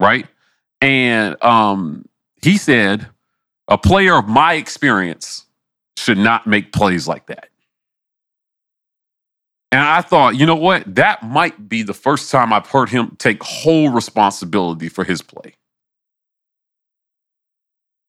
Right? 0.00 0.26
And 0.80 1.42
um 1.42 2.06
he 2.42 2.58
said 2.58 3.08
a 3.68 3.78
player 3.78 4.16
of 4.16 4.28
my 4.28 4.54
experience 4.54 5.46
should 5.96 6.18
not 6.18 6.46
make 6.46 6.72
plays 6.72 7.08
like 7.08 7.26
that. 7.26 7.48
And 9.72 9.80
I 9.80 10.00
thought, 10.00 10.36
you 10.36 10.46
know 10.46 10.56
what? 10.56 10.94
That 10.94 11.22
might 11.22 11.68
be 11.68 11.82
the 11.82 11.94
first 11.94 12.30
time 12.30 12.52
I've 12.52 12.68
heard 12.68 12.88
him 12.88 13.16
take 13.18 13.42
whole 13.42 13.90
responsibility 13.90 14.88
for 14.88 15.04
his 15.04 15.22
play. 15.22 15.54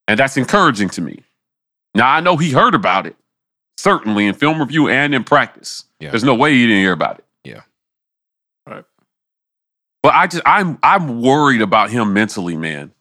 And 0.07 0.19
that's 0.19 0.37
encouraging 0.37 0.89
to 0.89 1.01
me. 1.01 1.23
Now, 1.95 2.09
I 2.09 2.19
know 2.21 2.37
he 2.37 2.51
heard 2.51 2.75
about 2.75 3.07
it, 3.07 3.15
certainly 3.77 4.27
in 4.27 4.35
film 4.35 4.59
review 4.59 4.87
and 4.87 5.15
in 5.15 5.23
practice. 5.23 5.85
Yeah. 5.99 6.11
There's 6.11 6.23
no 6.23 6.35
way 6.35 6.53
he 6.53 6.67
didn't 6.67 6.83
hear 6.83 6.93
about 6.93 7.19
it. 7.19 7.25
But 10.07 10.15
I 10.15 10.27
just 10.27 10.43
I'm 10.45 10.79
I'm 10.81 11.21
worried 11.21 11.61
about 11.61 11.89
him 11.89 12.13
mentally, 12.13 12.55
man. 12.55 12.93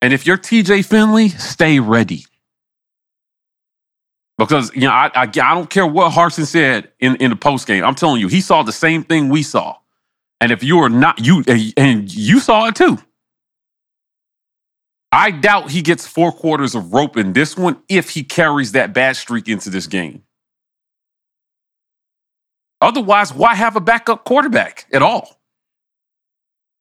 And 0.00 0.14
if 0.14 0.26
you're 0.26 0.38
TJ 0.38 0.86
Finley, 0.86 1.28
stay 1.28 1.78
ready. 1.78 2.24
Because 4.38 4.74
you 4.74 4.80
know, 4.80 4.90
I, 4.90 5.10
I 5.14 5.22
I 5.24 5.26
don't 5.26 5.68
care 5.68 5.86
what 5.86 6.14
Harsin 6.14 6.46
said 6.46 6.90
in, 7.00 7.16
in 7.16 7.28
the 7.28 7.36
post 7.36 7.66
game. 7.66 7.84
I'm 7.84 7.94
telling 7.94 8.18
you, 8.18 8.28
he 8.28 8.40
saw 8.40 8.62
the 8.62 8.72
same 8.72 9.04
thing 9.04 9.28
we 9.28 9.42
saw. 9.42 9.76
And 10.40 10.50
if 10.50 10.64
you 10.64 10.78
are 10.78 10.88
not 10.88 11.22
you 11.22 11.44
and 11.76 12.10
you 12.10 12.40
saw 12.40 12.68
it 12.68 12.76
too. 12.76 12.96
I 15.12 15.32
doubt 15.32 15.70
he 15.70 15.82
gets 15.82 16.06
four 16.06 16.32
quarters 16.32 16.74
of 16.74 16.94
rope 16.94 17.18
in 17.18 17.34
this 17.34 17.58
one 17.58 17.76
if 17.90 18.08
he 18.08 18.24
carries 18.24 18.72
that 18.72 18.94
bad 18.94 19.16
streak 19.16 19.48
into 19.48 19.68
this 19.68 19.86
game. 19.86 20.22
Otherwise, 22.80 23.34
why 23.34 23.54
have 23.54 23.76
a 23.76 23.80
backup 23.80 24.24
quarterback 24.24 24.86
at 24.94 25.02
all? 25.02 25.42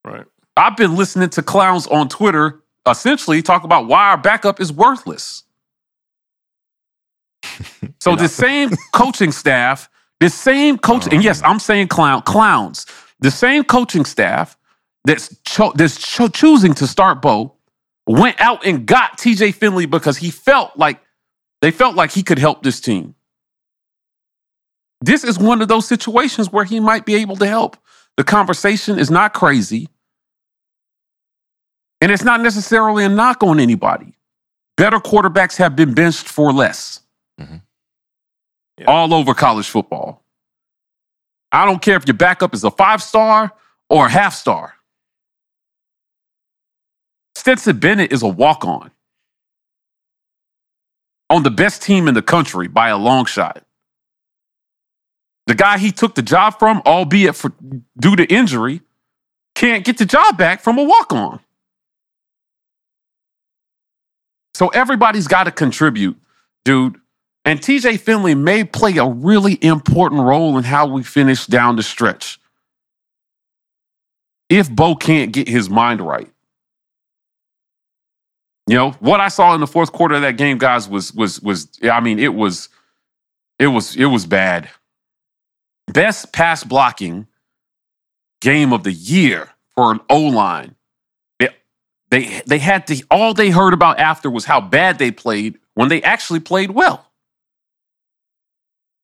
Right. 0.05 0.25
I've 0.55 0.77
been 0.77 0.95
listening 0.95 1.29
to 1.29 1.41
clowns 1.41 1.87
on 1.87 2.09
Twitter 2.09 2.61
essentially 2.87 3.41
talk 3.41 3.63
about 3.63 3.87
why 3.87 4.09
our 4.09 4.17
backup 4.17 4.59
is 4.59 4.71
worthless. 4.71 5.43
so 7.99 8.15
the 8.15 8.27
same 8.27 8.71
coaching 8.93 9.31
staff, 9.31 9.89
the 10.19 10.29
same 10.29 10.77
coach, 10.77 11.07
and 11.11 11.23
yes, 11.23 11.41
I'm 11.43 11.59
saying 11.59 11.87
clown 11.87 12.21
clowns, 12.23 12.85
the 13.19 13.31
same 13.31 13.63
coaching 13.63 14.05
staff 14.05 14.57
that's 15.05 15.35
cho- 15.45 15.73
that's 15.75 15.97
cho- 15.97 16.29
choosing 16.29 16.73
to 16.75 16.87
start 16.87 17.21
Bo 17.21 17.55
went 18.07 18.39
out 18.39 18.65
and 18.65 18.85
got 18.85 19.17
TJ 19.17 19.55
Finley 19.55 19.85
because 19.85 20.17
he 20.17 20.29
felt 20.29 20.77
like 20.77 21.01
they 21.61 21.71
felt 21.71 21.95
like 21.95 22.11
he 22.11 22.23
could 22.23 22.39
help 22.39 22.63
this 22.63 22.81
team. 22.81 23.15
This 25.01 25.23
is 25.23 25.37
one 25.37 25.61
of 25.61 25.67
those 25.67 25.87
situations 25.87 26.51
where 26.51 26.65
he 26.65 26.79
might 26.79 27.05
be 27.05 27.15
able 27.15 27.35
to 27.37 27.47
help. 27.47 27.77
The 28.17 28.23
conversation 28.23 28.99
is 28.99 29.09
not 29.09 29.33
crazy. 29.33 29.89
And 32.03 32.11
it's 32.11 32.25
not 32.25 32.41
necessarily 32.41 33.05
a 33.05 33.09
knock 33.09 33.43
on 33.43 33.61
anybody. 33.61 34.17
Better 34.75 34.97
quarterbacks 34.97 35.55
have 35.55 35.73
been 35.73 35.93
benched 35.93 36.27
for 36.27 36.51
less. 36.51 36.99
Mhm. 37.39 37.61
Yeah. 38.77 38.85
All 38.87 39.13
over 39.13 39.33
college 39.33 39.69
football. 39.69 40.21
I 41.53 41.63
don't 41.63 41.81
care 41.81 41.95
if 41.95 42.05
your 42.05 42.17
backup 42.17 42.53
is 42.53 42.65
a 42.65 42.71
five 42.71 43.01
star 43.01 43.53
or 43.89 44.07
a 44.07 44.09
half 44.09 44.35
star. 44.35 44.75
Stetson 47.35 47.79
Bennett 47.79 48.11
is 48.11 48.21
a 48.21 48.27
walk 48.27 48.65
on 48.65 48.91
on 51.29 51.43
the 51.43 51.51
best 51.51 51.81
team 51.81 52.09
in 52.09 52.15
the 52.15 52.21
country 52.21 52.67
by 52.67 52.89
a 52.89 52.97
long 52.97 53.23
shot. 53.23 53.63
The 55.47 55.55
guy 55.55 55.77
he 55.77 55.93
took 55.93 56.15
the 56.15 56.21
job 56.21 56.59
from, 56.59 56.81
albeit 56.85 57.37
for 57.37 57.53
due 57.97 58.17
to 58.17 58.25
injury, 58.25 58.81
can't 59.55 59.85
get 59.85 59.99
the 59.99 60.05
job 60.05 60.37
back 60.37 60.59
from 60.59 60.77
a 60.77 60.83
walk 60.83 61.13
on. 61.13 61.39
So 64.53 64.67
everybody's 64.69 65.27
got 65.27 65.45
to 65.45 65.51
contribute, 65.51 66.17
dude. 66.63 66.99
And 67.45 67.59
TJ 67.59 67.99
Finley 67.99 68.35
may 68.35 68.63
play 68.63 68.97
a 68.97 69.05
really 69.05 69.57
important 69.61 70.21
role 70.21 70.57
in 70.57 70.63
how 70.63 70.87
we 70.87 71.03
finish 71.03 71.45
down 71.45 71.75
the 71.75 71.83
stretch. 71.83 72.39
If 74.49 74.69
Bo 74.69 74.95
can't 74.95 75.33
get 75.33 75.47
his 75.47 75.69
mind 75.69 75.99
right. 75.99 76.29
You 78.67 78.75
know, 78.75 78.91
what 78.99 79.19
I 79.19 79.27
saw 79.27 79.53
in 79.55 79.61
the 79.61 79.67
fourth 79.67 79.91
quarter 79.91 80.15
of 80.15 80.21
that 80.21 80.37
game, 80.37 80.57
guys, 80.57 80.87
was 80.87 81.13
was 81.13 81.41
was 81.41 81.67
I 81.83 81.99
mean, 81.99 82.17
it 82.17 82.33
was 82.33 82.69
it 83.59 83.67
was 83.67 83.95
it 83.97 84.05
was 84.05 84.25
bad. 84.25 84.69
Best 85.87 86.31
pass 86.31 86.63
blocking 86.63 87.27
game 88.41 88.71
of 88.71 88.83
the 88.83 88.91
year 88.91 89.49
for 89.75 89.91
an 89.91 89.99
O-line. 90.09 90.75
They, 90.75 90.82
they 92.13 92.41
they 92.45 92.59
had 92.59 92.85
to 92.87 93.03
all 93.09 93.33
they 93.33 93.49
heard 93.49 93.73
about 93.73 93.99
after 93.99 94.29
was 94.29 94.45
how 94.45 94.61
bad 94.61 94.99
they 94.99 95.09
played 95.09 95.57
when 95.73 95.87
they 95.89 96.03
actually 96.03 96.39
played 96.39 96.69
well. 96.69 97.11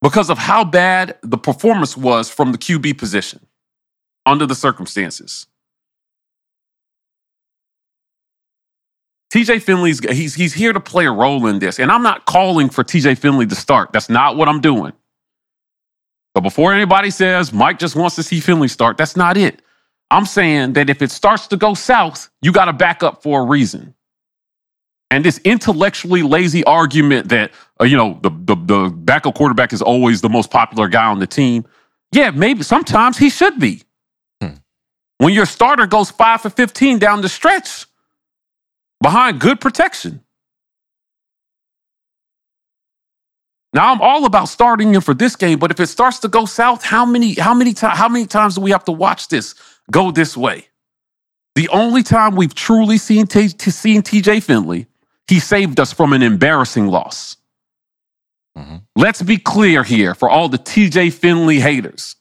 Because 0.01 0.29
of 0.29 0.37
how 0.37 0.63
bad 0.63 1.17
the 1.23 1.37
performance 1.37 1.97
was 1.97 2.29
from 2.29 2.51
the 2.51 2.59
QB 2.59 2.99
position 2.99 3.47
under 4.27 4.45
the 4.45 4.53
circumstances. 4.53 5.47
TJ 9.33 9.63
Finley's 9.63 9.99
he's 10.11 10.35
he's 10.35 10.53
here 10.53 10.71
to 10.71 10.79
play 10.79 11.07
a 11.07 11.11
role 11.11 11.47
in 11.47 11.57
this. 11.57 11.79
And 11.79 11.91
I'm 11.91 12.03
not 12.03 12.25
calling 12.27 12.69
for 12.69 12.83
TJ 12.83 13.17
Finley 13.17 13.47
to 13.47 13.55
start. 13.55 13.91
That's 13.91 14.09
not 14.09 14.37
what 14.37 14.47
I'm 14.47 14.61
doing. 14.61 14.93
But 16.35 16.41
before 16.41 16.73
anybody 16.73 17.09
says 17.09 17.51
Mike 17.51 17.79
just 17.79 17.95
wants 17.95 18.15
to 18.17 18.23
see 18.23 18.39
Finley 18.39 18.67
start, 18.67 18.97
that's 18.97 19.17
not 19.17 19.35
it. 19.35 19.63
I'm 20.11 20.25
saying 20.25 20.73
that 20.73 20.89
if 20.89 21.01
it 21.01 21.11
starts 21.11 21.47
to 21.47 21.57
go 21.57 21.73
south, 21.73 22.29
you 22.41 22.51
got 22.51 22.65
to 22.65 22.73
back 22.73 23.03
up 23.03 23.21
for 23.21 23.41
a 23.41 23.45
reason. 23.45 23.93
And 25.11 25.25
this 25.25 25.39
intellectually 25.43 26.21
lazy 26.21 26.63
argument 26.65 27.29
that 27.29 27.51
uh, 27.81 27.85
you 27.85 27.97
know 27.97 28.19
the, 28.21 28.29
the 28.29 28.55
the 28.55 28.89
backup 28.89 29.35
quarterback 29.35 29.73
is 29.73 29.81
always 29.81 30.21
the 30.21 30.29
most 30.29 30.51
popular 30.51 30.87
guy 30.87 31.05
on 31.05 31.19
the 31.19 31.27
team. 31.27 31.65
Yeah, 32.11 32.31
maybe 32.31 32.63
sometimes 32.63 33.17
he 33.17 33.29
should 33.29 33.59
be. 33.59 33.83
Hmm. 34.39 34.55
When 35.17 35.33
your 35.33 35.47
starter 35.47 35.87
goes 35.87 36.11
five 36.11 36.41
for 36.41 36.51
fifteen 36.51 36.99
down 36.99 37.21
the 37.21 37.29
stretch 37.29 37.87
behind 39.01 39.39
good 39.39 39.59
protection. 39.59 40.21
Now 43.73 43.91
I'm 43.91 44.01
all 44.01 44.25
about 44.25 44.49
starting 44.49 44.93
him 44.93 45.01
for 45.01 45.13
this 45.13 45.35
game, 45.35 45.59
but 45.59 45.71
if 45.71 45.79
it 45.79 45.87
starts 45.87 46.19
to 46.19 46.27
go 46.27 46.45
south, 46.45 46.83
how 46.83 47.05
many 47.05 47.33
how 47.33 47.53
many 47.53 47.73
times 47.73 47.97
how 47.97 48.09
many 48.09 48.27
times 48.27 48.55
do 48.55 48.61
we 48.61 48.71
have 48.71 48.83
to 48.85 48.91
watch 48.91 49.27
this 49.27 49.55
go 49.91 50.11
this 50.11 50.37
way? 50.37 50.67
The 51.55 51.69
only 51.69 52.03
time 52.03 52.35
we've 52.35 52.55
truly 52.55 52.97
seen 52.97 53.27
T- 53.27 53.49
seen 53.49 54.01
TJ 54.01 54.41
Finley, 54.43 54.87
he 55.27 55.39
saved 55.39 55.79
us 55.79 55.93
from 55.93 56.13
an 56.13 56.21
embarrassing 56.23 56.87
loss. 56.87 57.37
Mhm. 58.57 58.83
Let's 58.95 59.21
be 59.21 59.37
clear 59.37 59.83
here 59.83 60.15
for 60.15 60.29
all 60.29 60.49
the 60.49 60.57
TJ 60.57 61.09
Finley 61.11 61.59
haters. 61.59 62.15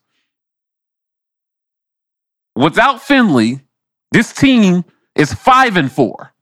Without 2.57 3.03
Finley, 3.03 3.61
this 4.13 4.33
team 4.33 4.85
is 5.15 5.33
five 5.33 5.77
and 5.77 5.91
four 5.91 6.33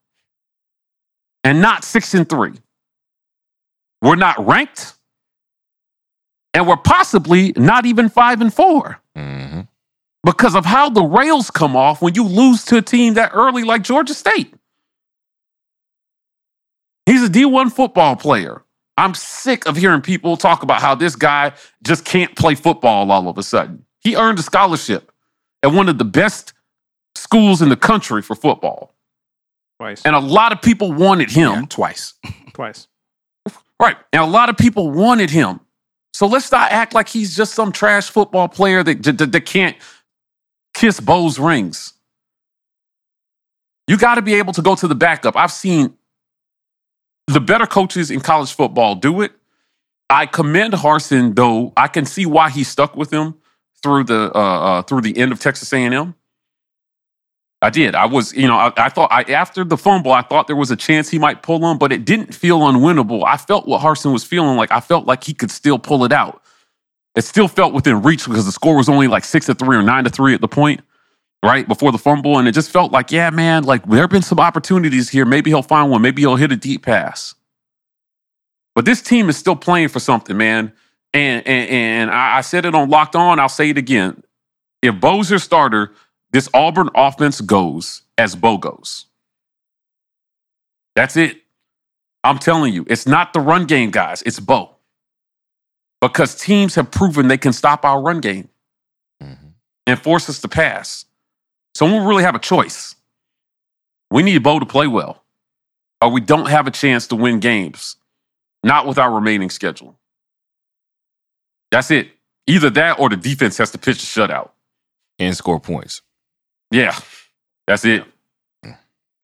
and 1.45 1.61
not 1.61 1.85
six 1.85 2.15
and 2.15 2.29
three. 2.29 2.55
We're 4.03 4.17
not 4.17 4.45
ranked, 4.47 4.95
and 6.55 6.67
we're 6.67 6.77
possibly 6.77 7.53
not 7.57 7.87
even 7.87 8.09
five 8.09 8.41
and 8.41 8.53
four. 8.53 9.01
hmm 9.15 9.63
because 10.27 10.57
of 10.57 10.67
how 10.67 10.91
the 10.91 11.05
rails 11.05 11.53
come 11.53 11.77
off 11.77 12.03
when 12.03 12.17
you 12.17 12.25
lose 12.25 12.65
to 12.65 12.77
a 12.77 12.83
team 12.83 13.15
that 13.15 13.31
early 13.33 13.63
like 13.63 13.83
Georgia 13.83 14.13
State. 14.13 14.53
He's 17.07 17.23
a 17.23 17.29
D1 17.29 17.71
football 17.73 18.17
player. 18.17 18.65
I'm 18.97 19.15
sick 19.15 19.67
of 19.67 19.77
hearing 19.77 20.01
people 20.01 20.37
talk 20.37 20.65
about 20.65 20.83
how 20.83 20.97
this 20.97 21.15
guy 21.15 21.53
just 21.85 22.05
can't 22.05 22.35
play 22.35 22.57
football 22.57 23.13
all 23.13 23.29
of 23.29 23.39
a 23.39 23.43
sudden. 23.45 23.85
He 24.01 24.17
earned 24.17 24.41
a 24.41 24.43
scholarship 24.43 25.13
at 25.63 25.71
one 25.71 25.89
of 25.89 25.99
the 25.99 26.05
best 26.05 26.53
schools 27.15 27.63
in 27.63 27.69
the 27.69 27.77
country 27.77 28.21
for 28.21 28.35
football. 28.35 28.95
Twice. 29.79 30.03
And 30.05 30.17
a 30.17 30.21
lot 30.21 30.51
of 30.51 30.61
people 30.61 30.93
wanted 30.93 31.31
him. 31.31 31.53
Yeah, 31.53 31.67
twice. 31.69 32.15
Twice. 32.53 32.89
Right. 33.79 33.97
And 34.13 34.23
a 34.23 34.27
lot 34.27 34.49
of 34.49 34.57
people 34.57 34.91
wanted 34.91 35.29
him. 35.29 35.61
So 36.15 36.27
let's 36.27 36.51
not 36.51 36.73
act 36.73 36.95
like 36.95 37.09
he's 37.09 37.37
just 37.37 37.53
some 37.53 37.71
trash 37.71 38.09
football 38.09 38.49
player 38.49 38.83
that, 38.83 39.03
that, 39.03 39.33
that 39.33 39.45
can't 39.45 39.77
kiss 40.77 41.01
Bo's 41.01 41.39
rings. 41.39 41.95
You 43.89 43.97
got 43.97 44.17
to 44.17 44.23
be 44.23 44.35
able 44.35 44.53
to 44.53 44.63
go 44.63 44.75
to 44.75 44.87
the 44.87 44.95
backup. 44.95 45.37
I've 45.37 45.53
seen 45.53 45.97
the 47.27 47.41
better 47.41 47.67
coaches 47.67 48.11
in 48.11 48.21
college 48.21 48.53
football 48.53 48.95
do 48.95 49.23
it. 49.23 49.33
I 50.11 50.27
commend 50.27 50.75
Harsin, 50.75 51.35
though. 51.35 51.73
I 51.77 51.89
can 51.89 52.05
see 52.05 52.27
why 52.27 52.51
he 52.51 52.63
stuck 52.63 52.95
with 52.95 53.13
him 53.13 53.35
through 53.83 54.05
the 54.05 54.31
uh, 54.35 54.39
uh, 54.39 54.83
through 54.83 55.01
the 55.01 55.17
end 55.17 55.33
of 55.33 55.41
Texas 55.41 55.73
A&M. 55.73 56.15
I 57.63 57.71
did. 57.71 57.95
I 57.95 58.05
was, 58.05 58.35
you 58.35 58.47
know, 58.47 58.57
I, 58.57 58.73
I 58.77 58.89
thought 58.91 59.11
I, 59.11 59.23
after 59.33 59.65
the 59.65 59.79
fumble, 59.79 60.13
I 60.13 60.23
thought 60.23 60.47
there 60.47 60.57
was 60.57 60.71
a 60.71 60.77
chance 60.77 61.09
he 61.09 61.19
might 61.19 61.43
pull 61.43 61.69
him, 61.69 61.79
but 61.79 61.91
it 61.91 62.05
didn't 62.05 62.35
feel 62.35 62.61
unwinnable. 62.61 63.25
I 63.27 63.39
felt 63.39 63.67
what 63.67 63.81
Harsin 63.81 64.13
was 64.13 64.25
feeling 64.25 64.57
like. 64.57 64.71
I 64.71 64.81
felt 64.81 65.07
like 65.07 65.25
he 65.25 65.33
could 65.33 65.51
still 65.51 65.79
pull 65.79 66.05
it 66.05 66.13
out. 66.13 66.43
It 67.17 67.25
still 67.25 67.49
felt 67.49 67.73
within 67.73 68.03
reach 68.03 68.27
because 68.27 68.45
the 68.47 68.53
score 68.53 68.77
was 68.77 68.89
only 68.89 69.09
like 69.09 69.25
six 69.25 69.47
to 69.47 69.55
three 69.55 69.77
or 69.77 69.83
nine 69.83 70.05
to 70.05 70.11
three 70.11 70.35
at 70.35 70.43
the 70.43 70.49
point, 70.49 70.83
right 71.43 71.67
before 71.67 71.91
the 71.91 71.99
fumble, 71.99 72.39
and 72.39 72.47
it 72.47 72.53
just 72.53 72.71
felt 72.71 72.93
like, 72.93 73.11
yeah, 73.11 73.31
man, 73.31 73.65
like 73.65 73.87
there 73.87 74.03
have 74.03 74.11
been 74.11 74.23
some 74.23 74.39
opportunities 74.39 75.09
here. 75.09 75.25
Maybe 75.25 75.51
he'll 75.51 75.63
find 75.63 75.91
one. 75.91 76.03
Maybe 76.03 76.23
he'll 76.23 76.37
hit 76.37 76.53
a 76.53 76.57
deep 76.57 76.85
pass. 76.85 77.35
But 78.75 78.85
this 78.85 79.01
team 79.03 79.31
is 79.31 79.39
still 79.39 79.57
playing 79.57 79.89
for 79.89 80.01
something, 80.01 80.37
man. 80.37 80.73
And 81.15 81.47
and, 81.47 81.71
and 81.71 82.11
I, 82.11 82.39
I 82.39 82.41
said 82.43 82.67
it 82.67 82.75
on 82.75 82.91
Locked 82.91 83.17
On. 83.17 83.41
I'll 83.41 83.49
say 83.49 83.71
it 83.71 83.79
again. 83.79 84.23
If 84.83 85.01
Bo's 85.01 85.31
your 85.31 85.39
starter, 85.39 85.95
this 86.33 86.51
Auburn 86.53 86.91
offense 86.95 87.41
goes 87.41 88.03
as 88.19 88.37
Bo 88.37 88.59
goes. 88.59 89.07
That's 90.95 91.17
it. 91.17 91.39
I'm 92.25 92.39
telling 92.39 92.75
you, 92.75 92.85
it's 92.89 93.07
not 93.07 93.33
the 93.33 93.41
run 93.41 93.67
game, 93.67 93.91
guys. 93.91 94.23
It's 94.23 94.41
Bo. 94.41 94.76
Because 96.01 96.35
teams 96.35 96.75
have 96.75 96.91
proven 96.91 97.29
they 97.29 97.39
can 97.39 97.53
stop 97.53 97.85
our 97.85 98.01
run 98.03 98.21
game 98.21 98.49
mm-hmm. 99.23 99.49
and 99.87 99.99
force 99.99 100.29
us 100.29 100.41
to 100.41 100.49
pass. 100.49 101.05
So 101.75 101.87
we 101.87 101.93
don't 101.93 102.07
really 102.07 102.23
have 102.23 102.35
a 102.35 102.41
choice. 102.41 102.95
We 104.11 104.23
need 104.23 104.43
Bo 104.43 104.59
to 104.59 104.67
play 104.67 104.87
well, 104.87 105.25
or 106.01 106.11
we 106.11 106.21
don't 106.21 106.49
have 106.49 106.67
a 106.67 106.71
chance 106.71 107.07
to 107.09 107.17
win 107.17 107.41
games. 107.41 107.97
Not 108.63 108.87
with 108.87 108.99
our 108.99 109.13
remaining 109.13 109.51
schedule. 109.51 109.99
That's 111.71 111.91
it. 111.91 112.09
Either 112.47 112.71
that 112.71 112.99
or 112.99 113.09
the 113.09 113.17
defense 113.17 113.59
has 113.59 113.71
to 113.73 113.79
pitch 113.79 114.03
a 114.03 114.07
shutout. 114.07 114.51
and 115.19 115.37
score 115.37 115.61
points. 115.61 116.03
Yeah, 116.71 116.99
that's 117.67 117.85
it. 117.85 118.05
Yeah. 118.65 118.77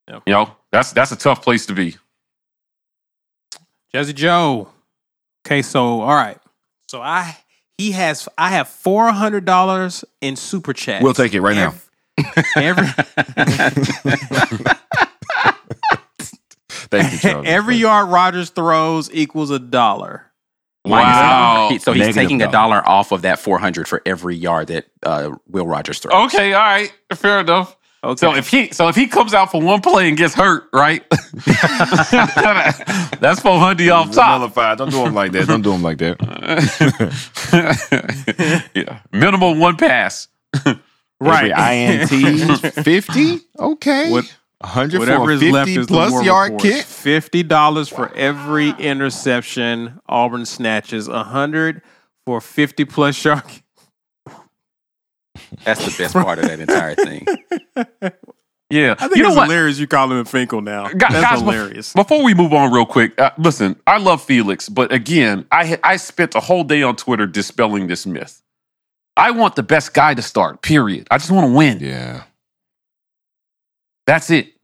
Mm. 0.09 0.23
You 0.27 0.33
know, 0.33 0.57
that's 0.71 0.93
that's 0.93 1.13
a 1.13 1.17
tough 1.17 1.43
place 1.43 1.67
to 1.67 1.75
be. 1.75 1.97
Jazzy 3.95 4.15
Joe. 4.15 4.69
Okay, 5.47 5.63
so 5.63 6.01
all 6.01 6.15
right. 6.15 6.39
So 6.93 7.01
I 7.01 7.39
he 7.79 7.93
has 7.93 8.29
I 8.37 8.51
have 8.51 8.69
four 8.69 9.11
hundred 9.13 9.47
dollars 9.47 10.05
in 10.21 10.37
super 10.37 10.75
chat. 10.75 11.03
We'll 11.03 11.15
take 11.15 11.33
it 11.33 11.41
right 11.41 11.57
now. 11.57 11.73
Every 12.55 12.87
Thank 16.91 17.13
you, 17.13 17.19
Charles. 17.19 17.47
every 17.49 17.77
yard 17.77 18.11
Rogers 18.11 18.51
throws 18.51 19.11
equals 19.11 19.51
a 19.51 19.59
dollar. 19.59 20.31
Wow. 20.85 21.69
He- 21.71 21.79
so 21.79 21.95
he's 21.95 22.01
Negative 22.01 22.23
taking 22.25 22.43
a 22.43 22.53
dollar. 22.53 22.83
dollar 22.83 22.87
off 22.87 23.11
of 23.11 23.23
that 23.23 23.39
400 23.39 23.89
for 23.89 24.03
every 24.05 24.37
yard 24.37 24.67
that 24.67 24.85
uh, 25.03 25.31
Will 25.49 25.67
Rogers 25.67 25.99
throws. 25.99 26.35
Okay, 26.35 26.53
all 26.53 26.61
right, 26.61 26.93
fair 27.15 27.41
enough. 27.41 27.75
Okay. 28.05 28.19
So 28.19 28.35
if 28.35 28.49
he 28.49 28.73
so 28.73 28.89
if 28.89 28.97
he 28.97 29.07
comes 29.07 29.33
out 29.33 29.53
for 29.53 29.61
one 29.63 29.81
play 29.81 30.09
and 30.09 30.17
gets 30.17 30.35
hurt, 30.35 30.65
right? 30.73 31.05
that's 33.21 33.41
four 33.41 33.61
hundred 33.61 33.89
off 33.91 34.11
top. 34.13 34.41
Nullified. 34.41 34.79
Don't 34.79 34.91
do 34.91 35.05
him 35.07 35.15
like 35.15 35.31
that. 35.33 35.47
Don't 35.47 35.63
do 35.63 35.73
him 35.73 35.83
like 35.83 35.99
that. 35.99 36.19
yeah, 38.75 38.99
minimum 39.13 39.61
one 39.61 39.77
pass. 39.77 40.27
Every 41.25 41.53
INT 41.53 42.09
50? 42.61 43.39
Okay. 43.59 44.11
What- 44.11 44.37
100 44.63 44.99
Whatever 45.01 45.31
is 45.33 45.41
50 45.41 45.53
left 45.53 45.69
is 45.71 45.87
the 45.89 45.93
plus 45.95 46.13
war 46.13 46.23
yard 46.23 46.53
reports. 46.53 46.65
kick. 46.65 46.85
Fifty 46.85 47.43
dollars 47.43 47.89
for 47.89 48.15
every 48.15 48.71
interception 48.71 50.01
Auburn 50.09 50.47
snatches. 50.47 51.09
A 51.09 51.25
hundred 51.25 51.83
for 52.25 52.41
fifty 52.41 52.85
plus 52.85 53.25
yard. 53.25 53.43
Kick. 55.57 55.65
That's 55.65 55.85
the 55.97 56.03
best 56.03 56.15
part 56.15 56.39
of 56.39 56.45
that 56.47 56.61
entire 56.61 56.95
thing. 56.95 57.27
Yeah, 58.71 58.95
I 58.99 59.07
think 59.07 59.17
you 59.17 59.23
know 59.25 59.29
it's 59.29 59.37
what? 59.37 59.51
hilarious. 59.51 59.79
You 59.79 59.87
call 59.87 60.11
him 60.11 60.17
a 60.17 60.25
Finkel 60.25 60.63
now. 60.63 60.89
Gu- 60.89 60.97
That's 60.99 61.13
guys, 61.21 61.41
hilarious. 61.41 61.93
Before 61.93 62.25
we 62.25 62.33
move 62.33 62.55
on, 62.55 62.73
real 62.73 62.87
quick, 62.87 63.21
uh, 63.21 63.31
listen. 63.37 63.77
I 63.87 63.99
love 63.99 64.23
Felix, 64.25 64.71
but 64.71 64.91
again, 64.91 65.45
I 65.53 65.79
I 65.85 65.97
spent 65.99 66.35
a 66.35 66.41
whole 66.41 66.65
day 66.65 66.83
on 66.83 66.97
Twitter 66.97 67.27
dispelling 67.27 67.87
this 67.89 68.07
myth. 68.07 68.41
I 69.15 69.33
want 69.33 69.57
the 69.57 69.63
best 69.63 69.93
guy 69.93 70.15
to 70.15 70.23
start. 70.23 70.63
Period. 70.63 71.07
I 71.11 71.19
just 71.19 71.31
want 71.31 71.51
to 71.51 71.55
win. 71.55 71.81
Yeah. 71.81 72.23
That's 74.07 74.31
it. 74.31 74.55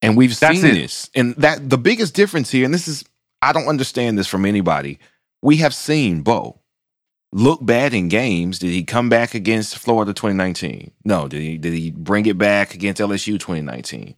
And 0.00 0.16
we've 0.16 0.36
That's 0.40 0.60
seen 0.60 0.70
it. 0.70 0.74
this. 0.74 1.08
And 1.14 1.36
that 1.36 1.70
the 1.70 1.78
biggest 1.78 2.14
difference 2.14 2.50
here, 2.50 2.64
and 2.64 2.74
this 2.74 2.88
is 2.88 3.04
I 3.42 3.52
don't 3.52 3.68
understand 3.68 4.18
this 4.18 4.26
from 4.26 4.44
anybody. 4.44 4.98
We 5.40 5.58
have 5.58 5.72
seen 5.72 6.22
Bo 6.22 6.58
look 7.32 7.64
bad 7.64 7.94
in 7.94 8.08
games. 8.08 8.58
Did 8.58 8.70
he 8.70 8.84
come 8.84 9.08
back 9.08 9.34
against 9.34 9.78
Florida 9.78 10.12
2019? 10.12 10.92
No. 11.04 11.28
Did 11.28 11.40
he 11.40 11.58
did 11.58 11.72
he 11.72 11.90
bring 11.90 12.26
it 12.26 12.38
back 12.38 12.74
against 12.74 13.00
LSU 13.00 13.38
2019? 13.38 14.14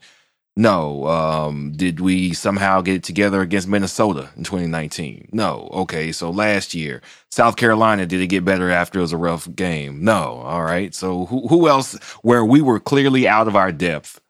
No. 0.57 1.07
Um, 1.07 1.73
did 1.73 2.01
we 2.01 2.33
somehow 2.33 2.81
get 2.81 2.97
it 2.97 3.03
together 3.05 3.41
against 3.41 3.69
Minnesota 3.69 4.31
in 4.37 4.45
2019? 4.45 5.29
No. 5.33 5.69
Okay, 5.73 6.13
so 6.13 6.31
last 6.31 6.75
year, 6.75 7.03
South 7.31 7.57
Carolina, 7.57 8.07
did 8.07 8.21
it 8.21 8.29
get 8.29 8.45
better 8.45 8.71
after 8.71 8.99
it 8.99 9.03
was 9.03 9.13
a 9.13 9.17
rough 9.17 9.53
game? 9.55 10.05
No. 10.05 10.43
All 10.45 10.63
right. 10.63 10.95
So 10.95 11.27
who 11.27 11.47
who 11.49 11.69
else 11.69 11.95
where 12.23 12.45
we 12.45 12.61
were 12.63 12.81
clearly 12.81 13.27
out 13.27 13.49
of 13.49 13.57
our 13.57 13.73
depth 13.73 14.21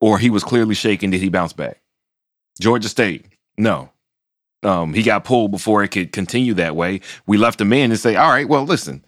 or 0.00 0.18
he 0.18 0.30
was 0.30 0.44
clearly 0.44 0.74
shaken, 0.74 1.10
did 1.10 1.20
he 1.20 1.28
bounce 1.28 1.52
back? 1.52 1.80
Georgia 2.60 2.88
State, 2.88 3.26
no. 3.56 3.90
Um, 4.62 4.92
he 4.92 5.02
got 5.02 5.24
pulled 5.24 5.50
before 5.52 5.84
it 5.84 5.88
could 5.88 6.12
continue 6.12 6.54
that 6.54 6.74
way. 6.74 7.00
We 7.26 7.36
left 7.36 7.60
him 7.60 7.72
in 7.72 7.90
and 7.90 8.00
say, 8.00 8.16
all 8.16 8.30
right, 8.30 8.48
well, 8.48 8.64
listen, 8.64 9.04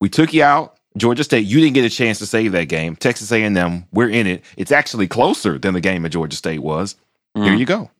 we 0.00 0.08
took 0.08 0.32
you 0.34 0.42
out. 0.42 0.74
Georgia 0.96 1.22
State, 1.22 1.46
you 1.46 1.60
didn't 1.60 1.74
get 1.74 1.84
a 1.84 1.90
chance 1.90 2.18
to 2.18 2.26
save 2.26 2.50
that 2.52 2.64
game. 2.68 2.96
Texas 2.96 3.30
A&M, 3.30 3.86
we're 3.92 4.08
in 4.08 4.26
it. 4.26 4.42
It's 4.56 4.72
actually 4.72 5.06
closer 5.06 5.56
than 5.58 5.74
the 5.74 5.80
game 5.80 6.04
at 6.04 6.10
Georgia 6.12 6.36
State 6.36 6.58
was. 6.60 6.96
Here 7.34 7.44
Mhm. 7.52 7.58
you 7.58 7.66
go. 7.66 7.90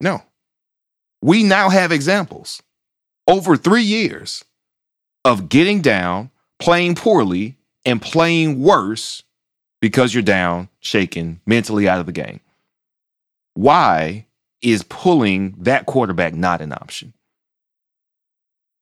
No. 0.00 0.22
We 1.22 1.42
now 1.44 1.68
have 1.68 1.92
examples 1.92 2.62
over 3.28 3.56
three 3.56 3.82
years 3.82 4.44
of 5.24 5.48
getting 5.48 5.80
down, 5.80 6.30
playing 6.58 6.94
poorly, 6.96 7.56
and 7.84 8.02
playing 8.02 8.60
worse 8.60 9.22
because 9.80 10.14
you're 10.14 10.22
down, 10.22 10.68
shaken, 10.80 11.40
mentally 11.46 11.88
out 11.88 12.00
of 12.00 12.06
the 12.06 12.12
game. 12.12 12.40
Why 13.54 14.26
is 14.62 14.82
pulling 14.84 15.54
that 15.58 15.86
quarterback 15.86 16.34
not 16.34 16.60
an 16.60 16.72
option? 16.72 17.12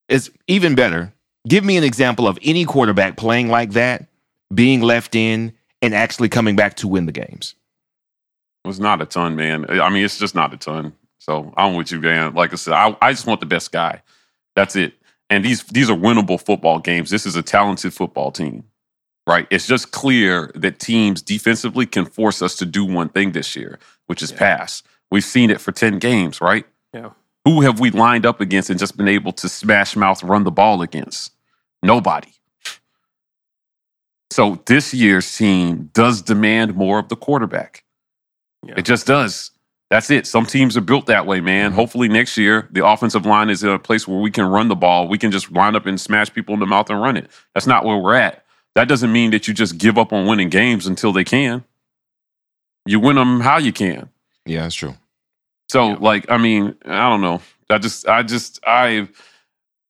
It's 0.09 0.31
even 0.47 0.75
better. 0.75 1.13
Give 1.49 1.65
me 1.65 1.77
an 1.77 1.85
example 1.85 2.27
of 2.27 2.39
any 2.43 2.65
quarterback 2.65 3.17
playing 3.17 3.49
like 3.49 3.73
that, 3.73 4.09
being 4.53 4.81
left 4.81 5.15
in, 5.15 5.53
and 5.83 5.95
actually 5.95 6.29
coming 6.29 6.57
back 6.57 6.77
to 6.77 6.89
win 6.89 7.07
the 7.07 7.13
games. 7.13 7.55
It's 8.65 8.79
not 8.79 9.01
a 9.01 9.07
ton, 9.07 9.37
man. 9.37 9.67
I 9.81 9.91
mean, 9.91 10.05
it's 10.05 10.19
just 10.19 10.35
not 10.35 10.53
a 10.53 10.57
ton. 10.57 10.93
So 11.19 11.53
I'm 11.57 11.75
with 11.75 11.93
you, 11.93 12.01
man. 12.01 12.35
Like 12.35 12.53
I 12.53 12.57
said, 12.57 12.75
I, 12.75 12.97
I 13.01 13.13
just 13.13 13.27
want 13.27 13.41
the 13.41 13.47
best 13.47 13.73
guy. 13.73 14.03
That's 14.55 14.77
it. 14.77 14.95
And 15.29 15.45
these 15.45 15.65
these 15.65 15.91
are 15.91 15.97
winnable 15.97 16.41
football 16.41 16.79
games. 16.79 17.11
This 17.11 17.27
is 17.27 17.37
a 17.37 17.43
talented 17.43 17.93
football 17.93 18.31
team, 18.31 18.65
right? 19.27 19.47
It's 19.51 19.67
just 19.67 19.91
clear 19.91 20.53
that 20.55 20.79
teams 20.79 21.21
defensively 21.21 21.85
can 21.85 22.07
force 22.07 22.43
us 22.43 22.57
to 22.57 22.67
do 22.67 22.85
one 22.85 23.09
thing 23.09 23.33
this 23.33 23.57
year, 23.57 23.79
which 24.07 24.23
is 24.23 24.31
pass. 24.31 24.83
We've 25.11 25.25
seen 25.25 25.51
it 25.51 25.61
for 25.61 25.73
10 25.73 25.99
games, 25.99 26.41
right? 26.41 26.67
Yeah. 26.93 27.11
Who 27.45 27.61
have 27.61 27.79
we 27.79 27.91
lined 27.91 28.27
up 28.27 28.41
against 28.41 28.71
and 28.71 28.79
just 28.79 28.97
been 28.97 29.09
able 29.09 29.33
to 29.33 29.49
smash 29.49 29.95
mouth 29.95 30.23
run 30.23 30.45
the 30.45 30.51
ball 30.51 30.83
against? 30.83 31.33
Nobody. 31.83 32.33
So 34.31 34.61
this 34.67 34.93
year's 34.93 35.37
team 35.37 35.91
does 35.95 36.23
demand 36.23 36.75
more 36.75 36.99
of 36.99 37.09
the 37.09 37.17
quarterback. 37.17 37.85
Yeah. 38.65 38.75
It 38.77 38.85
just 38.85 39.07
does. 39.07 39.53
That's 39.91 40.11
it. 40.11 40.27
Some 40.27 40.47
teams 40.47 40.77
are 40.77 40.81
built 40.81 41.07
that 41.07 41.27
way, 41.27 41.41
man. 41.41 41.71
Mm-hmm. 41.71 41.77
Hopefully 41.77 42.09
next 42.09 42.37
year 42.37 42.69
the 42.73 42.85
offensive 42.85 43.25
line 43.25 43.51
is 43.51 43.63
in 43.63 43.71
a 43.71 43.79
place 43.79 44.09
where 44.09 44.19
we 44.19 44.31
can 44.31 44.47
run 44.47 44.67
the 44.69 44.75
ball. 44.75 45.07
We 45.07 45.19
can 45.19 45.31
just 45.31 45.53
line 45.53 45.77
up 45.77 45.87
and 45.87 46.01
smash 46.01 46.33
people 46.35 46.55
in 46.55 46.61
the 46.61 46.67
mouth 46.67 46.91
and 46.91 47.01
run 47.01 47.17
it. 47.17 47.31
That's 47.55 47.67
not 47.67 47.85
where 47.85 47.97
we're 47.97 48.15
at. 48.15 48.45
That 48.75 48.89
doesn't 48.89 49.13
mean 49.13 49.31
that 49.31 49.47
you 49.47 49.55
just 49.55 49.79
give 49.79 49.97
up 49.97 50.13
on 50.13 50.27
winning 50.27 50.51
games 50.51 50.87
until 50.87 51.13
they 51.13 51.25
can. 51.25 51.65
You 52.85 53.01
win 53.01 53.17
them 53.17 53.41
how 53.41 53.59
you 53.59 53.73
can. 53.73 54.11
Yeah, 54.47 54.63
that's 54.63 54.77
true. 54.77 54.95
So, 55.71 55.89
like, 55.95 56.31
I 56.31 56.39
mean, 56.39 56.77
I 56.87 57.11
don't 57.11 57.23
know. 57.23 57.43
I 57.71 57.79
just, 57.79 58.09
I 58.09 58.23
just, 58.23 58.61
I, 58.67 59.09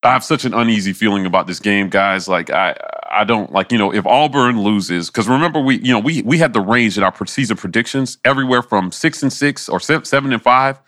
I 0.02 0.12
have 0.12 0.24
such 0.24 0.44
an 0.44 0.54
uneasy 0.54 0.94
feeling 0.94 1.26
about 1.26 1.46
this 1.46 1.60
game, 1.60 1.90
guys. 1.90 2.28
Like, 2.28 2.50
I, 2.50 2.76
I 3.10 3.24
don't 3.24 3.52
like, 3.52 3.72
you 3.72 3.78
know, 3.78 3.92
if 3.92 4.06
Auburn 4.06 4.62
loses, 4.62 5.08
because 5.10 5.28
remember, 5.28 5.60
we, 5.60 5.78
you 5.80 5.92
know, 5.92 6.00
we 6.00 6.22
we 6.22 6.38
had 6.38 6.52
the 6.54 6.60
range 6.60 6.98
in 6.98 7.04
our 7.04 7.14
season 7.26 7.56
predictions 7.56 8.18
everywhere 8.24 8.62
from 8.62 8.92
six 8.92 9.22
and 9.22 9.32
six 9.32 9.68
or 9.68 9.80
seven, 9.80 10.04
seven 10.04 10.32
and 10.32 10.42
five 10.42 10.80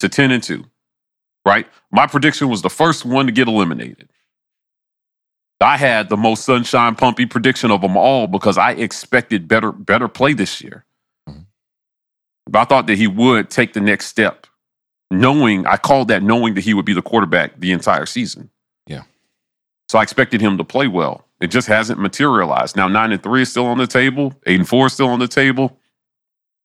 to 0.00 0.08
ten 0.08 0.32
and 0.32 0.42
two, 0.42 0.64
right? 1.46 1.66
My 1.92 2.06
prediction 2.06 2.48
was 2.48 2.62
the 2.62 2.70
first 2.70 3.04
one 3.04 3.26
to 3.26 3.32
get 3.32 3.48
eliminated. 3.48 4.10
I 5.60 5.76
had 5.78 6.08
the 6.10 6.16
most 6.18 6.44
sunshine 6.44 6.96
pumpy 6.96 7.26
prediction 7.26 7.70
of 7.70 7.80
them 7.80 7.96
all 7.96 8.26
because 8.26 8.58
I 8.58 8.72
expected 8.72 9.48
better 9.48 9.72
better 9.72 10.08
play 10.08 10.34
this 10.34 10.60
year. 10.62 10.84
But 12.46 12.60
I 12.60 12.64
thought 12.64 12.86
that 12.86 12.96
he 12.96 13.06
would 13.06 13.50
take 13.50 13.72
the 13.72 13.80
next 13.80 14.06
step, 14.06 14.46
knowing 15.10 15.66
I 15.66 15.76
called 15.76 16.08
that 16.08 16.22
knowing 16.22 16.54
that 16.54 16.62
he 16.62 16.74
would 16.74 16.84
be 16.84 16.94
the 16.94 17.02
quarterback 17.02 17.58
the 17.58 17.72
entire 17.72 18.06
season. 18.06 18.50
Yeah. 18.86 19.02
So 19.88 19.98
I 19.98 20.02
expected 20.02 20.40
him 20.40 20.58
to 20.58 20.64
play 20.64 20.86
well. 20.86 21.24
It 21.40 21.48
just 21.48 21.68
hasn't 21.68 22.00
materialized. 22.00 22.76
Now 22.76 22.88
nine 22.88 23.12
and 23.12 23.22
three 23.22 23.42
is 23.42 23.50
still 23.50 23.66
on 23.66 23.78
the 23.78 23.86
table. 23.86 24.34
Eight 24.46 24.58
and 24.58 24.68
four 24.68 24.86
is 24.86 24.92
still 24.92 25.08
on 25.08 25.18
the 25.18 25.28
table. 25.28 25.78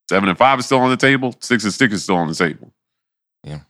Seven 0.10 0.30
and 0.30 0.38
five 0.38 0.60
is 0.60 0.66
still 0.66 0.80
on 0.80 0.90
the 0.90 0.98
table. 0.98 1.36
Six 1.40 1.64
and 1.64 1.74
six 1.74 1.94
is 1.94 2.04
still 2.04 2.18
on 2.18 2.28
the 2.28 2.36
table. 2.36 2.72
Yeah. 3.44 3.62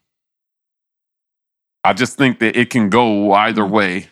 I 1.84 1.94
just 1.94 2.18
think 2.18 2.40
that 2.40 2.56
it 2.56 2.70
can 2.70 2.90
go 2.90 3.32
either 3.34 3.66
way 3.66 4.08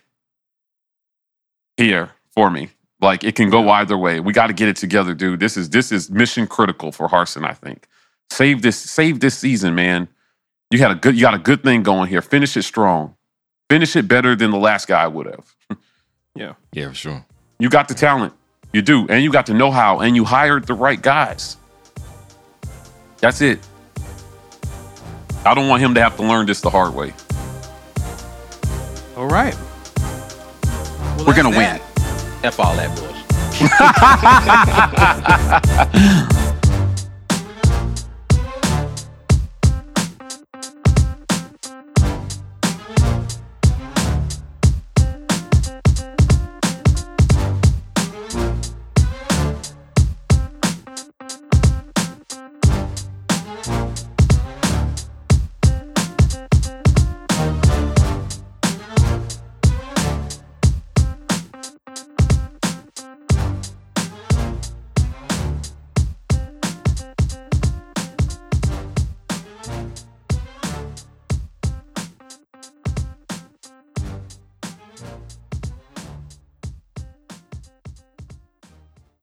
here 1.78 2.12
for 2.34 2.50
me. 2.50 2.70
Like 3.02 3.24
it 3.24 3.36
can 3.36 3.50
go 3.50 3.70
either 3.70 3.98
way. 3.98 4.20
We 4.20 4.34
got 4.34 4.48
to 4.48 4.54
get 4.54 4.68
it 4.68 4.76
together, 4.76 5.14
dude. 5.14 5.40
This 5.40 5.58
is 5.58 5.70
this 5.70 5.92
is 5.92 6.10
mission 6.10 6.48
critical 6.48 6.92
for 6.92 7.08
Harsin. 7.08 7.48
I 7.48 7.54
think 7.54 7.88
save 8.32 8.62
this 8.62 8.78
save 8.78 9.20
this 9.20 9.38
season, 9.38 9.76
man. 9.76 10.08
You 10.72 10.80
had 10.80 10.92
a 10.92 10.96
good 10.96 11.16
you 11.16 11.22
got 11.22 11.34
a 11.34 11.40
good 11.40 11.64
thing 11.64 11.84
going 11.84 12.10
here. 12.10 12.22
Finish 12.22 12.56
it 12.58 12.64
strong. 12.64 13.16
Finish 13.70 13.96
it 13.96 14.08
better 14.08 14.36
than 14.36 14.52
the 14.52 14.58
last 14.58 14.88
guy 14.88 15.08
would 15.08 15.26
have. 15.28 15.56
Yeah. 16.36 16.54
Yeah, 16.72 16.90
for 16.90 16.94
sure. 16.96 17.26
You 17.58 17.70
got 17.70 17.88
the 17.90 17.94
talent, 17.96 18.34
you 18.72 18.82
do, 18.82 19.08
and 19.10 19.22
you 19.24 19.32
got 19.32 19.46
the 19.48 19.54
know 19.54 19.72
how, 19.72 20.00
and 20.00 20.16
you 20.16 20.24
hired 20.24 20.68
the 20.68 20.74
right 20.74 21.02
guys. 21.02 21.58
That's 23.18 23.42
it. 23.42 23.60
I 25.44 25.54
don't 25.54 25.68
want 25.68 25.82
him 25.82 25.96
to 25.96 26.02
have 26.02 26.16
to 26.18 26.24
learn 26.24 26.46
this 26.46 26.62
the 26.62 26.70
hard 26.70 26.94
way. 26.94 27.14
All 29.18 29.28
right. 29.28 29.58
Well, 31.18 31.26
We're 31.26 31.36
gonna 31.36 31.52
that's 31.52 31.82
win. 31.82 32.46
F 32.46 32.60
all 32.60 32.76
that 32.76 32.96
bullshit. 32.96 33.16